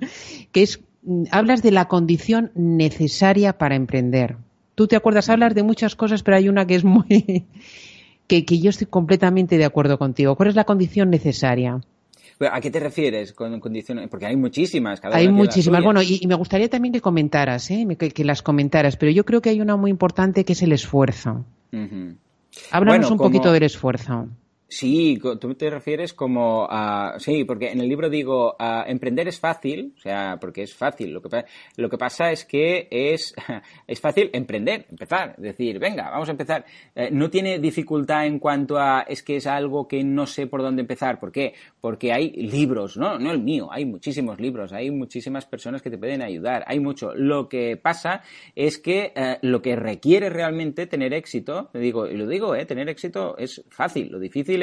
que 0.52 0.62
es 0.62 0.80
Mm, 1.02 1.24
hablas 1.30 1.62
de 1.62 1.70
la 1.70 1.86
condición 1.86 2.50
necesaria 2.54 3.56
para 3.58 3.76
emprender. 3.76 4.36
Tú 4.74 4.86
te 4.86 4.96
acuerdas, 4.96 5.28
hablas 5.28 5.54
de 5.54 5.62
muchas 5.62 5.96
cosas, 5.96 6.22
pero 6.22 6.36
hay 6.36 6.48
una 6.48 6.66
que 6.66 6.74
es 6.74 6.84
muy... 6.84 7.46
que, 8.26 8.44
yo 8.44 8.70
estoy 8.70 8.86
completamente 8.86 9.58
de 9.58 9.64
acuerdo 9.64 9.98
contigo. 9.98 10.36
¿Cuál 10.36 10.50
es 10.50 10.54
la 10.54 10.64
condición 10.64 11.10
necesaria? 11.10 11.80
¿A 12.40 12.60
qué 12.60 12.70
te 12.70 12.78
refieres 12.78 13.32
con 13.32 13.58
condiciones? 13.58 14.08
Porque 14.08 14.26
hay 14.26 14.36
muchísimas. 14.36 15.00
hay 15.04 15.28
muchísimas. 15.28 15.82
Bueno, 15.82 16.00
y, 16.02 16.24
me 16.26 16.34
gustaría 16.36 16.68
también 16.68 16.92
que 16.92 17.00
comentaras, 17.00 17.70
¿eh? 17.70 17.86
que, 17.98 18.24
las 18.24 18.42
comentaras, 18.42 18.96
pero 18.96 19.10
yo 19.10 19.24
creo 19.24 19.40
que 19.40 19.50
hay 19.50 19.60
una 19.60 19.76
muy 19.76 19.90
importante 19.90 20.44
que 20.44 20.52
es 20.52 20.62
el 20.62 20.72
esfuerzo. 20.72 21.44
Háblanos 22.70 23.10
un 23.10 23.18
poquito 23.18 23.52
del 23.52 23.64
esfuerzo. 23.64 24.28
Sí, 24.70 25.18
tú 25.40 25.54
te 25.54 25.70
refieres 25.70 26.12
como 26.12 26.66
a... 26.68 27.14
Sí, 27.18 27.44
porque 27.44 27.72
en 27.72 27.80
el 27.80 27.88
libro 27.88 28.10
digo, 28.10 28.54
emprender 28.86 29.26
es 29.26 29.40
fácil, 29.40 29.94
o 29.96 30.00
sea, 30.00 30.36
porque 30.38 30.62
es 30.62 30.74
fácil. 30.74 31.10
Lo 31.10 31.22
que, 31.22 31.46
lo 31.76 31.88
que 31.88 31.96
pasa 31.96 32.30
es 32.30 32.44
que 32.44 32.86
es, 32.90 33.34
es 33.86 33.98
fácil 33.98 34.28
emprender, 34.34 34.84
empezar, 34.90 35.34
decir, 35.38 35.78
venga, 35.78 36.10
vamos 36.10 36.28
a 36.28 36.32
empezar. 36.32 36.66
Eh, 36.94 37.08
no 37.10 37.30
tiene 37.30 37.58
dificultad 37.58 38.26
en 38.26 38.38
cuanto 38.38 38.76
a, 38.76 39.06
es 39.08 39.22
que 39.22 39.36
es 39.36 39.46
algo 39.46 39.88
que 39.88 40.04
no 40.04 40.26
sé 40.26 40.46
por 40.46 40.60
dónde 40.60 40.82
empezar. 40.82 41.18
¿Por 41.18 41.32
qué? 41.32 41.54
Porque 41.80 42.12
hay 42.12 42.32
libros, 42.32 42.98
no, 42.98 43.18
no 43.18 43.30
el 43.30 43.40
mío, 43.40 43.68
hay 43.72 43.86
muchísimos 43.86 44.38
libros, 44.38 44.74
hay 44.74 44.90
muchísimas 44.90 45.46
personas 45.46 45.80
que 45.80 45.88
te 45.88 45.96
pueden 45.96 46.20
ayudar, 46.20 46.64
hay 46.66 46.78
mucho. 46.78 47.14
Lo 47.14 47.48
que 47.48 47.78
pasa 47.78 48.20
es 48.54 48.76
que 48.76 49.14
eh, 49.16 49.38
lo 49.40 49.62
que 49.62 49.76
requiere 49.76 50.28
realmente 50.28 50.86
tener 50.86 51.14
éxito, 51.14 51.70
digo, 51.72 52.06
y 52.06 52.18
lo 52.18 52.26
digo, 52.26 52.54
eh, 52.54 52.66
tener 52.66 52.90
éxito 52.90 53.34
es 53.38 53.64
fácil, 53.70 54.12
lo 54.12 54.18
difícil 54.18 54.57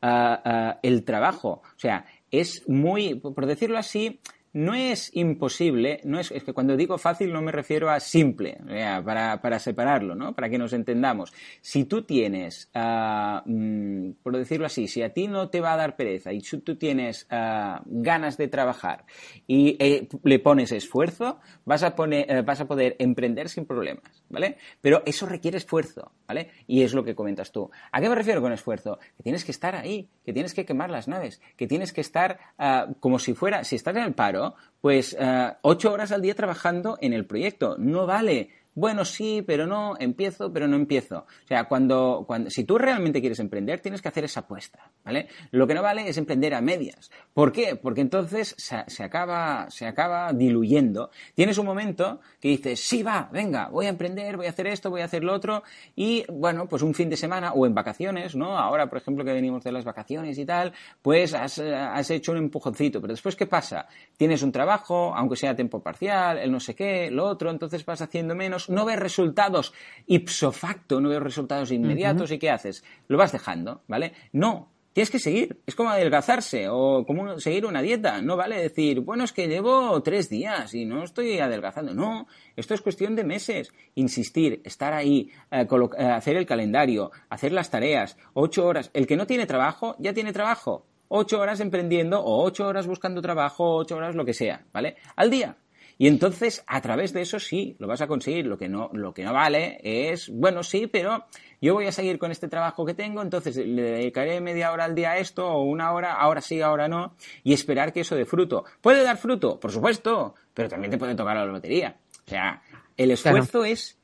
ah, 0.00 0.40
ah, 0.44 0.78
el 0.82 1.04
trabajo. 1.04 1.62
O 1.64 1.78
sea, 1.78 2.06
es 2.30 2.68
muy, 2.68 3.14
por 3.14 3.46
decirlo 3.46 3.78
así, 3.78 4.20
no 4.52 4.74
es 4.74 5.10
imposible, 5.14 6.00
no 6.04 6.20
es, 6.20 6.30
que 6.30 6.52
cuando 6.52 6.76
digo 6.76 6.98
fácil 6.98 7.32
no 7.32 7.40
me 7.40 7.52
refiero 7.52 7.90
a 7.90 8.00
simple, 8.00 8.58
para, 9.04 9.58
separarlo, 9.58 10.14
¿no? 10.14 10.34
Para 10.34 10.50
que 10.50 10.58
nos 10.58 10.72
entendamos. 10.72 11.32
Si 11.60 11.84
tú 11.84 12.02
tienes, 12.02 12.70
mm, 12.74 14.10
por 14.22 14.36
decirlo 14.36 14.66
así, 14.66 14.88
si 14.88 15.02
a 15.02 15.12
ti 15.12 15.26
no 15.26 15.48
te 15.48 15.60
va 15.60 15.72
a 15.72 15.76
dar 15.76 15.96
pereza 15.96 16.32
y 16.32 16.40
si 16.42 16.58
tú 16.58 16.76
tienes 16.76 17.26
ah, 17.30 17.82
ganas 17.86 18.36
de 18.36 18.48
trabajar 18.48 19.04
y 19.46 19.76
eh, 19.78 20.08
le 20.22 20.38
pones 20.38 20.72
esfuerzo, 20.72 21.40
vas 21.64 21.82
a, 21.82 21.94
poner, 21.94 22.30
eh, 22.30 22.42
vas 22.42 22.60
a 22.60 22.66
poder 22.66 22.96
emprender 22.98 23.48
sin 23.48 23.64
problemas, 23.64 24.22
¿vale? 24.28 24.58
Pero 24.80 25.02
eso 25.06 25.26
requiere 25.26 25.56
esfuerzo, 25.56 26.12
¿vale? 26.28 26.50
Y 26.66 26.82
es 26.82 26.92
lo 26.92 27.04
que 27.04 27.14
comentas 27.14 27.52
tú. 27.52 27.70
¿A 27.90 28.00
qué 28.00 28.08
me 28.08 28.14
refiero 28.14 28.42
con 28.42 28.52
esfuerzo? 28.52 28.98
Que 29.16 29.22
tienes 29.22 29.44
que 29.44 29.52
estar 29.52 29.74
ahí, 29.74 30.10
que 30.24 30.32
tienes 30.32 30.52
que 30.52 30.66
quemar 30.66 30.90
las 30.90 31.08
naves, 31.08 31.40
que 31.56 31.66
tienes 31.66 31.92
que 31.92 32.02
estar 32.02 32.38
ah, 32.58 32.88
como 33.00 33.18
si 33.18 33.32
fuera, 33.32 33.64
si 33.64 33.76
estás 33.76 33.96
en 33.96 34.02
el 34.02 34.14
paro, 34.14 34.41
pues 34.80 35.16
eh, 35.18 35.52
ocho 35.62 35.92
horas 35.92 36.12
al 36.12 36.22
día 36.22 36.34
trabajando 36.34 36.98
en 37.00 37.12
el 37.12 37.24
proyecto. 37.24 37.76
No 37.78 38.06
vale 38.06 38.50
bueno, 38.74 39.04
sí, 39.04 39.42
pero 39.46 39.66
no, 39.66 39.94
empiezo, 39.98 40.50
pero 40.50 40.66
no 40.66 40.76
empiezo. 40.76 41.18
O 41.18 41.46
sea, 41.46 41.64
cuando, 41.64 42.24
cuando, 42.26 42.48
si 42.48 42.64
tú 42.64 42.78
realmente 42.78 43.20
quieres 43.20 43.38
emprender, 43.38 43.80
tienes 43.80 44.00
que 44.00 44.08
hacer 44.08 44.24
esa 44.24 44.40
apuesta, 44.40 44.90
¿vale? 45.04 45.28
Lo 45.50 45.66
que 45.66 45.74
no 45.74 45.82
vale 45.82 46.08
es 46.08 46.16
emprender 46.16 46.54
a 46.54 46.62
medias. 46.62 47.10
¿Por 47.34 47.52
qué? 47.52 47.76
Porque 47.76 48.00
entonces 48.00 48.54
se, 48.56 49.02
acaba, 49.04 49.66
se 49.68 49.86
acaba 49.86 50.32
diluyendo. 50.32 51.10
Tienes 51.34 51.58
un 51.58 51.66
momento 51.66 52.20
que 52.40 52.48
dices, 52.48 52.80
sí, 52.80 53.02
va, 53.02 53.28
venga, 53.30 53.68
voy 53.68 53.86
a 53.86 53.90
emprender, 53.90 54.38
voy 54.38 54.46
a 54.46 54.50
hacer 54.50 54.66
esto, 54.66 54.88
voy 54.88 55.02
a 55.02 55.04
hacer 55.04 55.22
lo 55.22 55.34
otro, 55.34 55.62
y 55.94 56.24
bueno, 56.32 56.66
pues 56.66 56.82
un 56.82 56.94
fin 56.94 57.10
de 57.10 57.16
semana 57.18 57.52
o 57.52 57.66
en 57.66 57.74
vacaciones, 57.74 58.34
¿no? 58.34 58.56
Ahora, 58.56 58.88
por 58.88 58.98
ejemplo, 58.98 59.22
que 59.22 59.34
venimos 59.34 59.62
de 59.64 59.72
las 59.72 59.84
vacaciones 59.84 60.38
y 60.38 60.46
tal, 60.46 60.72
pues 61.02 61.34
has, 61.34 61.58
has 61.58 62.10
hecho 62.10 62.32
un 62.32 62.38
empujoncito, 62.38 63.02
pero 63.02 63.12
después, 63.12 63.36
¿qué 63.36 63.46
pasa? 63.46 63.86
Tienes 64.16 64.42
un 64.42 64.50
trabajo, 64.50 65.14
aunque 65.14 65.36
sea 65.36 65.50
a 65.50 65.56
tiempo 65.56 65.80
parcial, 65.80 66.38
el 66.38 66.50
no 66.50 66.58
sé 66.58 66.74
qué, 66.74 67.10
lo 67.10 67.26
otro, 67.26 67.50
entonces 67.50 67.84
vas 67.84 68.00
haciendo 68.00 68.34
menos 68.34 68.61
no 68.68 68.84
ves 68.84 68.98
resultados 68.98 69.72
ipso 70.06 70.52
facto, 70.52 71.00
no 71.00 71.08
ves 71.08 71.22
resultados 71.22 71.70
inmediatos, 71.70 72.30
¿y 72.30 72.38
qué 72.38 72.50
haces? 72.50 72.84
Lo 73.08 73.18
vas 73.18 73.32
dejando, 73.32 73.82
¿vale? 73.88 74.12
No, 74.32 74.72
tienes 74.92 75.10
que 75.10 75.18
seguir. 75.18 75.60
Es 75.66 75.74
como 75.74 75.90
adelgazarse 75.90 76.68
o 76.68 77.04
como 77.06 77.38
seguir 77.38 77.66
una 77.66 77.82
dieta. 77.82 78.20
No 78.22 78.36
vale 78.36 78.60
decir, 78.60 79.00
bueno, 79.00 79.24
es 79.24 79.32
que 79.32 79.48
llevo 79.48 80.02
tres 80.02 80.28
días 80.28 80.74
y 80.74 80.84
no 80.84 81.02
estoy 81.02 81.38
adelgazando. 81.38 81.94
No, 81.94 82.26
esto 82.56 82.74
es 82.74 82.80
cuestión 82.80 83.16
de 83.16 83.24
meses. 83.24 83.72
Insistir, 83.94 84.60
estar 84.64 84.92
ahí, 84.92 85.30
eh, 85.50 85.66
eh, 85.98 86.04
hacer 86.04 86.36
el 86.36 86.46
calendario, 86.46 87.10
hacer 87.28 87.52
las 87.52 87.70
tareas, 87.70 88.16
ocho 88.34 88.66
horas. 88.66 88.90
El 88.94 89.06
que 89.06 89.16
no 89.16 89.26
tiene 89.26 89.46
trabajo, 89.46 89.96
ya 89.98 90.12
tiene 90.12 90.32
trabajo. 90.32 90.86
Ocho 91.14 91.40
horas 91.40 91.60
emprendiendo 91.60 92.20
o 92.20 92.42
ocho 92.42 92.66
horas 92.66 92.86
buscando 92.86 93.20
trabajo, 93.20 93.76
ocho 93.76 93.96
horas 93.96 94.14
lo 94.14 94.24
que 94.24 94.32
sea, 94.32 94.64
¿vale? 94.72 94.96
Al 95.14 95.30
día. 95.30 95.58
Y 95.98 96.08
entonces, 96.08 96.64
a 96.66 96.80
través 96.80 97.12
de 97.12 97.22
eso 97.22 97.38
sí, 97.38 97.76
lo 97.78 97.86
vas 97.86 98.00
a 98.00 98.06
conseguir. 98.06 98.46
Lo 98.46 98.58
que 98.58 98.68
no, 98.68 98.90
lo 98.92 99.14
que 99.14 99.24
no 99.24 99.32
vale 99.32 99.78
es, 99.82 100.28
bueno, 100.28 100.62
sí, 100.62 100.86
pero 100.86 101.26
yo 101.60 101.74
voy 101.74 101.86
a 101.86 101.92
seguir 101.92 102.18
con 102.18 102.30
este 102.30 102.48
trabajo 102.48 102.84
que 102.84 102.94
tengo, 102.94 103.22
entonces 103.22 103.56
le 103.56 103.82
dedicaré 103.82 104.40
media 104.40 104.72
hora 104.72 104.84
al 104.84 104.94
día 104.94 105.12
a 105.12 105.18
esto 105.18 105.46
o 105.46 105.62
una 105.62 105.92
hora, 105.92 106.14
ahora 106.14 106.40
sí, 106.40 106.60
ahora 106.60 106.88
no, 106.88 107.14
y 107.44 107.52
esperar 107.52 107.92
que 107.92 108.00
eso 108.00 108.16
dé 108.16 108.24
fruto. 108.24 108.64
¿Puede 108.80 109.02
dar 109.02 109.16
fruto? 109.16 109.60
Por 109.60 109.70
supuesto, 109.70 110.34
pero 110.54 110.68
también 110.68 110.90
te 110.90 110.98
puede 110.98 111.14
tocar 111.14 111.36
la 111.36 111.44
lotería. 111.44 111.96
O 112.26 112.28
sea, 112.28 112.62
el 112.96 113.10
esfuerzo 113.10 113.64
es 113.64 113.98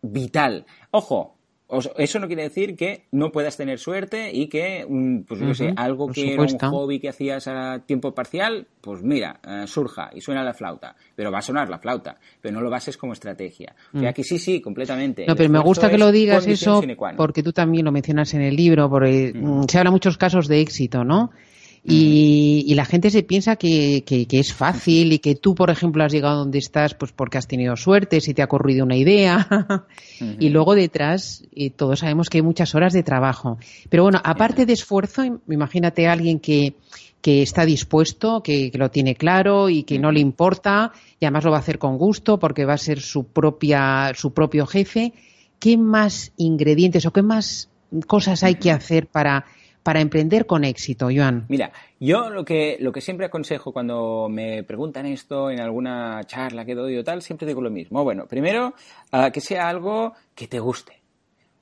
vital. 0.00 0.66
Ojo, 0.90 1.38
eso 1.96 2.18
no 2.18 2.26
quiere 2.26 2.42
decir 2.42 2.76
que 2.76 3.06
no 3.12 3.32
puedas 3.32 3.56
tener 3.56 3.78
suerte 3.78 4.30
y 4.32 4.48
que, 4.48 4.86
pues 5.26 5.40
no 5.40 5.54
sé, 5.54 5.72
algo 5.76 6.08
que 6.08 6.34
era 6.34 6.42
un 6.42 6.58
hobby 6.58 7.00
que 7.00 7.08
hacías 7.08 7.48
a 7.48 7.80
tiempo 7.86 8.14
parcial, 8.14 8.66
pues 8.80 9.02
mira, 9.02 9.40
eh, 9.46 9.66
surja 9.66 10.10
y 10.14 10.20
suena 10.20 10.42
la 10.42 10.54
flauta. 10.54 10.94
Pero 11.14 11.30
va 11.30 11.38
a 11.38 11.42
sonar 11.42 11.68
la 11.68 11.78
flauta, 11.78 12.18
pero 12.40 12.54
no 12.54 12.60
lo 12.60 12.70
bases 12.70 12.96
como 12.96 13.12
estrategia. 13.12 13.74
O 13.94 14.00
sea, 14.00 14.10
mm. 14.10 14.14
que 14.14 14.24
sí, 14.24 14.38
sí, 14.38 14.60
completamente. 14.60 15.24
No, 15.26 15.34
pero 15.34 15.48
me 15.48 15.60
gusta 15.60 15.90
que 15.90 15.98
lo 15.98 16.12
digas 16.12 16.46
eso 16.46 16.82
porque 17.16 17.42
tú 17.42 17.52
también 17.52 17.84
lo 17.84 17.92
mencionas 17.92 18.34
en 18.34 18.42
el 18.42 18.54
libro, 18.54 18.90
porque 18.90 19.32
mm. 19.34 19.64
se 19.68 19.78
habla 19.78 19.90
muchos 19.90 20.18
casos 20.18 20.48
de 20.48 20.60
éxito, 20.60 21.04
¿no? 21.04 21.30
Y, 21.84 22.72
la 22.74 22.84
gente 22.84 23.10
se 23.10 23.22
piensa 23.22 23.56
que, 23.56 24.04
es 24.30 24.54
fácil 24.54 25.12
y 25.12 25.18
que 25.18 25.34
tú, 25.34 25.54
por 25.54 25.70
ejemplo, 25.70 26.04
has 26.04 26.12
llegado 26.12 26.38
donde 26.38 26.58
estás 26.58 26.94
pues 26.94 27.12
porque 27.12 27.38
has 27.38 27.48
tenido 27.48 27.76
suerte, 27.76 28.20
si 28.20 28.34
te 28.34 28.42
ha 28.42 28.46
ocurrido 28.46 28.84
una 28.84 28.96
idea. 28.96 29.48
Y 30.38 30.50
luego 30.50 30.76
detrás, 30.76 31.42
y 31.52 31.70
todos 31.70 31.98
sabemos 31.98 32.30
que 32.30 32.38
hay 32.38 32.42
muchas 32.42 32.76
horas 32.76 32.92
de 32.92 33.02
trabajo. 33.02 33.58
Pero 33.88 34.04
bueno, 34.04 34.20
aparte 34.22 34.66
de 34.66 34.72
esfuerzo, 34.72 35.40
imagínate 35.48 36.06
a 36.06 36.12
alguien 36.12 36.38
que, 36.38 36.76
que 37.22 37.42
está 37.42 37.64
dispuesto, 37.64 38.42
que, 38.42 38.70
lo 38.74 38.90
tiene 38.90 39.14
claro 39.14 39.68
y 39.68 39.84
que 39.84 39.98
no 39.98 40.12
le 40.12 40.20
importa 40.20 40.92
y 41.18 41.24
además 41.24 41.44
lo 41.44 41.52
va 41.52 41.56
a 41.56 41.60
hacer 41.60 41.78
con 41.78 41.96
gusto 41.96 42.38
porque 42.38 42.64
va 42.64 42.74
a 42.74 42.78
ser 42.78 43.00
su 43.00 43.24
propia 43.24 44.12
su 44.14 44.32
propio 44.32 44.66
jefe. 44.66 45.12
¿Qué 45.58 45.76
más 45.76 46.32
ingredientes 46.36 47.06
o 47.06 47.12
qué 47.12 47.22
más 47.22 47.68
cosas 48.06 48.42
hay 48.42 48.56
que 48.56 48.72
hacer 48.72 49.06
para 49.06 49.44
para 49.82 50.00
emprender 50.00 50.46
con 50.46 50.64
éxito, 50.64 51.08
Joan? 51.14 51.46
Mira, 51.48 51.72
yo 51.98 52.30
lo 52.30 52.44
que, 52.44 52.76
lo 52.80 52.92
que 52.92 53.00
siempre 53.00 53.26
aconsejo 53.26 53.72
cuando 53.72 54.28
me 54.30 54.62
preguntan 54.62 55.06
esto 55.06 55.50
en 55.50 55.60
alguna 55.60 56.22
charla 56.24 56.64
que 56.64 56.74
doy 56.74 56.96
o 56.98 57.04
tal, 57.04 57.22
siempre 57.22 57.46
digo 57.46 57.60
lo 57.60 57.70
mismo. 57.70 58.04
Bueno, 58.04 58.26
primero, 58.26 58.74
que 59.32 59.40
sea 59.40 59.68
algo 59.68 60.14
que 60.34 60.46
te 60.46 60.60
guste. 60.60 61.02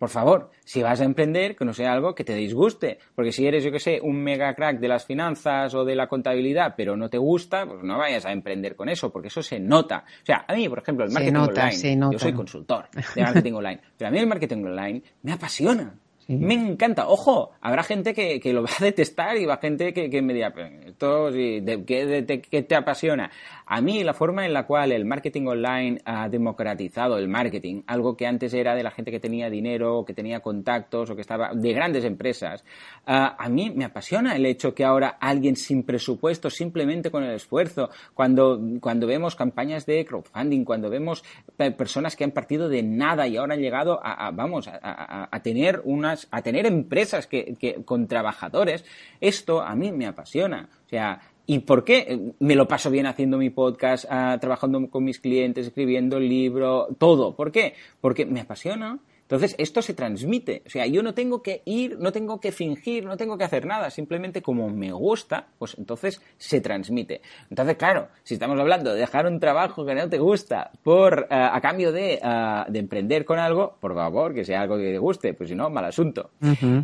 por 0.01 0.09
favor, 0.09 0.51
si 0.65 0.83
vas 0.83 1.03
a 1.03 1.05
emprender, 1.05 1.55
que 1.55 1.65
no 1.67 1.75
sea 1.75 1.93
algo 1.93 2.15
que 2.15 2.25
te 2.25 2.35
disguste. 2.35 2.99
Porque 3.15 3.33
si 3.33 3.47
eres, 3.47 3.63
yo 3.63 3.71
que 3.71 3.79
sé, 3.79 4.01
un 4.03 4.17
mega 4.23 4.55
crack 4.55 4.79
de 4.81 4.89
las 4.89 5.05
finanzas 5.05 5.75
o 5.75 5.85
de 5.85 5.95
la 5.95 6.07
contabilidad, 6.07 6.73
pero 6.75 6.97
no 6.97 7.11
te 7.11 7.19
gusta, 7.19 7.67
pues 7.67 7.83
no 7.83 7.99
vayas 7.99 8.25
a 8.25 8.33
emprender 8.33 8.77
con 8.77 8.89
eso, 8.89 9.13
porque 9.13 9.29
eso 9.29 9.43
se 9.43 9.61
nota. 9.61 10.05
O 10.23 10.25
sea, 10.25 10.47
a 10.49 10.55
mí, 10.55 10.67
por 10.71 10.79
ejemplo, 10.79 11.05
el 11.05 11.11
marketing 11.11 11.37
online, 11.37 12.13
yo 12.13 12.19
soy 12.19 12.33
consultor 12.33 12.89
de 13.15 13.23
marketing 13.23 13.53
online, 13.53 13.81
pero 13.99 14.09
a 14.09 14.11
mí 14.11 14.19
el 14.19 14.27
marketing 14.27 14.65
online 14.65 15.03
me 15.23 15.33
apasiona. 15.33 15.95
Me 16.31 16.55
encanta. 16.55 17.09
Ojo, 17.09 17.51
habrá 17.61 17.83
gente 17.83 18.15
que, 18.15 18.41
lo 18.53 18.63
va 18.63 18.71
a 18.79 18.85
detestar 18.85 19.37
y 19.37 19.47
va 19.47 19.57
gente 19.57 19.93
que, 19.93 20.09
que 20.09 20.23
me 20.23 20.33
diga, 20.33 20.55
esto, 20.87 21.29
¿qué 21.33 22.65
te 22.69 22.77
apasiona? 22.77 23.33
A 23.73 23.81
mí 23.81 24.03
la 24.03 24.15
forma 24.15 24.45
en 24.45 24.53
la 24.53 24.67
cual 24.67 24.91
el 24.91 25.05
marketing 25.05 25.47
online 25.47 26.01
ha 26.05 26.29
democratizado 26.29 27.17
el 27.19 27.29
marketing, 27.29 27.83
algo 27.87 28.17
que 28.17 28.27
antes 28.27 28.53
era 28.53 28.75
de 28.75 28.83
la 28.83 28.91
gente 28.91 29.13
que 29.13 29.21
tenía 29.21 29.49
dinero, 29.49 30.05
que 30.05 30.13
tenía 30.13 30.41
contactos 30.41 31.09
o 31.09 31.15
que 31.15 31.21
estaba 31.21 31.53
de 31.55 31.73
grandes 31.73 32.05
empresas, 32.05 32.65
ah, 33.07 33.37
a 33.39 33.49
mí 33.49 33.71
me 33.71 33.85
apasiona 33.85 34.35
el 34.35 34.45
hecho 34.45 34.75
que 34.75 34.85
ahora 34.85 35.19
alguien 35.21 35.55
sin 35.55 35.85
presupuesto, 35.85 36.51
simplemente 36.51 37.13
con 37.13 37.23
el 37.23 37.33
esfuerzo, 37.33 37.91
cuando, 38.13 38.61
cuando 38.81 39.07
vemos 39.07 39.37
campañas 39.37 39.87
de 39.87 40.05
crowdfunding, 40.05 40.65
cuando 40.65 40.91
vemos 40.91 41.23
personas 41.57 42.17
que 42.17 42.25
han 42.25 42.33
partido 42.33 42.69
de 42.69 42.83
nada 42.83 43.29
y 43.29 43.37
ahora 43.37 43.55
han 43.55 43.61
llegado 43.61 44.01
a, 44.03 44.33
vamos, 44.33 44.69
a, 44.69 45.41
tener 45.45 45.81
unas, 45.85 46.27
a 46.33 46.43
tener 46.43 46.67
empresas 46.67 47.29
que, 47.29 47.55
que, 47.55 47.85
con 47.85 48.09
trabajadores, 48.09 48.85
esto 49.21 49.63
a 49.63 49.77
mí 49.77 49.93
me 49.93 50.09
apasiona. 50.09 50.69
O 50.87 50.89
sea, 50.91 51.21
¿Y 51.51 51.59
por 51.59 51.83
qué? 51.83 52.33
Me 52.39 52.55
lo 52.55 52.69
paso 52.69 52.93
bien 52.93 53.07
haciendo 53.07 53.37
mi 53.37 53.51
podcast, 53.51 54.05
ah, 54.09 54.39
trabajando 54.41 54.89
con 54.89 55.03
mis 55.03 55.19
clientes, 55.19 55.67
escribiendo 55.67 56.19
el 56.19 56.29
libro, 56.29 56.87
todo. 56.97 57.35
¿Por 57.35 57.51
qué? 57.51 57.75
Porque 58.01 58.25
me 58.25 58.43
apasiona. 58.43 59.01
Entonces, 59.23 59.57
esto 59.59 59.83
se 59.83 59.95
transmite. 59.95 60.63
O 60.65 60.71
sea, 60.71 60.87
yo 60.87 61.03
no 61.03 61.13
tengo 61.13 61.43
que 61.43 61.63
ir, 61.65 61.99
no 61.99 62.13
tengo 62.13 62.39
que 62.39 62.53
fingir, 62.53 63.05
no 63.05 63.17
tengo 63.17 63.37
que 63.37 63.43
hacer 63.43 63.67
nada. 63.67 63.91
Simplemente 63.91 64.43
como 64.43 64.69
me 64.69 64.93
gusta, 64.93 65.49
pues 65.59 65.75
entonces 65.77 66.23
se 66.39 66.61
transmite. 66.61 67.21
Entonces, 67.49 67.77
claro, 67.77 68.11
si 68.23 68.35
estamos 68.35 68.59
hablando 68.61 68.95
de 68.95 69.01
dejar 69.01 69.27
un 69.27 69.41
trabajo 69.41 69.85
que 69.85 69.97
no 69.97 70.09
te 70.09 70.19
gusta 70.19 70.71
por 70.85 71.27
ah, 71.31 71.51
a 71.53 71.61
cambio 71.61 71.91
de, 71.91 72.21
ah, 72.23 72.65
de, 72.69 72.79
emprender 72.79 73.25
con 73.25 73.41
algo, 73.41 73.77
por 73.81 73.97
favor, 73.97 74.35
que 74.35 74.45
sea 74.45 74.63
algo 74.63 74.77
que 74.77 74.93
te 74.93 74.99
guste, 74.99 75.35
pues 75.35 75.49
si 75.49 75.57
no, 75.57 75.69
mal 75.69 75.87
asunto. 75.87 76.31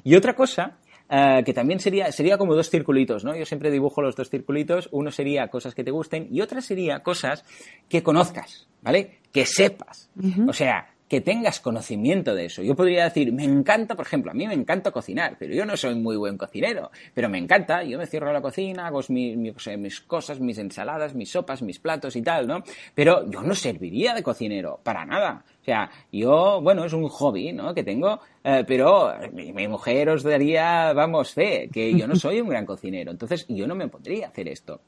Y 0.03 0.17
otra 0.17 0.35
cosa 0.35 0.79
eh, 1.09 1.43
que 1.45 1.53
también 1.53 1.81
sería, 1.81 2.11
sería 2.13 2.39
como 2.39 2.55
dos 2.55 2.71
circulitos, 2.71 3.25
¿no? 3.25 3.37
Yo 3.37 3.45
siempre 3.45 3.71
dibujo 3.71 4.03
los 4.03 4.17
dos 4.17 4.29
circulitos, 4.31 4.89
uno 4.93 5.11
sería 5.11 5.49
cosas 5.49 5.75
que 5.75 5.85
te 5.85 5.91
gusten 5.91 6.29
y 6.31 6.41
otra 6.41 6.61
sería 6.61 7.01
cosas 7.01 7.45
que 7.89 8.03
conozcas, 8.03 8.69
¿vale? 8.83 9.19
Que 9.33 9.47
sepas. 9.47 10.11
O 10.49 10.53
sea, 10.53 10.89
que 11.09 11.21
tengas 11.21 11.61
conocimiento 11.61 12.35
de 12.35 12.47
eso. 12.47 12.63
Yo 12.63 12.75
podría 12.75 13.05
decir, 13.05 13.33
me 13.33 13.45
encanta, 13.45 13.95
por 13.95 14.07
ejemplo, 14.07 14.31
a 14.31 14.35
mí 14.35 14.47
me 14.47 14.55
encanta 14.55 14.91
cocinar, 14.91 15.37
pero 15.39 15.55
yo 15.55 15.65
no 15.65 15.77
soy 15.77 15.95
muy 15.95 16.17
buen 16.17 16.37
cocinero, 16.37 16.91
pero 17.15 17.29
me 17.29 17.39
encanta, 17.39 17.85
yo 17.85 17.99
me 17.99 18.07
cierro 18.07 18.31
a 18.31 18.33
la 18.33 18.41
cocina, 18.41 18.89
hago 18.89 19.01
mis, 19.09 19.37
mis, 19.37 20.01
cosas, 20.01 20.41
mis 20.41 20.59
ensaladas, 20.59 21.15
mis 21.15 21.31
sopas, 21.31 21.63
mis 21.63 21.79
platos 21.79 22.17
y 22.17 22.23
tal, 22.23 22.47
¿no? 22.47 22.63
Pero 22.95 23.31
yo 23.31 23.43
no 23.43 23.55
serviría 23.55 24.15
de 24.15 24.23
cocinero, 24.23 24.81
para 24.83 25.05
nada. 25.05 25.45
O 25.67 25.69
sea, 25.69 25.91
yo, 26.13 26.61
bueno, 26.63 26.85
es 26.85 26.93
un 26.93 27.09
hobby, 27.09 27.53
¿no? 27.53 27.75
Que 27.75 27.83
tengo, 27.83 28.21
eh, 28.45 28.63
pero 28.65 29.13
mi, 29.33 29.67
mujer 29.67 30.11
os 30.11 30.23
daría, 30.23 30.93
vamos, 30.93 31.33
fe, 31.33 31.69
que 31.73 31.93
yo 31.93 32.07
no 32.07 32.15
soy 32.15 32.41
un 32.41 32.49
gran 32.49 32.65
cocinero, 32.65 33.11
entonces 33.11 33.45
yo 33.49 33.67
no 33.67 33.75
me 33.75 33.89
podría 33.89 34.29
hacer 34.29 34.47
esto. 34.47 34.83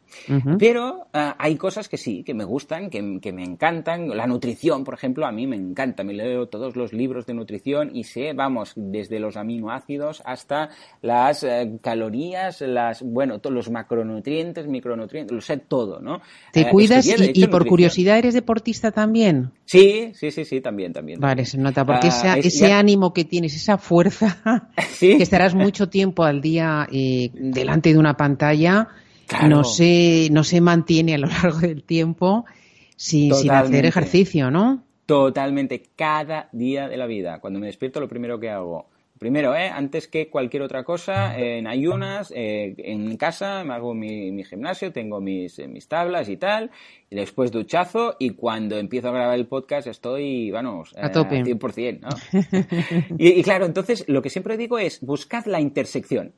Pero 0.57 1.09
eh, 1.13 1.33
hay 1.37 1.57
cosas 1.57 1.89
que 1.89 1.97
sí, 1.97 2.23
que 2.23 2.33
me 2.33 2.45
gustan, 2.45 2.91
que, 2.91 3.03
me 3.03 3.43
encantan. 3.43 4.17
La 4.17 4.29
nutrición, 4.29 4.85
por 4.85 4.95
ejemplo, 4.95 5.27
a 5.27 5.33
mí 5.33 5.49
me 5.49 5.57
encanta. 5.57 6.05
Me 6.05 6.13
leo 6.13 6.47
todos 6.47 6.77
los 6.77 6.93
libros 6.93 7.27
de 7.27 7.35
nutrición 7.35 7.91
y 7.93 8.05
sé, 8.05 8.33
vamos, 8.33 8.75
desde 8.77 9.19
los 9.19 9.37
aminoácidos 9.37 10.23
hasta 10.25 10.69
las 11.03 11.43
eh, 11.43 11.79
calorías, 11.83 12.61
las, 12.61 13.03
bueno, 13.03 13.41
todos 13.41 13.57
los 13.57 13.69
macronutrientes, 13.69 14.69
micronutrientes, 14.69 15.35
lo 15.35 15.41
sé 15.41 15.57
todo, 15.57 15.99
¿no? 15.99 16.21
¿Te 16.53 16.71
cuidas 16.71 17.05
y, 17.05 17.49
por 17.49 17.67
curiosidad 17.67 18.17
eres 18.17 18.35
deportista 18.35 18.93
también? 18.93 19.51
Sí, 19.69 20.13
sí, 20.15 20.31
sí, 20.31 20.47
sí, 20.47 20.63
también, 20.63 20.95
también. 20.95 21.21
Vale, 21.21 21.45
se 21.45 21.59
nota, 21.59 21.85
porque 21.85 22.09
ah, 22.11 22.39
ese 22.39 22.73
ánimo 22.73 23.13
que 23.13 23.27
tienes 23.27 23.55
esa 23.55 23.77
fuerza, 23.77 24.71
que 24.99 25.23
estarás 25.23 25.55
mucho 25.55 25.91
tiempo 25.91 26.25
al 26.25 26.41
día 26.41 26.89
eh, 26.91 27.29
delante 27.35 27.93
de 27.93 27.99
una 27.99 28.17
pantalla, 28.17 28.89
no, 29.47 29.65
se, 29.65 30.29
no 30.33 30.43
se 30.43 30.63
mantiene 30.63 31.17
a 31.17 31.19
lo 31.19 31.27
largo 31.27 31.59
del 31.59 31.83
tiempo 31.83 32.47
sin, 32.97 33.35
sin 33.35 33.51
hacer 33.51 33.85
ejercicio, 33.85 34.51
¿no? 34.51 34.83
Totalmente, 35.05 35.83
cada 35.95 36.49
día 36.53 36.89
de 36.89 36.97
la 36.97 37.05
vida. 37.05 37.39
Cuando 37.39 37.61
me 37.61 37.67
despierto, 37.67 38.01
lo 38.01 38.09
primero 38.09 38.41
que 38.41 38.49
hago 38.49 38.89
Primero, 39.19 39.55
¿eh? 39.55 39.69
antes 39.69 40.07
que 40.07 40.29
cualquier 40.29 40.63
otra 40.63 40.85
cosa, 40.85 41.37
en 41.39 41.67
ayunas, 41.67 42.33
eh, 42.35 42.75
en 42.79 43.17
casa, 43.17 43.65
me 43.65 43.75
hago 43.75 43.95
mi, 43.95 44.45
gimnasio, 44.45 44.93
tengo 44.93 45.21
mis, 45.21 45.59
mis, 45.69 45.89
tablas 45.89 46.29
y 46.29 46.37
tal, 46.37 46.71
y 47.11 47.17
después 47.17 47.51
duchazo, 47.51 48.17
y 48.19 48.31
cuando 48.31 48.79
empiezo 48.79 49.09
a 49.09 49.13
grabar 49.13 49.39
el 49.39 49.47
podcast 49.47 49.89
estoy, 49.89 50.51
vamos, 50.51 50.95
a 50.97 51.11
tope. 51.11 51.43
100%, 51.43 52.01
¿no? 52.01 53.17
y, 53.19 53.41
y 53.41 53.43
claro, 53.43 53.67
entonces 53.67 54.05
lo 54.09 54.23
que 54.23 54.31
siempre 54.31 54.57
digo 54.57 54.79
es, 54.79 55.01
buscad 55.01 55.47
la 55.47 55.61
intersección 55.61 56.33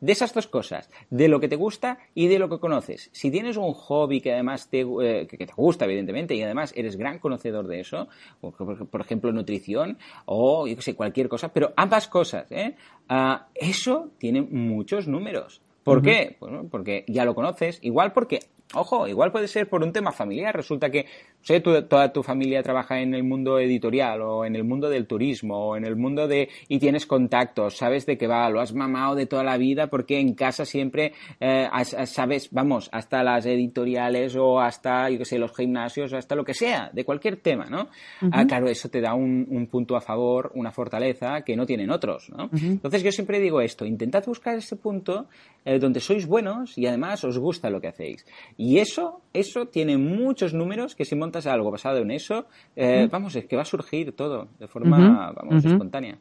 de 0.00 0.12
esas 0.12 0.34
dos 0.34 0.46
cosas, 0.46 0.90
de 1.10 1.28
lo 1.28 1.40
que 1.40 1.48
te 1.48 1.56
gusta 1.56 1.98
y 2.14 2.28
de 2.28 2.38
lo 2.38 2.48
que 2.48 2.58
conoces. 2.58 3.10
Si 3.12 3.30
tienes 3.30 3.56
un 3.56 3.72
hobby 3.72 4.20
que 4.20 4.32
además 4.32 4.68
te, 4.68 4.80
eh, 4.80 5.26
que 5.26 5.46
te 5.46 5.52
gusta, 5.56 5.84
evidentemente, 5.84 6.34
y 6.34 6.42
además 6.42 6.72
eres 6.76 6.96
gran 6.96 7.18
conocedor 7.18 7.66
de 7.66 7.80
eso, 7.80 8.08
por, 8.40 9.00
ejemplo, 9.00 9.32
nutrición 9.32 9.98
o, 10.26 10.66
yo 10.66 10.76
que 10.76 10.82
sé, 10.82 10.94
cualquier 10.94 11.28
cosa, 11.28 11.52
pero 11.52 11.72
ambas 11.76 12.08
cosas, 12.08 12.50
¿eh? 12.52 12.76
Ah, 13.08 13.48
eso 13.54 14.10
tiene 14.18 14.42
muchos 14.42 15.08
números. 15.08 15.60
¿Por 15.82 16.00
qué? 16.00 16.38
porque 16.70 17.04
ya 17.08 17.26
lo 17.26 17.34
conoces, 17.34 17.78
igual 17.82 18.12
porque 18.14 18.40
Ojo, 18.74 19.06
igual 19.06 19.32
puede 19.32 19.48
ser 19.48 19.68
por 19.68 19.82
un 19.82 19.92
tema 19.92 20.12
familiar. 20.12 20.54
Resulta 20.54 20.90
que, 20.90 21.06
sé, 21.42 21.60
toda 21.60 22.12
tu 22.12 22.22
familia 22.22 22.62
trabaja 22.62 23.00
en 23.00 23.14
el 23.14 23.22
mundo 23.22 23.58
editorial 23.58 24.22
o 24.22 24.44
en 24.44 24.56
el 24.56 24.64
mundo 24.64 24.88
del 24.88 25.06
turismo 25.06 25.68
o 25.68 25.76
en 25.76 25.84
el 25.84 25.96
mundo 25.96 26.26
de... 26.26 26.48
y 26.68 26.78
tienes 26.78 27.06
contactos, 27.06 27.76
sabes 27.76 28.06
de 28.06 28.18
qué 28.18 28.26
va, 28.26 28.48
lo 28.50 28.60
has 28.60 28.74
mamado 28.74 29.14
de 29.14 29.26
toda 29.26 29.44
la 29.44 29.56
vida 29.56 29.88
porque 29.88 30.18
en 30.18 30.34
casa 30.34 30.64
siempre 30.64 31.12
eh, 31.40 31.68
sabes, 32.06 32.50
vamos, 32.50 32.88
hasta 32.92 33.22
las 33.22 33.46
editoriales 33.46 34.36
o 34.36 34.60
hasta, 34.60 35.10
yo 35.10 35.18
qué 35.18 35.24
sé, 35.24 35.38
los 35.38 35.54
gimnasios 35.54 36.12
o 36.12 36.16
hasta 36.16 36.34
lo 36.34 36.44
que 36.44 36.54
sea, 36.54 36.90
de 36.92 37.04
cualquier 37.04 37.36
tema, 37.36 37.66
¿no? 37.66 37.88
ah, 38.32 38.44
claro, 38.46 38.68
eso 38.68 38.88
te 38.88 39.00
da 39.00 39.14
un, 39.14 39.68
punto 39.70 39.96
a 39.96 40.00
favor, 40.00 40.52
una 40.54 40.70
fortaleza 40.70 41.42
que 41.42 41.56
no 41.56 41.64
tienen 41.66 41.90
otros, 41.90 42.30
¿no? 42.30 42.50
Entonces 42.52 43.02
yo 43.02 43.10
siempre 43.10 43.40
digo 43.40 43.60
esto, 43.60 43.84
intentad 43.84 44.24
buscar 44.26 44.56
ese 44.56 44.76
punto 44.76 45.26
eh, 45.64 45.78
donde 45.78 46.00
sois 46.00 46.26
buenos 46.26 46.76
y 46.76 46.86
además 46.86 47.24
os 47.24 47.38
gusta 47.38 47.70
lo 47.70 47.80
que 47.80 47.88
hacéis. 47.88 48.26
Y 48.56 48.63
eso, 48.78 49.20
eso 49.32 49.66
tiene 49.66 49.98
muchos 49.98 50.54
números 50.54 50.94
que 50.94 51.04
si 51.04 51.14
montas 51.14 51.46
algo 51.46 51.70
basado 51.70 51.98
en 51.98 52.10
eso, 52.10 52.46
eh, 52.76 53.08
vamos, 53.10 53.34
es 53.36 53.46
que 53.46 53.56
va 53.56 53.62
a 53.62 53.66
surgir 53.66 54.12
todo 54.12 54.48
de 54.58 54.68
forma, 54.68 55.32
vamos, 55.32 55.64
espontánea. 55.64 56.18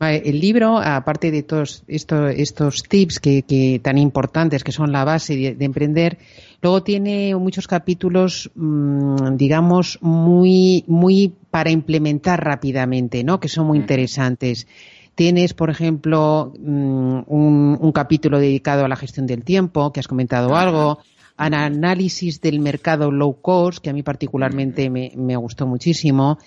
El 0.00 0.40
libro, 0.40 0.78
aparte 0.78 1.30
de 1.30 1.42
todos 1.42 1.84
estos, 1.86 2.32
estos 2.34 2.82
tips 2.84 3.20
que, 3.20 3.80
tan 3.82 3.98
importantes 3.98 4.64
que 4.64 4.72
son 4.72 4.92
la 4.92 5.04
base 5.04 5.36
de, 5.36 5.64
emprender, 5.64 6.16
luego 6.62 6.82
tiene 6.82 7.34
muchos 7.36 7.66
capítulos, 7.66 8.50
mm, 8.54 9.36
digamos, 9.36 9.98
muy, 10.00 10.84
muy 10.86 11.34
para 11.50 11.70
implementar 11.70 12.42
rápidamente, 12.42 13.24
¿no? 13.24 13.40
Que 13.40 13.48
son 13.48 13.66
muy 13.66 13.78
interesantes. 13.78 14.66
Tienes, 15.14 15.52
por 15.52 15.68
ejemplo, 15.68 16.54
mm, 16.58 17.20
un, 17.26 17.92
capítulo 17.92 18.38
dedicado 18.38 18.86
a 18.86 18.88
la 18.88 18.96
gestión 18.96 19.26
del 19.26 19.44
tiempo, 19.44 19.92
que 19.92 20.00
has 20.00 20.08
comentado 20.08 20.56
algo, 20.56 21.00
al 21.40 21.54
análisis 21.54 22.42
del 22.42 22.60
mercado 22.60 23.10
low 23.10 23.40
cost, 23.40 23.82
que 23.82 23.88
a 23.88 23.94
mí 23.94 24.02
particularmente 24.02 24.90
me, 24.90 25.36
gustó 25.36 25.66
muchísimo, 25.66 26.38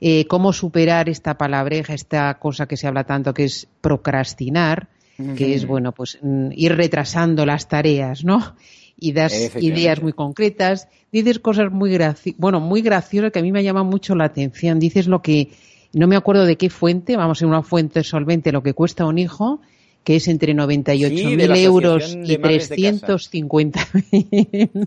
eh, 0.00 0.24
cómo 0.26 0.54
superar 0.54 1.10
esta 1.10 1.36
palabreja, 1.36 1.92
esta 1.92 2.32
cosa 2.38 2.66
que 2.66 2.78
se 2.78 2.86
habla 2.86 3.04
tanto 3.04 3.34
que 3.34 3.44
es 3.44 3.68
procrastinar, 3.82 4.88
que 5.36 5.54
es, 5.54 5.66
bueno, 5.66 5.92
pues 5.92 6.18
mm, 6.22 6.52
ir 6.52 6.76
retrasando 6.76 7.44
las 7.44 7.68
tareas, 7.68 8.24
¿no? 8.24 8.54
Y 8.98 9.12
das 9.12 9.54
ideas 9.56 10.00
muy 10.00 10.14
concretas, 10.14 10.88
dices 11.12 11.40
cosas 11.40 11.70
muy, 11.70 11.98
bueno, 12.38 12.58
muy 12.58 12.80
graciosas 12.80 13.32
que 13.32 13.40
a 13.40 13.42
mí 13.42 13.52
me 13.52 13.62
llaman 13.62 13.86
mucho 13.86 14.14
la 14.14 14.24
atención. 14.24 14.78
Dices 14.78 15.08
lo 15.08 15.20
que 15.20 15.50
no 15.92 16.06
me 16.06 16.16
acuerdo 16.16 16.46
de 16.46 16.56
qué 16.56 16.70
fuente, 16.70 17.16
vamos, 17.16 17.42
en 17.42 17.48
una 17.48 17.62
fuente 17.62 18.02
solvente 18.02 18.50
lo 18.50 18.62
que 18.62 18.72
cuesta 18.72 19.04
un 19.04 19.18
hijo, 19.18 19.60
que 20.08 20.16
es 20.16 20.26
entre 20.26 20.54
98.000 20.54 21.36
mil 21.36 21.54
euros 21.56 22.16
y 22.24 22.38
350.000. 22.38 24.70
Hmm. 24.72 24.86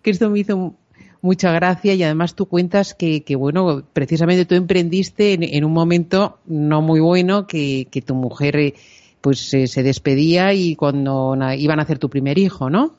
que 0.00 0.10
esto 0.10 0.30
me 0.30 0.38
hizo 0.38 0.74
mucha 1.20 1.52
gracia 1.52 1.92
y 1.92 2.02
además 2.02 2.34
tú 2.34 2.46
cuentas 2.46 2.94
que, 2.94 3.22
bueno, 3.36 3.84
precisamente 3.92 4.46
tú 4.46 4.54
emprendiste 4.54 5.34
en, 5.34 5.62
un 5.62 5.74
momento 5.74 6.38
no 6.46 6.80
muy 6.80 7.00
bueno, 7.00 7.46
que, 7.46 7.86
tu 8.06 8.14
mujer 8.14 8.72
pues 9.20 9.40
se, 9.40 9.82
despedía 9.82 10.54
y 10.54 10.74
cuando 10.74 11.36
iban 11.58 11.78
a 11.78 11.82
hacer 11.82 11.98
tu 11.98 12.08
primer 12.08 12.38
hijo, 12.38 12.70
¿no? 12.70 12.94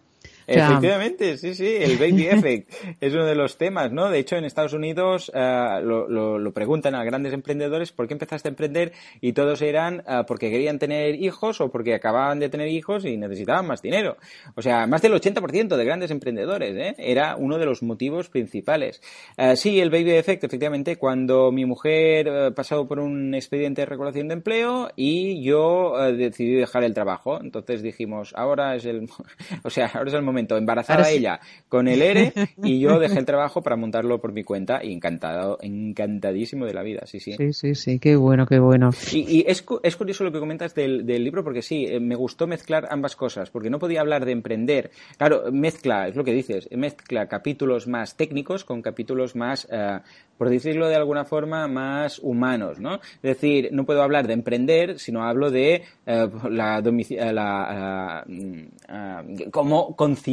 Efectivamente, 0.48 1.38
sí, 1.38 1.54
sí, 1.54 1.76
el 1.78 1.98
baby 2.00 2.28
effect 2.28 2.74
es 3.02 3.14
uno 3.14 3.26
de 3.26 3.36
los 3.36 3.58
temas, 3.58 3.92
¿no? 3.92 4.10
De 4.10 4.20
hecho, 4.20 4.38
en 4.38 4.46
Estados 4.46 4.72
Unidos 4.72 5.30
uh, 5.36 5.84
lo, 5.84 6.08
lo, 6.08 6.40
lo, 6.40 6.54
preguntan 6.54 6.96
a 6.96 7.04
grandes 7.04 7.34
emprendedores 7.34 7.92
por 7.92 8.08
qué 8.08 8.14
empezaste 8.14 8.48
a 8.48 8.52
emprender 8.52 8.94
y 9.20 9.34
todos 9.34 9.62
eran 9.62 10.04
uh, 10.08 10.26
porque 10.26 10.50
querían 10.50 10.80
tener 10.80 11.16
hijos 11.16 11.60
o 11.60 11.70
porque 11.70 11.94
acababan 11.94 12.40
de 12.40 12.48
tener 12.48 12.70
hijos 12.70 13.04
y 13.04 13.18
necesitaban 13.18 13.68
más 13.68 13.82
dinero. 13.82 14.18
O 14.56 14.62
sea, 14.62 14.88
más 14.88 15.02
del 15.02 15.14
80% 15.14 15.76
de 15.76 15.86
grandes 15.86 16.12
emprendedores, 16.12 16.76
¿eh? 16.78 16.96
Era 16.98 17.36
uno 17.36 17.58
de 17.58 17.66
los 17.66 17.84
motivos 17.84 18.30
principales. 18.30 19.02
Uh, 19.38 19.56
sí, 19.58 19.82
el 19.82 19.90
baby 19.90 20.12
effect, 20.12 20.46
efectivamente, 20.46 20.96
cuando 20.96 21.52
mi 21.52 21.66
mujer 21.66 22.54
pasó 22.56 22.88
por 22.88 23.00
un 23.00 23.36
expediente 23.36 23.82
de 23.82 23.86
regulación 23.86 24.30
de 24.30 24.36
empleo 24.36 24.90
y 24.96 25.44
yo 25.44 25.94
decidí 26.14 26.56
dejar 26.56 26.84
el 26.84 26.94
trabajo. 26.94 27.40
Entonces 27.42 27.82
dijimos, 27.82 28.34
ahora 28.36 28.76
es 28.76 28.86
el, 28.86 29.10
o 29.64 29.70
sea, 29.70 29.92
ahora 29.94 30.10
es 30.10 30.14
el 30.14 30.22
momento, 30.22 30.37
embarazada 30.38 31.06
sí. 31.06 31.18
ella 31.18 31.40
con 31.70 31.88
el 31.88 32.02
ERE 32.02 32.34
y 32.64 32.80
yo 32.80 33.00
dejé 33.00 33.20
el 33.20 33.26
trabajo 33.26 33.62
para 33.62 33.76
montarlo 33.76 34.20
por 34.20 34.32
mi 34.32 34.44
cuenta 34.44 34.84
y 34.84 34.94
encantado, 34.94 35.58
encantadísimo 35.62 36.66
de 36.66 36.74
la 36.74 36.84
vida, 36.84 37.02
sí, 37.06 37.20
sí. 37.20 37.34
Sí, 37.34 37.54
sí, 37.54 37.76
sí, 37.76 38.00
qué 38.00 38.16
bueno, 38.16 38.46
qué 38.46 38.60
bueno. 38.60 38.92
Y, 39.12 39.40
y 39.40 39.46
es, 39.48 39.66
es, 39.84 39.96
curioso 39.96 40.24
lo 40.24 40.32
que 40.32 40.40
comentas 40.40 40.74
del, 40.76 41.06
del, 41.06 41.24
libro 41.24 41.44
porque 41.44 41.62
sí, 41.62 41.86
eh, 41.86 42.00
me 42.00 42.16
gustó 42.16 42.48
mezclar 42.48 42.88
ambas 42.90 43.16
cosas, 43.16 43.50
porque 43.50 43.70
no 43.70 43.80
podía 43.80 44.02
hablar 44.02 44.26
de 44.26 44.32
emprender. 44.32 44.92
Claro, 45.18 45.52
mezcla, 45.52 46.08
es 46.08 46.16
lo 46.16 46.24
que 46.24 46.34
dices, 46.34 46.70
mezcla 46.72 47.28
capítulos 47.28 47.88
más 47.88 48.16
técnicos 48.16 48.64
con 48.64 48.82
capítulos 48.82 49.36
más, 49.36 49.66
uh, 49.66 50.02
por 50.38 50.50
decirlo 50.50 50.88
de 50.88 50.96
alguna 50.96 51.26
forma, 51.26 51.68
más 51.68 52.20
humanos, 52.20 52.80
¿no? 52.80 52.96
Es 52.96 53.22
decir, 53.22 53.70
no 53.72 53.86
puedo 53.86 54.04
hablar 54.04 54.28
de 54.28 54.34
emprender, 54.34 55.00
sino 55.00 55.24
hablo 55.24 55.52
de 55.52 55.84
uh, 56.06 56.50
la, 56.50 56.82
la 56.82 58.26
uh, 58.28 59.50
cómo 59.52 59.96
conciliar 59.96 60.27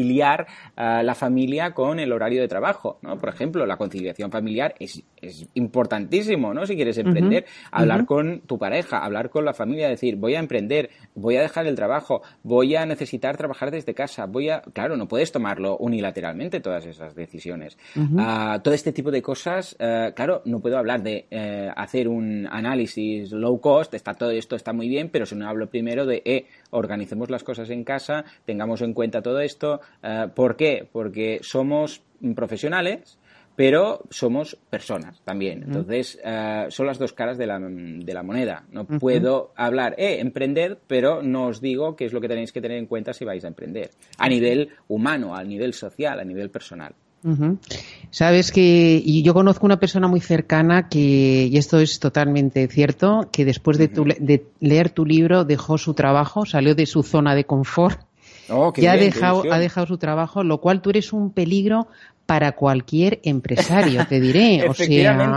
la 0.76 1.14
familia 1.14 1.72
con 1.72 1.98
el 1.98 2.12
horario 2.12 2.40
de 2.40 2.48
trabajo, 2.48 2.98
¿no? 3.02 3.18
Por 3.18 3.28
ejemplo, 3.28 3.64
la 3.66 3.76
conciliación 3.76 4.30
familiar 4.30 4.74
es, 4.78 5.02
es 5.20 5.46
importantísimo, 5.54 6.52
¿no? 6.52 6.66
Si 6.66 6.74
quieres 6.74 6.98
emprender, 6.98 7.44
uh 7.44 7.46
-huh. 7.46 7.68
hablar 7.72 8.00
uh 8.00 8.02
-huh. 8.02 8.06
con 8.06 8.40
tu 8.40 8.58
pareja, 8.58 8.98
hablar 8.98 9.30
con 9.30 9.44
la 9.44 9.54
familia, 9.54 9.88
decir, 9.88 10.16
voy 10.16 10.34
a 10.34 10.40
emprender, 10.40 10.90
voy 11.14 11.36
a 11.36 11.42
dejar 11.42 11.66
el 11.66 11.74
trabajo, 11.74 12.22
voy 12.42 12.76
a 12.76 12.86
necesitar 12.86 13.36
trabajar 13.36 13.70
desde 13.70 13.94
casa, 13.94 14.26
voy 14.26 14.50
a... 14.50 14.60
Claro, 14.72 14.96
no 14.96 15.06
puedes 15.06 15.32
tomarlo 15.32 15.76
unilateralmente 15.78 16.60
todas 16.60 16.86
esas 16.86 17.14
decisiones. 17.14 17.78
-huh. 17.94 18.56
uh, 18.56 18.60
todo 18.62 18.74
este 18.74 18.92
tipo 18.92 19.10
de 19.10 19.22
cosas, 19.22 19.76
uh, 19.80 20.12
claro, 20.14 20.42
no 20.44 20.60
puedo 20.60 20.78
hablar 20.78 21.02
de 21.02 21.26
uh, 21.30 21.72
hacer 21.76 22.08
un 22.08 22.46
análisis 22.50 23.32
low 23.32 23.60
cost, 23.60 23.94
está 23.94 24.14
todo 24.14 24.30
esto 24.30 24.56
está 24.56 24.72
muy 24.72 24.88
bien, 24.88 25.08
pero 25.10 25.26
si 25.26 25.34
no 25.34 25.48
hablo 25.48 25.68
primero 25.68 26.06
de, 26.06 26.22
eh, 26.24 26.46
organicemos 26.74 27.30
las 27.30 27.44
cosas 27.44 27.70
en 27.70 27.84
casa, 27.84 28.24
tengamos 28.44 28.82
en 28.82 28.92
cuenta 28.92 29.22
todo 29.22 29.40
esto. 29.40 29.80
Uh, 30.02 30.28
¿Por 30.34 30.56
qué? 30.56 30.86
Porque 30.90 31.40
somos 31.42 32.02
profesionales, 32.34 33.18
pero 33.56 34.02
somos 34.10 34.56
personas 34.68 35.20
también. 35.24 35.62
Entonces, 35.62 36.18
uh, 36.24 36.70
son 36.70 36.86
las 36.86 36.98
dos 36.98 37.12
caras 37.12 37.38
de 37.38 37.46
la, 37.46 37.58
de 37.60 38.14
la 38.14 38.22
moneda. 38.22 38.64
No 38.72 38.82
uh 38.82 38.86
-huh. 38.86 38.98
puedo 38.98 39.52
hablar, 39.56 39.94
eh, 39.96 40.18
emprender, 40.20 40.78
pero 40.86 41.22
no 41.22 41.46
os 41.46 41.60
digo 41.60 41.94
qué 41.94 42.04
es 42.06 42.12
lo 42.12 42.20
que 42.20 42.28
tenéis 42.28 42.52
que 42.52 42.60
tener 42.60 42.78
en 42.78 42.86
cuenta 42.86 43.12
si 43.12 43.24
vais 43.24 43.44
a 43.44 43.48
emprender. 43.48 43.90
A 44.18 44.28
nivel 44.28 44.70
humano, 44.88 45.36
a 45.36 45.44
nivel 45.44 45.72
social, 45.72 46.18
a 46.18 46.24
nivel 46.24 46.50
personal. 46.50 46.94
Uh 47.24 47.30
-huh. 47.30 47.58
Sabes 48.10 48.52
que 48.52 49.02
y 49.04 49.22
yo 49.22 49.34
conozco 49.34 49.66
una 49.66 49.80
persona 49.80 50.06
muy 50.06 50.20
cercana 50.20 50.88
que, 50.88 51.48
y 51.50 51.56
esto 51.56 51.80
es 51.80 51.98
totalmente 51.98 52.68
cierto, 52.68 53.28
que 53.32 53.44
después 53.44 53.78
de, 53.78 53.88
tu, 53.88 54.04
de 54.04 54.44
leer 54.60 54.90
tu 54.90 55.04
libro 55.04 55.44
dejó 55.44 55.78
su 55.78 55.94
trabajo, 55.94 56.44
salió 56.44 56.74
de 56.74 56.86
su 56.86 57.02
zona 57.02 57.34
de 57.34 57.44
confort 57.44 57.98
Oh, 58.48 58.72
ya 58.76 58.92
ha 58.92 58.96
dejado, 58.96 59.44
ha 59.50 59.58
dejado 59.58 59.86
su 59.86 59.98
trabajo, 59.98 60.44
lo 60.44 60.60
cual 60.60 60.82
tú 60.82 60.90
eres 60.90 61.12
un 61.12 61.30
peligro 61.30 61.88
para 62.26 62.52
cualquier 62.52 63.20
empresario, 63.22 64.06
te 64.06 64.20
diré. 64.20 64.64
o 64.68 64.74
sea, 64.74 64.86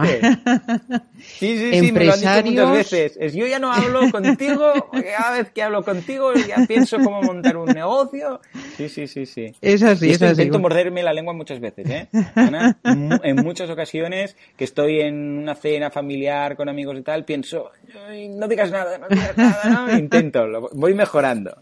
sí, 1.19 1.57
sí, 1.57 1.79
sí, 1.79 1.91
me 1.91 2.05
lo 2.05 2.13
han 2.13 2.19
dicho 2.19 2.45
muchas 2.45 2.71
veces. 2.71 3.17
Es, 3.19 3.33
yo 3.33 3.45
ya 3.45 3.59
no 3.59 3.71
hablo 3.71 4.09
contigo, 4.09 4.73
cada 5.17 5.37
vez 5.37 5.51
que 5.51 5.63
hablo 5.63 5.83
contigo 5.83 6.33
ya 6.33 6.65
pienso 6.67 6.97
cómo 6.97 7.21
montar 7.21 7.57
un 7.57 7.67
negocio. 7.67 8.39
Sí, 8.77 8.87
sí, 8.87 9.07
sí, 9.07 9.25
sí. 9.25 9.53
Es 9.61 9.83
así, 9.83 10.11
es 10.11 10.21
así. 10.21 10.43
Intento 10.43 10.59
morderme 10.59 11.03
la 11.03 11.13
lengua 11.13 11.33
muchas 11.33 11.59
veces, 11.59 11.89
¿eh? 11.89 12.07
Ana, 12.35 12.77
en 12.83 13.35
muchas 13.37 13.69
ocasiones 13.69 14.37
que 14.55 14.63
estoy 14.63 15.01
en 15.01 15.39
una 15.39 15.55
cena 15.55 15.89
familiar 15.91 16.55
con 16.55 16.69
amigos 16.69 16.97
y 16.97 17.01
tal, 17.01 17.25
pienso, 17.25 17.71
no 18.29 18.47
digas 18.47 18.71
nada, 18.71 18.97
no 18.97 19.07
digas 19.09 19.37
nada, 19.37 19.69
¿no? 19.69 19.97
Intento, 19.97 20.47
lo 20.47 20.69
voy 20.73 20.93
mejorando. 20.93 21.57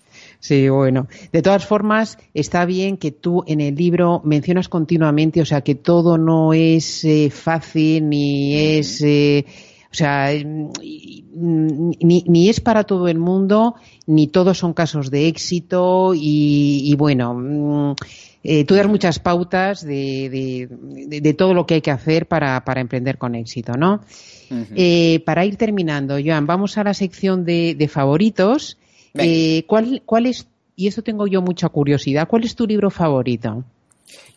Sí, 0.46 0.70
bueno. 0.70 1.08
De 1.34 1.42
todas 1.42 1.66
formas, 1.66 2.20
está 2.36 2.66
bien 2.66 2.98
que 2.98 3.10
tú 3.10 3.44
en 3.48 3.62
el 3.62 3.74
libro 3.74 4.22
mencionas 4.24 4.70
continuamente, 4.70 5.42
o 5.42 5.46
sea, 5.46 5.62
que 5.62 5.74
todo 5.74 6.20
no 6.20 6.54
es 6.54 7.04
eh, 7.04 7.32
fácil 7.32 8.08
ni 8.10 8.56
es. 8.56 9.02
Eh, 9.02 9.44
o 9.92 9.96
sea, 9.96 10.30
ni, 10.32 12.24
ni, 12.28 12.50
es 12.50 12.60
para 12.60 12.84
todo 12.84 13.08
el 13.08 13.18
mundo, 13.18 13.74
ni 14.06 14.28
todos 14.28 14.60
son 14.60 14.74
casos 14.74 15.10
de 15.10 15.28
éxito 15.28 16.14
y, 16.14 16.82
y 16.84 16.96
bueno, 16.96 17.96
eh, 18.44 18.66
tú 18.66 18.76
das 18.76 18.88
muchas 18.88 19.18
pautas 19.18 19.84
de, 19.84 20.30
de, 20.30 20.70
de, 21.08 21.22
de, 21.22 21.34
todo 21.34 21.56
lo 21.56 21.66
que 21.66 21.76
hay 21.76 21.82
que 21.82 21.90
hacer 21.90 22.28
para, 22.28 22.64
para 22.66 22.82
emprender 22.82 23.18
con 23.18 23.34
éxito, 23.34 23.74
¿no? 23.74 24.02
Uh 24.52 24.54
-huh. 24.54 24.68
eh, 24.76 25.24
para 25.26 25.44
ir 25.44 25.56
terminando, 25.56 26.18
Joan, 26.24 26.46
vamos 26.46 26.78
a 26.78 26.84
la 26.84 26.94
sección 26.94 27.46
de, 27.46 27.74
de 27.74 27.88
favoritos. 27.88 28.78
Eh, 29.18 29.64
¿cuál, 29.68 30.02
¿Cuál 30.06 30.26
es, 30.26 30.48
y 30.76 30.88
eso 30.88 31.02
tengo 31.02 31.28
yo 31.28 31.42
mucha 31.42 31.70
curiosidad, 31.70 32.28
cuál 32.28 32.44
es 32.44 32.56
tu 32.56 32.68
libro 32.68 32.90
favorito? 32.90 33.64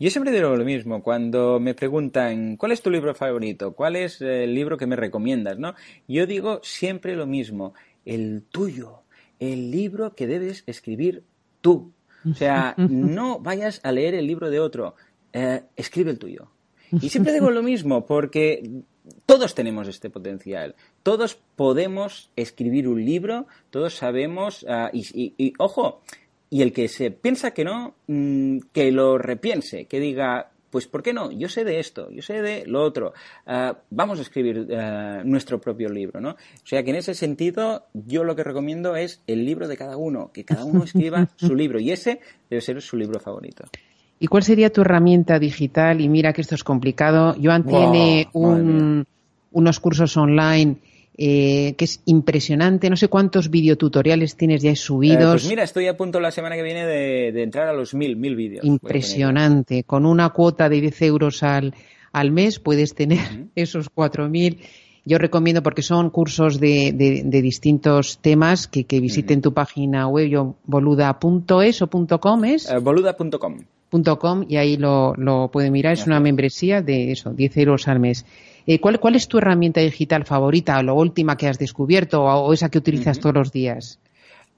Yo 0.00 0.10
siempre 0.10 0.32
digo 0.32 0.56
lo 0.56 0.64
mismo, 0.64 1.02
cuando 1.02 1.60
me 1.60 1.74
preguntan 1.74 2.56
¿cuál 2.56 2.72
es 2.72 2.80
tu 2.80 2.90
libro 2.90 3.14
favorito? 3.14 3.72
¿Cuál 3.72 3.96
es 3.96 4.20
el 4.20 4.54
libro 4.54 4.76
que 4.76 4.86
me 4.86 4.96
recomiendas? 4.96 5.58
¿no? 5.58 5.74
Yo 6.06 6.26
digo 6.26 6.60
siempre 6.62 7.16
lo 7.16 7.26
mismo, 7.26 7.74
el 8.04 8.42
tuyo, 8.50 9.02
el 9.38 9.70
libro 9.70 10.14
que 10.14 10.26
debes 10.26 10.62
escribir 10.66 11.24
tú. 11.60 11.92
O 12.28 12.34
sea, 12.34 12.74
no 12.76 13.40
vayas 13.40 13.80
a 13.82 13.92
leer 13.92 14.14
el 14.14 14.26
libro 14.26 14.50
de 14.50 14.60
otro, 14.60 14.94
eh, 15.32 15.62
escribe 15.76 16.10
el 16.10 16.18
tuyo. 16.18 16.50
Y 16.90 17.10
siempre 17.10 17.34
digo 17.34 17.50
lo 17.50 17.62
mismo, 17.62 18.06
porque 18.06 18.82
todos 19.26 19.54
tenemos 19.54 19.88
este 19.88 20.10
potencial. 20.10 20.74
Todos 21.02 21.38
podemos 21.56 22.30
escribir 22.36 22.88
un 22.88 23.04
libro, 23.04 23.46
todos 23.70 23.94
sabemos, 23.94 24.62
uh, 24.64 24.88
y, 24.92 25.06
y, 25.12 25.34
y, 25.38 25.52
ojo, 25.58 26.02
y 26.50 26.62
el 26.62 26.72
que 26.72 26.88
se 26.88 27.10
piensa 27.10 27.52
que 27.52 27.64
no, 27.64 27.94
mmm, 28.06 28.58
que 28.72 28.90
lo 28.92 29.18
repiense, 29.18 29.86
que 29.86 30.00
diga, 30.00 30.50
pues 30.70 30.86
¿por 30.86 31.02
qué 31.02 31.12
no? 31.12 31.30
Yo 31.30 31.48
sé 31.48 31.64
de 31.64 31.80
esto, 31.80 32.10
yo 32.10 32.22
sé 32.22 32.42
de 32.42 32.64
lo 32.66 32.82
otro. 32.82 33.12
Uh, 33.46 33.74
vamos 33.90 34.18
a 34.18 34.22
escribir 34.22 34.58
uh, 34.58 35.24
nuestro 35.24 35.60
propio 35.60 35.88
libro, 35.88 36.20
¿no? 36.20 36.30
O 36.30 36.66
sea 36.66 36.82
que 36.82 36.90
en 36.90 36.96
ese 36.96 37.14
sentido 37.14 37.86
yo 37.94 38.24
lo 38.24 38.36
que 38.36 38.44
recomiendo 38.44 38.96
es 38.96 39.22
el 39.26 39.44
libro 39.44 39.68
de 39.68 39.76
cada 39.76 39.96
uno, 39.96 40.30
que 40.32 40.44
cada 40.44 40.64
uno 40.64 40.84
escriba 40.84 41.28
su 41.36 41.54
libro 41.54 41.80
y 41.80 41.90
ese 41.90 42.20
debe 42.50 42.60
ser 42.60 42.82
su 42.82 42.96
libro 42.96 43.20
favorito. 43.20 43.64
¿Y 44.20 44.26
cuál 44.26 44.42
sería 44.42 44.72
tu 44.72 44.80
herramienta 44.80 45.38
digital? 45.38 46.00
Y 46.00 46.08
mira 46.08 46.32
que 46.32 46.40
esto 46.40 46.54
es 46.54 46.64
complicado. 46.64 47.36
Joan 47.40 47.62
wow, 47.62 47.92
tiene 47.92 48.28
un, 48.32 49.06
unos 49.52 49.80
cursos 49.80 50.16
online 50.16 50.76
eh, 51.16 51.74
que 51.76 51.84
es 51.84 52.00
impresionante. 52.04 52.90
No 52.90 52.96
sé 52.96 53.08
cuántos 53.08 53.50
videotutoriales 53.50 54.36
tienes 54.36 54.62
ya 54.62 54.74
subidos. 54.74 55.20
Eh, 55.20 55.44
pues 55.44 55.48
mira, 55.48 55.64
estoy 55.64 55.86
a 55.88 55.96
punto 55.96 56.20
la 56.20 56.30
semana 56.30 56.56
que 56.56 56.62
viene 56.62 56.86
de, 56.86 57.32
de 57.32 57.42
entrar 57.42 57.68
a 57.68 57.72
los 57.72 57.94
mil, 57.94 58.16
mil 58.16 58.36
vídeos. 58.36 58.64
Impresionante. 58.64 59.84
Con 59.84 60.06
una 60.06 60.30
cuota 60.30 60.68
de 60.68 60.80
10 60.80 61.02
euros 61.02 61.42
al, 61.42 61.74
al 62.12 62.30
mes 62.30 62.58
puedes 62.58 62.94
tener 62.94 63.18
uh 63.18 63.22
-huh. 63.36 63.48
esos 63.54 63.90
4.000. 63.92 64.58
Yo 65.04 65.18
recomiendo 65.18 65.62
porque 65.62 65.82
son 65.82 66.10
cursos 66.10 66.60
de, 66.60 66.92
de, 66.92 67.22
de 67.24 67.42
distintos 67.42 68.18
temas 68.18 68.68
que, 68.68 68.84
que 68.84 69.00
visiten 69.00 69.38
uh 69.38 69.40
-huh. 69.40 69.44
tu 69.44 69.54
página 69.54 70.06
web, 70.06 70.28
yo, 70.28 70.54
boluda.es 70.64 71.82
o 71.82 71.88
.com 72.20 72.44
es. 72.44 72.70
Uh, 72.70 72.80
boluda.com 72.80 73.58
.com 73.90 74.44
y 74.48 74.56
ahí 74.56 74.76
lo, 74.76 75.14
lo 75.16 75.50
puede 75.50 75.70
mirar. 75.70 75.94
Es 75.94 76.06
una 76.06 76.20
membresía 76.20 76.82
de 76.82 77.12
eso, 77.12 77.32
10 77.32 77.56
euros 77.58 77.88
al 77.88 78.00
mes. 78.00 78.24
Eh, 78.66 78.80
¿cuál, 78.80 79.00
¿Cuál 79.00 79.16
es 79.16 79.28
tu 79.28 79.38
herramienta 79.38 79.80
digital 79.80 80.24
favorita 80.24 80.78
o 80.78 80.82
la 80.82 80.92
última 80.92 81.36
que 81.36 81.48
has 81.48 81.58
descubierto 81.58 82.22
o, 82.22 82.28
o 82.28 82.52
esa 82.52 82.68
que 82.68 82.78
utilizas 82.78 83.16
uh 83.16 83.20
-huh. 83.20 83.22
todos 83.22 83.34
los 83.34 83.52
días? 83.52 83.98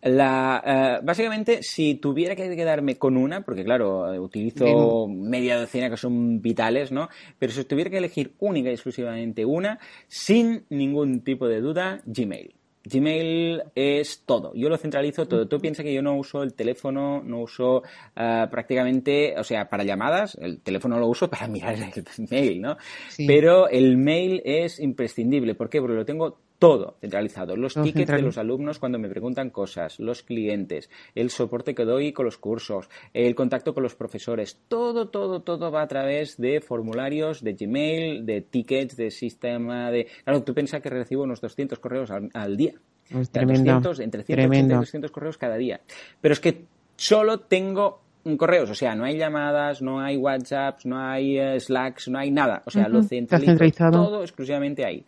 La, 0.02 0.98
uh, 1.00 1.04
básicamente, 1.04 1.62
si 1.62 1.96
tuviera 1.96 2.34
que 2.34 2.56
quedarme 2.56 2.96
con 2.96 3.16
una, 3.16 3.42
porque 3.42 3.64
claro, 3.64 4.10
utilizo 4.22 5.06
Bien. 5.06 5.28
media 5.28 5.58
docena 5.58 5.90
que 5.90 5.98
son 5.98 6.40
vitales, 6.40 6.90
¿no? 6.90 7.08
Pero 7.38 7.52
si 7.52 7.64
tuviera 7.64 7.90
que 7.90 7.98
elegir 7.98 8.32
única 8.38 8.70
y 8.70 8.72
exclusivamente 8.72 9.44
una, 9.44 9.78
sin 10.08 10.64
ningún 10.70 11.20
tipo 11.20 11.46
de 11.48 11.60
duda, 11.60 12.00
Gmail. 12.06 12.54
Gmail 12.84 13.62
es 13.74 14.22
todo, 14.24 14.52
yo 14.54 14.68
lo 14.68 14.78
centralizo 14.78 15.26
todo. 15.26 15.46
Tú 15.46 15.60
piensas 15.60 15.84
que 15.84 15.92
yo 15.92 16.02
no 16.02 16.16
uso 16.16 16.42
el 16.42 16.54
teléfono, 16.54 17.22
no 17.22 17.40
uso 17.40 17.78
uh, 17.78 18.50
prácticamente, 18.50 19.34
o 19.38 19.44
sea, 19.44 19.68
para 19.68 19.84
llamadas, 19.84 20.36
el 20.40 20.60
teléfono 20.60 20.98
lo 20.98 21.06
uso 21.06 21.28
para 21.30 21.46
mirar 21.46 21.74
el 21.74 22.28
mail, 22.30 22.60
¿no? 22.60 22.76
Sí. 23.08 23.26
Pero 23.26 23.68
el 23.68 23.96
mail 23.96 24.40
es 24.44 24.80
imprescindible. 24.80 25.54
¿Por 25.54 25.68
qué? 25.68 25.80
Porque 25.80 25.96
lo 25.96 26.04
tengo 26.04 26.38
todo 26.60 26.98
centralizado. 27.00 27.56
Los 27.56 27.74
tickets 27.74 28.12
de 28.12 28.22
los 28.22 28.36
alumnos 28.36 28.78
cuando 28.78 28.98
me 28.98 29.08
preguntan 29.08 29.48
cosas, 29.48 29.98
los 29.98 30.22
clientes, 30.22 30.90
el 31.14 31.30
soporte 31.30 31.74
que 31.74 31.86
doy 31.86 32.12
con 32.12 32.26
los 32.26 32.36
cursos, 32.36 32.88
el 33.14 33.34
contacto 33.34 33.72
con 33.72 33.82
los 33.82 33.94
profesores, 33.94 34.60
todo, 34.68 35.08
todo, 35.08 35.40
todo 35.40 35.72
va 35.72 35.80
a 35.80 35.88
través 35.88 36.36
de 36.36 36.60
formularios, 36.60 37.42
de 37.42 37.54
Gmail, 37.54 38.26
de 38.26 38.42
tickets, 38.42 38.94
de 38.96 39.10
sistema 39.10 39.90
de... 39.90 40.06
Claro, 40.22 40.42
tú 40.42 40.52
piensas 40.52 40.82
que 40.82 40.90
recibo 40.90 41.22
unos 41.22 41.40
200 41.40 41.78
correos 41.78 42.10
al, 42.10 42.56
día. 42.58 42.74
Es 43.08 43.30
tremendo, 43.30 43.72
200, 43.80 44.00
entre 44.00 44.22
180 44.22 44.74
y 44.74 44.76
200 44.76 45.10
correos 45.10 45.38
cada 45.38 45.56
día. 45.56 45.80
Pero 46.20 46.34
es 46.34 46.40
que 46.40 46.66
solo 46.94 47.40
tengo 47.40 48.02
correos, 48.36 48.68
o 48.70 48.74
sea, 48.74 48.94
no 48.94 49.04
hay 49.04 49.16
llamadas, 49.16 49.80
no 49.80 50.00
hay 50.00 50.16
WhatsApps, 50.16 50.84
no 50.84 50.98
hay 50.98 51.38
eh, 51.38 51.58
Slacks, 51.58 52.08
no 52.08 52.18
hay 52.18 52.30
nada, 52.30 52.62
o 52.66 52.70
sea, 52.70 52.88
lo 52.88 53.02
centralizo 53.02 53.90
todo 53.90 54.22
exclusivamente 54.22 54.84
ahí. 54.84 55.04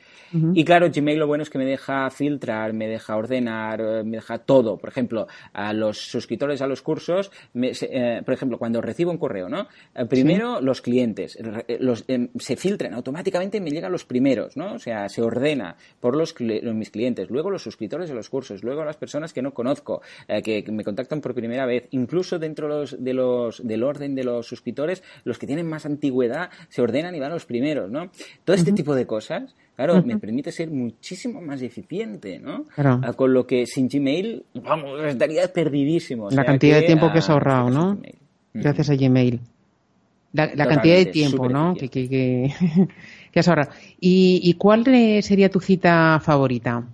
Y 0.54 0.64
claro, 0.64 0.88
Gmail 0.90 1.18
lo 1.18 1.26
bueno 1.26 1.42
es 1.42 1.50
que 1.50 1.58
me 1.58 1.66
deja 1.66 2.08
filtrar, 2.10 2.72
me 2.72 2.88
deja 2.88 3.16
ordenar, 3.16 3.80
eh, 3.80 4.02
me 4.02 4.16
deja 4.16 4.38
todo. 4.38 4.78
Por 4.78 4.88
ejemplo, 4.88 5.26
a 5.52 5.72
los 5.74 5.98
suscriptores 5.98 6.62
a 6.62 6.66
los 6.66 6.80
cursos, 6.80 7.30
eh, 7.54 8.22
por 8.24 8.34
ejemplo, 8.34 8.58
cuando 8.58 8.80
recibo 8.80 9.10
un 9.10 9.18
correo, 9.18 9.48
¿no? 9.48 9.66
primero 10.08 10.60
los 10.60 10.80
clientes, 10.80 11.38
los, 11.80 12.04
se 12.38 12.56
filtran 12.56 12.94
automáticamente 12.94 13.58
y 13.58 13.60
me 13.60 13.70
llegan 13.70 13.92
los 13.92 14.04
primeros, 14.04 14.56
¿no? 14.56 14.74
O 14.74 14.78
sea, 14.78 15.08
se 15.08 15.22
ordena 15.22 15.76
por 16.00 16.16
los, 16.16 16.34
mis 16.40 16.90
clientes, 16.90 17.28
luego 17.30 17.50
los 17.50 17.62
suscriptores 17.62 18.08
de 18.08 18.14
los 18.14 18.28
cursos, 18.28 18.62
luego 18.62 18.84
las 18.84 18.96
personas 18.96 19.32
que 19.32 19.42
no 19.42 19.52
conozco, 19.52 20.00
que 20.26 20.64
me 20.70 20.84
contactan 20.84 21.20
por 21.20 21.34
primera 21.34 21.66
vez, 21.66 21.88
incluso 21.90 22.38
dentro 22.38 22.68
de 22.68 22.80
los 22.80 23.01
de 23.04 23.14
los, 23.14 23.66
del 23.66 23.82
orden 23.82 24.14
de 24.14 24.24
los 24.24 24.46
suscriptores, 24.46 25.02
los 25.24 25.38
que 25.38 25.46
tienen 25.46 25.68
más 25.68 25.86
antigüedad 25.86 26.50
se 26.68 26.82
ordenan 26.82 27.14
y 27.14 27.20
van 27.20 27.32
los 27.32 27.46
primeros, 27.46 27.90
¿no? 27.90 28.10
Todo 28.44 28.56
este 28.56 28.72
tipo 28.72 28.94
de 28.94 29.06
cosas, 29.06 29.54
claro, 29.76 30.02
me 30.02 30.18
permite 30.18 30.52
ser 30.52 30.70
muchísimo 30.70 31.40
más 31.40 31.62
eficiente, 31.62 32.38
¿no? 32.38 32.66
Ah, 32.76 33.12
con 33.14 33.32
lo 33.32 33.46
que 33.46 33.66
sin 33.66 33.88
Gmail, 33.88 34.44
vamos, 34.54 35.02
estaría 35.04 35.46
perdidísimo. 35.52 36.30
la 36.30 36.44
cantidad 36.44 36.80
de 36.80 36.86
tiempo 36.86 37.12
que 37.12 37.18
has 37.18 37.30
ahorrado, 37.30 37.70
¿no? 37.70 37.98
Gracias 38.54 38.90
a 38.90 38.96
Gmail. 38.96 39.40
La, 40.32 40.66
cantidad 40.66 40.96
de 40.96 41.06
tiempo, 41.06 41.48
¿no? 41.48 41.74
Que, 41.74 41.88
que, 41.88 42.08
que, 43.32 43.40
has 43.40 43.48
ahorrado. 43.48 43.70
¿Y, 44.00 44.40
¿Y 44.42 44.54
cuál 44.54 44.84
sería 45.22 45.50
tu 45.50 45.60
cita 45.60 46.20
favorita? 46.24 46.84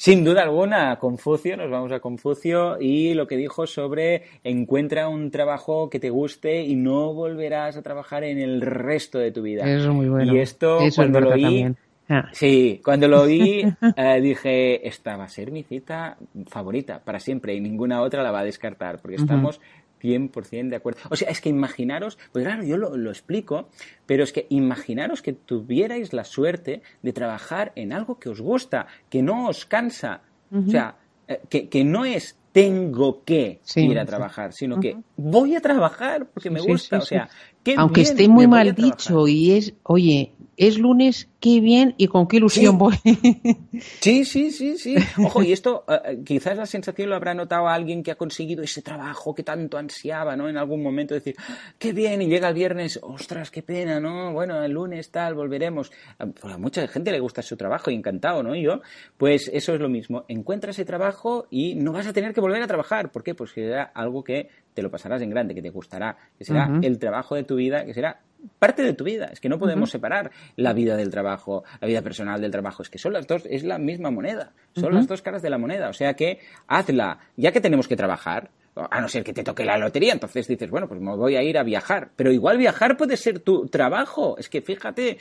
Sin 0.00 0.24
duda 0.24 0.44
alguna, 0.44 0.96
Confucio, 0.98 1.58
nos 1.58 1.70
vamos 1.70 1.92
a 1.92 2.00
Confucio 2.00 2.80
y 2.80 3.12
lo 3.12 3.26
que 3.26 3.36
dijo 3.36 3.66
sobre 3.66 4.22
encuentra 4.42 5.10
un 5.10 5.30
trabajo 5.30 5.90
que 5.90 6.00
te 6.00 6.08
guste 6.08 6.62
y 6.62 6.74
no 6.74 7.12
volverás 7.12 7.76
a 7.76 7.82
trabajar 7.82 8.24
en 8.24 8.38
el 8.38 8.62
resto 8.62 9.18
de 9.18 9.30
tu 9.30 9.42
vida. 9.42 9.62
Eso 9.70 9.90
es 9.90 9.94
muy 9.94 10.08
bueno. 10.08 10.34
Y 10.34 10.38
esto 10.38 10.78
cuando 10.96 11.20
lo 11.20 11.34
vi, 11.34 11.66
ah. 12.08 12.30
Sí, 12.32 12.80
cuando 12.82 13.08
lo 13.08 13.26
vi 13.26 13.60
eh, 13.96 14.20
dije, 14.22 14.88
esta 14.88 15.18
va 15.18 15.24
a 15.24 15.28
ser 15.28 15.50
mi 15.50 15.64
cita 15.64 16.16
favorita 16.46 17.00
para 17.04 17.20
siempre 17.20 17.52
y 17.52 17.60
ninguna 17.60 18.00
otra 18.00 18.22
la 18.22 18.30
va 18.30 18.40
a 18.40 18.44
descartar 18.44 19.02
porque 19.02 19.16
estamos 19.16 19.60
100% 20.00 20.68
de 20.68 20.76
acuerdo. 20.76 21.00
O 21.10 21.16
sea, 21.16 21.30
es 21.30 21.40
que 21.40 21.48
imaginaros, 21.48 22.18
pues 22.32 22.44
claro, 22.44 22.62
yo 22.64 22.76
lo, 22.76 23.10
explico, 23.10 23.68
pero 24.06 24.24
es 24.24 24.32
que 24.32 24.46
imaginaros 24.50 25.22
que 25.22 25.32
tuvierais 25.32 26.12
la 26.12 26.24
suerte 26.24 26.82
de 27.02 27.12
trabajar 27.12 27.72
en 27.76 27.92
algo 27.92 28.18
que 28.18 28.28
os 28.28 28.40
gusta, 28.40 28.86
que 29.08 29.22
no 29.22 29.48
os 29.48 29.66
cansa. 29.66 30.22
O 30.52 30.68
sea, 30.68 30.96
eh, 31.28 31.40
que, 31.48 31.68
que, 31.68 31.84
no 31.84 32.04
es 32.04 32.36
tengo 32.52 33.22
que 33.24 33.60
ir 33.76 33.98
a 33.98 34.04
trabajar, 34.04 34.52
sino 34.52 34.80
que 34.80 34.96
voy 35.16 35.54
a 35.54 35.60
trabajar 35.60 36.26
porque 36.26 36.50
me 36.50 36.60
gusta. 36.60 36.98
o 36.98 37.02
sea, 37.02 37.28
aunque 37.76 38.02
esté 38.02 38.28
muy 38.28 38.46
mal 38.46 38.74
dicho 38.74 39.28
y 39.28 39.52
es, 39.52 39.74
oye, 39.84 40.32
es 40.60 40.78
lunes, 40.78 41.30
qué 41.40 41.58
bien 41.62 41.94
y 41.96 42.06
con 42.08 42.28
qué 42.28 42.36
ilusión 42.36 42.76
voy. 42.76 42.94
Sí, 44.02 44.26
sí, 44.26 44.50
sí, 44.50 44.76
sí. 44.76 44.94
Ojo, 45.16 45.42
y 45.42 45.52
esto 45.52 45.86
eh, 45.88 46.18
quizás 46.22 46.54
la 46.54 46.66
sensación 46.66 47.08
lo 47.08 47.16
habrá 47.16 47.32
notado 47.32 47.66
a 47.66 47.72
alguien 47.72 48.02
que 48.02 48.10
ha 48.10 48.16
conseguido 48.16 48.62
ese 48.62 48.82
trabajo 48.82 49.34
que 49.34 49.42
tanto 49.42 49.78
ansiaba, 49.78 50.36
¿no? 50.36 50.50
En 50.50 50.58
algún 50.58 50.82
momento 50.82 51.14
decir, 51.14 51.34
qué 51.78 51.94
bien, 51.94 52.20
y 52.20 52.26
llega 52.26 52.48
el 52.48 52.54
viernes, 52.54 53.00
ostras, 53.02 53.50
qué 53.50 53.62
pena, 53.62 54.00
¿no? 54.00 54.34
Bueno, 54.34 54.62
el 54.62 54.72
lunes 54.72 55.10
tal, 55.10 55.34
volveremos. 55.34 55.90
Pues 56.18 56.52
a 56.52 56.58
mucha 56.58 56.86
gente 56.88 57.10
le 57.10 57.20
gusta 57.20 57.40
su 57.40 57.56
trabajo 57.56 57.90
y 57.90 57.94
encantado, 57.94 58.42
¿no? 58.42 58.54
Y 58.54 58.62
yo, 58.62 58.82
pues 59.16 59.50
eso 59.50 59.72
es 59.72 59.80
lo 59.80 59.88
mismo. 59.88 60.26
Encuentra 60.28 60.72
ese 60.72 60.84
trabajo 60.84 61.46
y 61.50 61.74
no 61.74 61.92
vas 61.92 62.06
a 62.06 62.12
tener 62.12 62.34
que 62.34 62.42
volver 62.42 62.62
a 62.62 62.66
trabajar. 62.66 63.10
¿Por 63.10 63.22
qué? 63.22 63.34
Pues 63.34 63.52
que 63.54 63.62
será 63.62 63.84
algo 63.94 64.22
que 64.22 64.50
te 64.74 64.82
lo 64.82 64.90
pasarás 64.90 65.22
en 65.22 65.30
grande, 65.30 65.54
que 65.54 65.62
te 65.62 65.70
gustará, 65.70 66.18
que 66.36 66.44
será 66.44 66.70
el 66.82 66.98
trabajo 66.98 67.34
de 67.34 67.44
tu 67.44 67.56
vida, 67.56 67.86
que 67.86 67.94
será 67.94 68.20
parte 68.58 68.82
de 68.82 68.92
tu 68.92 69.04
vida. 69.04 69.26
Es 69.32 69.40
que 69.40 69.48
no 69.48 69.58
podemos 69.58 69.90
separar 69.90 70.30
la 70.56 70.72
vida 70.72 70.96
del 70.96 71.10
trabajo, 71.10 71.64
la 71.80 71.88
vida 71.88 72.02
personal 72.02 72.40
del 72.40 72.50
trabajo. 72.50 72.82
Es 72.82 72.90
que 72.90 72.98
son 72.98 73.12
las 73.12 73.26
dos, 73.26 73.46
es 73.48 73.64
la 73.64 73.78
misma 73.78 74.10
moneda. 74.10 74.52
Son 74.74 74.94
las 74.94 75.06
dos 75.06 75.22
caras 75.22 75.42
de 75.42 75.50
la 75.50 75.58
moneda. 75.58 75.88
O 75.88 75.92
sea 75.92 76.14
que 76.14 76.40
hazla, 76.66 77.18
ya 77.36 77.52
que 77.52 77.60
tenemos 77.60 77.88
que 77.88 77.96
trabajar, 77.96 78.50
a 78.74 79.00
no 79.00 79.08
ser 79.08 79.24
que 79.24 79.32
te 79.32 79.42
toque 79.42 79.64
la 79.64 79.76
lotería, 79.76 80.12
entonces 80.12 80.46
dices, 80.46 80.70
bueno, 80.70 80.86
pues 80.88 81.00
me 81.00 81.14
voy 81.16 81.36
a 81.36 81.42
ir 81.42 81.58
a 81.58 81.62
viajar. 81.62 82.10
Pero 82.16 82.32
igual 82.32 82.58
viajar 82.58 82.96
puede 82.96 83.16
ser 83.16 83.40
tu 83.40 83.66
trabajo. 83.66 84.36
Es 84.38 84.48
que 84.48 84.62
fíjate, 84.62 85.18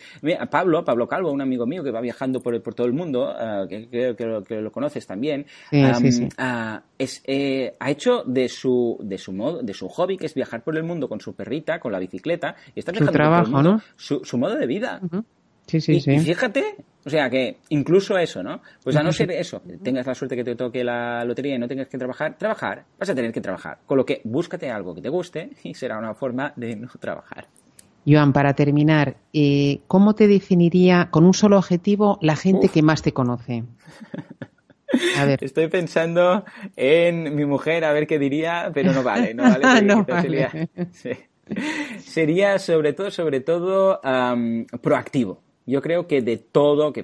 Pablo, 0.49 0.83
Pablo 0.83 1.07
Calvo, 1.07 1.31
un 1.31 1.41
amigo 1.41 1.65
mío 1.65 1.83
que 1.83 1.91
va 1.91 2.01
viajando 2.01 2.41
por, 2.41 2.61
por 2.61 2.73
todo 2.75 2.87
el 2.87 2.93
mundo, 2.93 3.33
uh, 3.33 3.67
que, 3.67 3.89
que, 3.89 4.61
lo, 4.61 4.71
conoces 4.71 5.07
también, 5.07 5.45
es, 5.71 7.23
eh, 7.25 7.75
ha 7.79 7.91
hecho 7.91 8.23
de 8.25 8.49
su, 8.49 8.97
de 9.01 9.17
su 9.17 9.33
modo, 9.33 9.61
de 9.61 9.73
su 9.73 9.87
hobby, 9.87 10.17
que 10.17 10.27
es 10.27 10.33
viajar 10.33 10.63
por 10.63 10.77
el 10.77 10.83
mundo 10.83 11.07
con 11.09 11.19
su 11.19 11.33
perrita, 11.33 11.79
con 11.79 11.91
la 11.91 11.99
bicicleta, 11.99 12.55
y 12.75 12.79
está 12.79 12.93
su 12.93 13.05
trabajo, 13.07 13.61
¿no? 13.63 13.81
su, 13.95 14.37
modo 14.37 14.55
de 14.55 14.67
vida. 14.67 15.01
Sí, 15.69 15.79
sí, 15.81 15.99
sí. 16.01 16.13
Y 16.13 16.19
fíjate, 16.19 16.77
o 17.05 17.09
sea 17.11 17.29
que 17.29 17.57
incluso 17.69 18.17
eso, 18.17 18.41
¿no? 18.41 18.61
Pues 18.83 18.95
a 18.95 19.03
no 19.03 19.11
ser 19.11 19.29
eso, 19.31 19.61
tengas 19.83 20.07
la 20.07 20.15
suerte 20.15 20.35
que 20.35 20.43
te 20.43 20.55
toque 20.55 20.83
la 20.83 21.23
lotería 21.23 21.55
y 21.55 21.59
no 21.59 21.67
tengas 21.67 21.87
que 21.87 21.97
trabajar, 21.99 22.37
trabajar, 22.37 22.85
vas 22.97 23.09
a 23.09 23.15
tener 23.15 23.31
que 23.31 23.39
trabajar. 23.39 23.79
Con 23.85 23.97
lo 23.97 24.05
que 24.05 24.21
búscate 24.23 24.71
algo 24.71 24.95
que 24.95 25.01
te 25.01 25.09
guste 25.09 25.51
y 25.63 25.75
será 25.75 25.99
una 25.99 26.15
forma 26.15 26.53
de 26.55 26.75
no 26.75 26.89
trabajar. 26.99 27.47
Joan, 28.07 28.33
para 28.33 28.53
terminar, 28.53 29.17
eh, 29.33 29.81
¿cómo 29.87 30.15
te 30.15 30.27
definiría 30.27 31.09
con 31.11 31.25
un 31.25 31.35
solo 31.35 31.57
objetivo 31.57 32.17
la 32.21 32.35
gente 32.35 32.69
que 32.69 32.81
más 32.81 33.03
te 33.03 33.13
conoce? 33.13 33.65
A 35.17 35.25
ver. 35.25 35.37
Estoy 35.43 35.67
pensando 35.67 36.45
en 36.75 37.35
mi 37.35 37.45
mujer, 37.45 37.85
a 37.85 37.93
ver 37.93 38.07
qué 38.07 38.17
diría, 38.17 38.71
pero 38.73 38.93
no 38.93 39.03
vale, 39.03 39.35
no 39.35 39.43
vale. 39.43 40.69
Sería, 41.99 42.57
sobre 42.57 42.93
todo, 42.93 43.11
sobre 43.11 43.41
todo, 43.41 44.01
proactivo 44.81 45.43
yo 45.69 45.81
creo 45.81 46.07
que 46.07 46.21
de 46.21 46.37
todo, 46.37 46.91
que, 46.91 47.03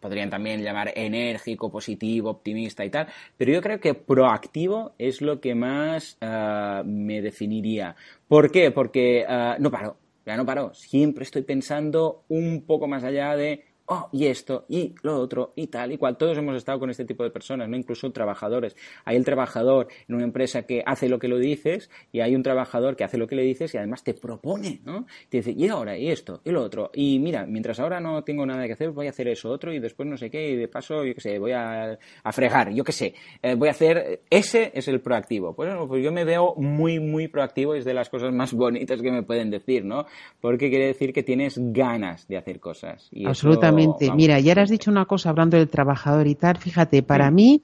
podrían 0.00 0.30
también 0.30 0.62
llamar 0.62 0.92
enérgico, 0.96 1.70
positivo, 1.70 2.30
optimista 2.30 2.84
y 2.84 2.90
tal, 2.90 3.08
pero 3.36 3.52
yo 3.52 3.62
creo 3.62 3.80
que 3.80 3.94
proactivo 3.94 4.94
es 4.98 5.20
lo 5.20 5.40
que 5.40 5.54
más 5.54 6.18
ah, 6.20 6.82
me 6.84 7.22
definiría. 7.22 7.96
¿Por 8.28 8.50
qué? 8.50 8.70
Porque 8.70 9.24
ah, 9.28 9.56
no 9.58 9.70
paro, 9.70 9.96
ya 10.26 10.36
no 10.36 10.44
paro, 10.44 10.74
siempre 10.74 11.24
estoy 11.24 11.42
pensando 11.42 12.24
un 12.28 12.62
poco 12.66 12.86
más 12.86 13.04
allá 13.04 13.36
de 13.36 13.69
oh, 13.90 14.08
y 14.12 14.26
esto, 14.26 14.66
y 14.68 14.94
lo 15.02 15.18
otro, 15.18 15.52
y 15.56 15.66
tal, 15.66 15.92
y 15.92 15.98
cual. 15.98 16.16
Todos 16.16 16.38
hemos 16.38 16.56
estado 16.56 16.78
con 16.78 16.90
este 16.90 17.04
tipo 17.04 17.24
de 17.24 17.30
personas, 17.30 17.68
¿no? 17.68 17.76
Incluso 17.76 18.10
trabajadores. 18.12 18.76
Hay 19.04 19.16
el 19.16 19.24
trabajador 19.24 19.88
en 20.08 20.14
una 20.14 20.24
empresa 20.24 20.62
que 20.62 20.82
hace 20.86 21.08
lo 21.08 21.18
que 21.18 21.26
lo 21.26 21.38
dices, 21.38 21.90
y 22.12 22.20
hay 22.20 22.36
un 22.36 22.42
trabajador 22.42 22.94
que 22.94 23.02
hace 23.02 23.18
lo 23.18 23.26
que 23.26 23.34
le 23.34 23.42
dices 23.42 23.74
y 23.74 23.78
además 23.78 24.04
te 24.04 24.14
propone, 24.14 24.80
¿no? 24.84 25.06
Te 25.28 25.38
dice, 25.38 25.52
y 25.56 25.66
ahora, 25.68 25.98
y 25.98 26.08
esto, 26.08 26.40
y 26.44 26.50
lo 26.50 26.62
otro. 26.62 26.90
Y 26.94 27.18
mira, 27.18 27.46
mientras 27.46 27.80
ahora 27.80 27.98
no 28.00 28.22
tengo 28.22 28.46
nada 28.46 28.64
que 28.66 28.74
hacer, 28.74 28.90
voy 28.92 29.08
a 29.08 29.10
hacer 29.10 29.26
eso 29.26 29.50
otro, 29.50 29.72
y 29.72 29.80
después 29.80 30.08
no 30.08 30.16
sé 30.16 30.30
qué, 30.30 30.50
y 30.50 30.56
de 30.56 30.68
paso, 30.68 31.04
yo 31.04 31.12
qué 31.14 31.20
sé, 31.20 31.38
voy 31.40 31.52
a, 31.52 31.98
fregar, 32.30 32.72
yo 32.72 32.84
qué 32.84 32.92
sé. 32.92 33.14
Eh, 33.42 33.56
voy 33.56 33.68
a 33.68 33.72
hacer, 33.72 34.22
ese 34.30 34.70
es 34.72 34.86
el 34.86 35.00
proactivo. 35.00 35.54
Pues, 35.56 35.68
bueno, 35.68 35.88
pues 35.88 36.04
yo 36.04 36.12
me 36.12 36.24
veo 36.24 36.54
muy, 36.56 37.00
muy 37.00 37.26
proactivo, 37.26 37.74
y 37.74 37.80
es 37.80 37.84
de 37.84 37.94
las 37.94 38.08
cosas 38.08 38.32
más 38.32 38.52
bonitas 38.52 39.02
que 39.02 39.10
me 39.10 39.24
pueden 39.24 39.50
decir, 39.50 39.84
¿no? 39.84 40.06
Porque 40.40 40.70
quiere 40.70 40.86
decir 40.86 41.12
que 41.12 41.24
tienes 41.24 41.58
ganas 41.72 42.28
de 42.28 42.36
hacer 42.36 42.60
cosas. 42.60 43.08
Y 43.10 43.26
Absolutamente. 43.26 43.79
Mira, 44.14 44.40
ya 44.40 44.52
has 44.60 44.70
dicho 44.70 44.90
una 44.90 45.06
cosa 45.06 45.30
hablando 45.30 45.56
del 45.56 45.68
trabajador 45.68 46.26
y 46.26 46.34
tal. 46.34 46.56
Fíjate, 46.58 47.02
para 47.02 47.30
mí, 47.30 47.62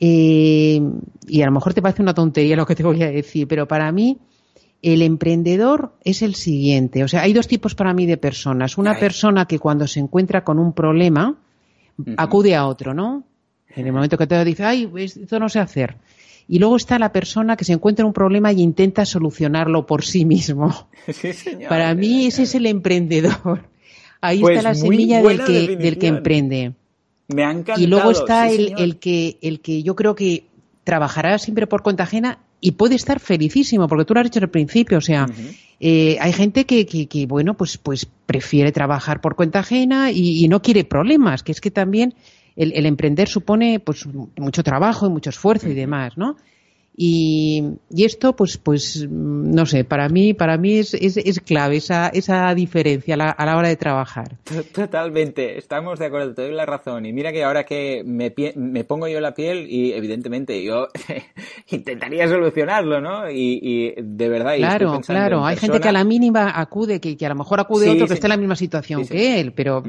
eh, 0.00 0.80
y 1.26 1.42
a 1.42 1.46
lo 1.46 1.52
mejor 1.52 1.74
te 1.74 1.82
parece 1.82 2.02
una 2.02 2.14
tontería 2.14 2.56
lo 2.56 2.66
que 2.66 2.74
te 2.74 2.82
voy 2.82 3.02
a 3.02 3.10
decir, 3.10 3.48
pero 3.48 3.66
para 3.66 3.90
mí 3.92 4.18
el 4.82 5.02
emprendedor 5.02 5.94
es 6.04 6.22
el 6.22 6.34
siguiente. 6.34 7.02
O 7.02 7.08
sea, 7.08 7.22
hay 7.22 7.32
dos 7.32 7.48
tipos 7.48 7.74
para 7.74 7.94
mí 7.94 8.06
de 8.06 8.16
personas. 8.16 8.78
Una 8.78 8.98
persona 8.98 9.46
que 9.46 9.58
cuando 9.58 9.86
se 9.86 10.00
encuentra 10.00 10.44
con 10.44 10.58
un 10.58 10.72
problema 10.72 11.36
acude 12.16 12.54
a 12.54 12.66
otro, 12.66 12.94
¿no? 12.94 13.24
En 13.68 13.86
el 13.86 13.92
momento 13.92 14.16
que 14.16 14.26
te 14.26 14.44
dice, 14.44 14.64
ay, 14.64 14.90
esto 14.96 15.38
no 15.38 15.48
sé 15.48 15.58
hacer. 15.60 15.96
Y 16.48 16.58
luego 16.58 16.76
está 16.76 16.98
la 16.98 17.12
persona 17.12 17.56
que 17.56 17.64
se 17.64 17.72
encuentra 17.72 18.06
un 18.06 18.12
problema 18.12 18.52
y 18.52 18.62
intenta 18.62 19.04
solucionarlo 19.04 19.86
por 19.86 20.04
sí 20.04 20.24
mismo. 20.24 20.88
Para 21.68 21.94
mí 21.94 22.26
ese 22.26 22.44
es 22.44 22.54
el 22.54 22.66
emprendedor. 22.66 23.68
Ahí 24.26 24.36
está 24.36 24.46
pues 24.46 24.62
la 24.62 24.74
semilla 24.74 25.22
del 25.22 25.44
que, 25.44 25.76
del 25.76 25.98
que 25.98 26.06
emprende. 26.06 26.72
Me 27.28 27.44
ha 27.44 27.50
encantado. 27.50 27.80
Y 27.80 27.86
luego 27.86 28.10
está 28.10 28.48
el, 28.48 28.74
el, 28.78 28.98
que, 28.98 29.38
el 29.42 29.60
que 29.60 29.82
yo 29.82 29.96
creo 29.96 30.14
que 30.14 30.44
trabajará 30.84 31.38
siempre 31.38 31.66
por 31.66 31.82
cuenta 31.82 32.04
ajena 32.04 32.38
y 32.60 32.72
puede 32.72 32.94
estar 32.94 33.20
felicísimo, 33.20 33.88
porque 33.88 34.04
tú 34.04 34.14
lo 34.14 34.20
has 34.20 34.26
dicho 34.26 34.40
al 34.40 34.50
principio, 34.50 34.98
o 34.98 35.02
sea, 35.02 35.26
eh, 35.78 36.16
hay 36.20 36.32
gente 36.32 36.64
que, 36.64 36.86
que, 36.86 37.26
bueno, 37.26 37.54
pues, 37.54 37.76
pues 37.76 38.06
prefiere 38.26 38.72
trabajar 38.72 39.20
por 39.20 39.36
cuenta 39.36 39.60
ajena 39.60 40.10
y, 40.10 40.46
no 40.48 40.62
quiere 40.62 40.84
problemas, 40.84 41.42
que 41.42 41.52
es 41.52 41.60
que 41.60 41.70
también 41.70 42.14
el, 42.56 42.72
el 42.72 42.86
emprender 42.86 43.28
supone 43.28 43.80
pues 43.80 44.06
mucho 44.36 44.62
trabajo 44.62 45.06
y 45.06 45.10
mucho 45.10 45.30
esfuerzo 45.30 45.68
y 45.68 45.74
demás, 45.74 46.16
¿no? 46.16 46.36
Y, 46.98 47.62
y, 47.90 48.04
esto, 48.04 48.34
pues, 48.34 48.56
pues, 48.56 49.06
no 49.10 49.66
sé, 49.66 49.84
para 49.84 50.08
mí, 50.08 50.32
para 50.32 50.56
mí 50.56 50.78
es, 50.78 50.94
es, 50.94 51.18
es 51.18 51.40
clave 51.40 51.76
esa, 51.76 52.08
esa 52.08 52.54
diferencia 52.54 53.14
a 53.14 53.16
la, 53.18 53.30
a 53.30 53.44
la, 53.44 53.58
hora 53.58 53.68
de 53.68 53.76
trabajar. 53.76 54.38
Totalmente, 54.72 55.58
estamos 55.58 55.98
de 55.98 56.06
acuerdo, 56.06 56.32
te 56.32 56.42
doy 56.42 56.54
la 56.54 56.64
razón. 56.64 57.04
Y 57.04 57.12
mira 57.12 57.32
que 57.32 57.44
ahora 57.44 57.64
que 57.64 58.02
me, 58.02 58.32
me 58.54 58.84
pongo 58.84 59.08
yo 59.08 59.20
la 59.20 59.34
piel 59.34 59.66
y 59.68 59.92
evidentemente 59.92 60.64
yo 60.64 60.88
intentaría 61.70 62.28
solucionarlo, 62.28 63.02
¿no? 63.02 63.30
Y, 63.30 63.60
y 63.62 63.94
de 63.98 64.28
verdad. 64.30 64.56
Claro, 64.56 64.98
claro. 65.02 65.44
Hay 65.44 65.58
gente 65.58 65.80
que 65.80 65.88
a 65.88 65.92
la 65.92 66.04
mínima 66.04 66.58
acude, 66.58 66.98
que, 66.98 67.14
que 67.14 67.26
a 67.26 67.28
lo 67.28 67.34
mejor 67.34 67.60
acude 67.60 67.84
sí, 67.84 67.90
otro 67.90 68.06
que 68.06 68.12
sí. 68.12 68.14
está 68.14 68.28
en 68.28 68.30
la 68.30 68.36
misma 68.38 68.56
situación 68.56 69.04
sí, 69.04 69.12
que 69.12 69.38
él, 69.38 69.52
pero 69.52 69.82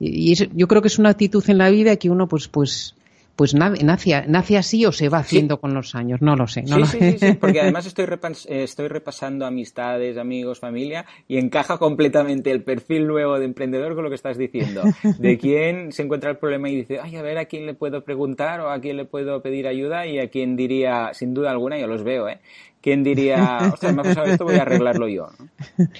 y, 0.00 0.32
y 0.32 0.34
yo 0.52 0.66
creo 0.66 0.82
que 0.82 0.88
es 0.88 0.98
una 0.98 1.10
actitud 1.10 1.44
en 1.46 1.58
la 1.58 1.70
vida 1.70 1.94
que 1.94 2.10
uno, 2.10 2.26
pues, 2.26 2.48
pues, 2.48 2.96
pues 3.36 3.54
nace, 3.54 3.84
nace 4.28 4.56
así 4.56 4.86
o 4.86 4.92
se 4.92 5.08
va 5.08 5.18
haciendo 5.18 5.56
sí. 5.56 5.60
con 5.60 5.74
los 5.74 5.94
años, 5.94 6.22
no 6.22 6.36
lo 6.36 6.46
sé. 6.46 6.62
No 6.62 6.74
sí, 6.74 6.80
lo... 6.80 6.86
sí, 6.86 7.18
sí, 7.18 7.32
porque 7.34 7.60
además 7.62 7.86
estoy, 7.86 8.06
repas 8.06 8.46
estoy 8.48 8.88
repasando 8.88 9.44
amistades, 9.44 10.16
amigos, 10.18 10.60
familia 10.60 11.04
y 11.26 11.38
encaja 11.38 11.78
completamente 11.78 12.50
el 12.50 12.62
perfil 12.62 13.06
nuevo 13.06 13.38
de 13.38 13.46
emprendedor 13.46 13.94
con 13.94 14.04
lo 14.04 14.10
que 14.10 14.16
estás 14.16 14.38
diciendo. 14.38 14.82
De 15.18 15.38
quién 15.38 15.92
se 15.92 16.02
encuentra 16.02 16.30
el 16.30 16.36
problema 16.36 16.68
y 16.68 16.76
dice, 16.76 17.00
ay, 17.02 17.16
a 17.16 17.22
ver 17.22 17.38
a 17.38 17.46
quién 17.46 17.66
le 17.66 17.74
puedo 17.74 18.04
preguntar 18.04 18.60
o 18.60 18.70
a 18.70 18.80
quién 18.80 18.96
le 18.96 19.04
puedo 19.04 19.42
pedir 19.42 19.66
ayuda 19.66 20.06
y 20.06 20.18
a 20.18 20.28
quién 20.28 20.56
diría, 20.56 21.10
sin 21.12 21.34
duda 21.34 21.50
alguna, 21.50 21.78
yo 21.78 21.86
los 21.86 22.04
veo, 22.04 22.28
¿eh? 22.28 22.38
¿Quién 22.80 23.02
diría, 23.02 23.72
o 23.72 23.76
sea, 23.78 23.92
me 23.92 24.02
ha 24.02 24.04
pasado 24.04 24.26
esto, 24.26 24.44
voy 24.44 24.56
a 24.56 24.62
arreglarlo 24.62 25.08
yo? 25.08 25.28
¿no? 25.38 25.86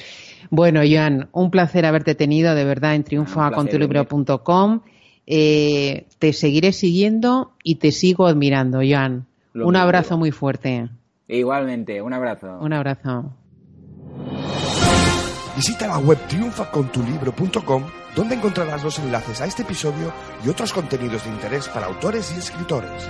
Bueno, 0.51 0.83
Joan, 0.89 1.29
un 1.33 1.51
placer 1.51 1.87
haberte 1.87 2.15
tenido 2.15 2.55
de 2.55 2.65
verdad 2.65 2.95
en 2.95 3.03
triunfoacontulibro.com. 3.03 4.81
Eh, 5.27 6.07
te 6.19 6.33
seguiré 6.33 6.73
siguiendo 6.73 7.53
y 7.63 7.77
te 7.77 7.93
sigo 7.93 8.27
admirando, 8.27 8.81
Joan. 8.87 9.27
Lo 9.53 9.67
un 9.67 9.77
abrazo 9.77 10.11
digo. 10.11 10.19
muy 10.19 10.31
fuerte. 10.31 10.89
Igualmente, 11.29 12.03
un 12.03 12.13
abrazo. 12.13 12.59
Un 12.61 12.73
abrazo. 12.73 13.33
Visita 15.57 15.87
la 15.87 15.99
web 15.99 16.19
triunfacontulibro.com 16.29 17.85
donde 18.15 18.35
encontrarás 18.37 18.83
los 18.83 18.99
enlaces 18.99 19.41
a 19.41 19.47
este 19.47 19.63
episodio 19.63 20.13
y 20.45 20.49
otros 20.49 20.73
contenidos 20.73 21.25
de 21.25 21.31
interés 21.31 21.69
para 21.69 21.87
autores 21.87 22.33
y 22.35 22.39
escritores. 22.39 23.09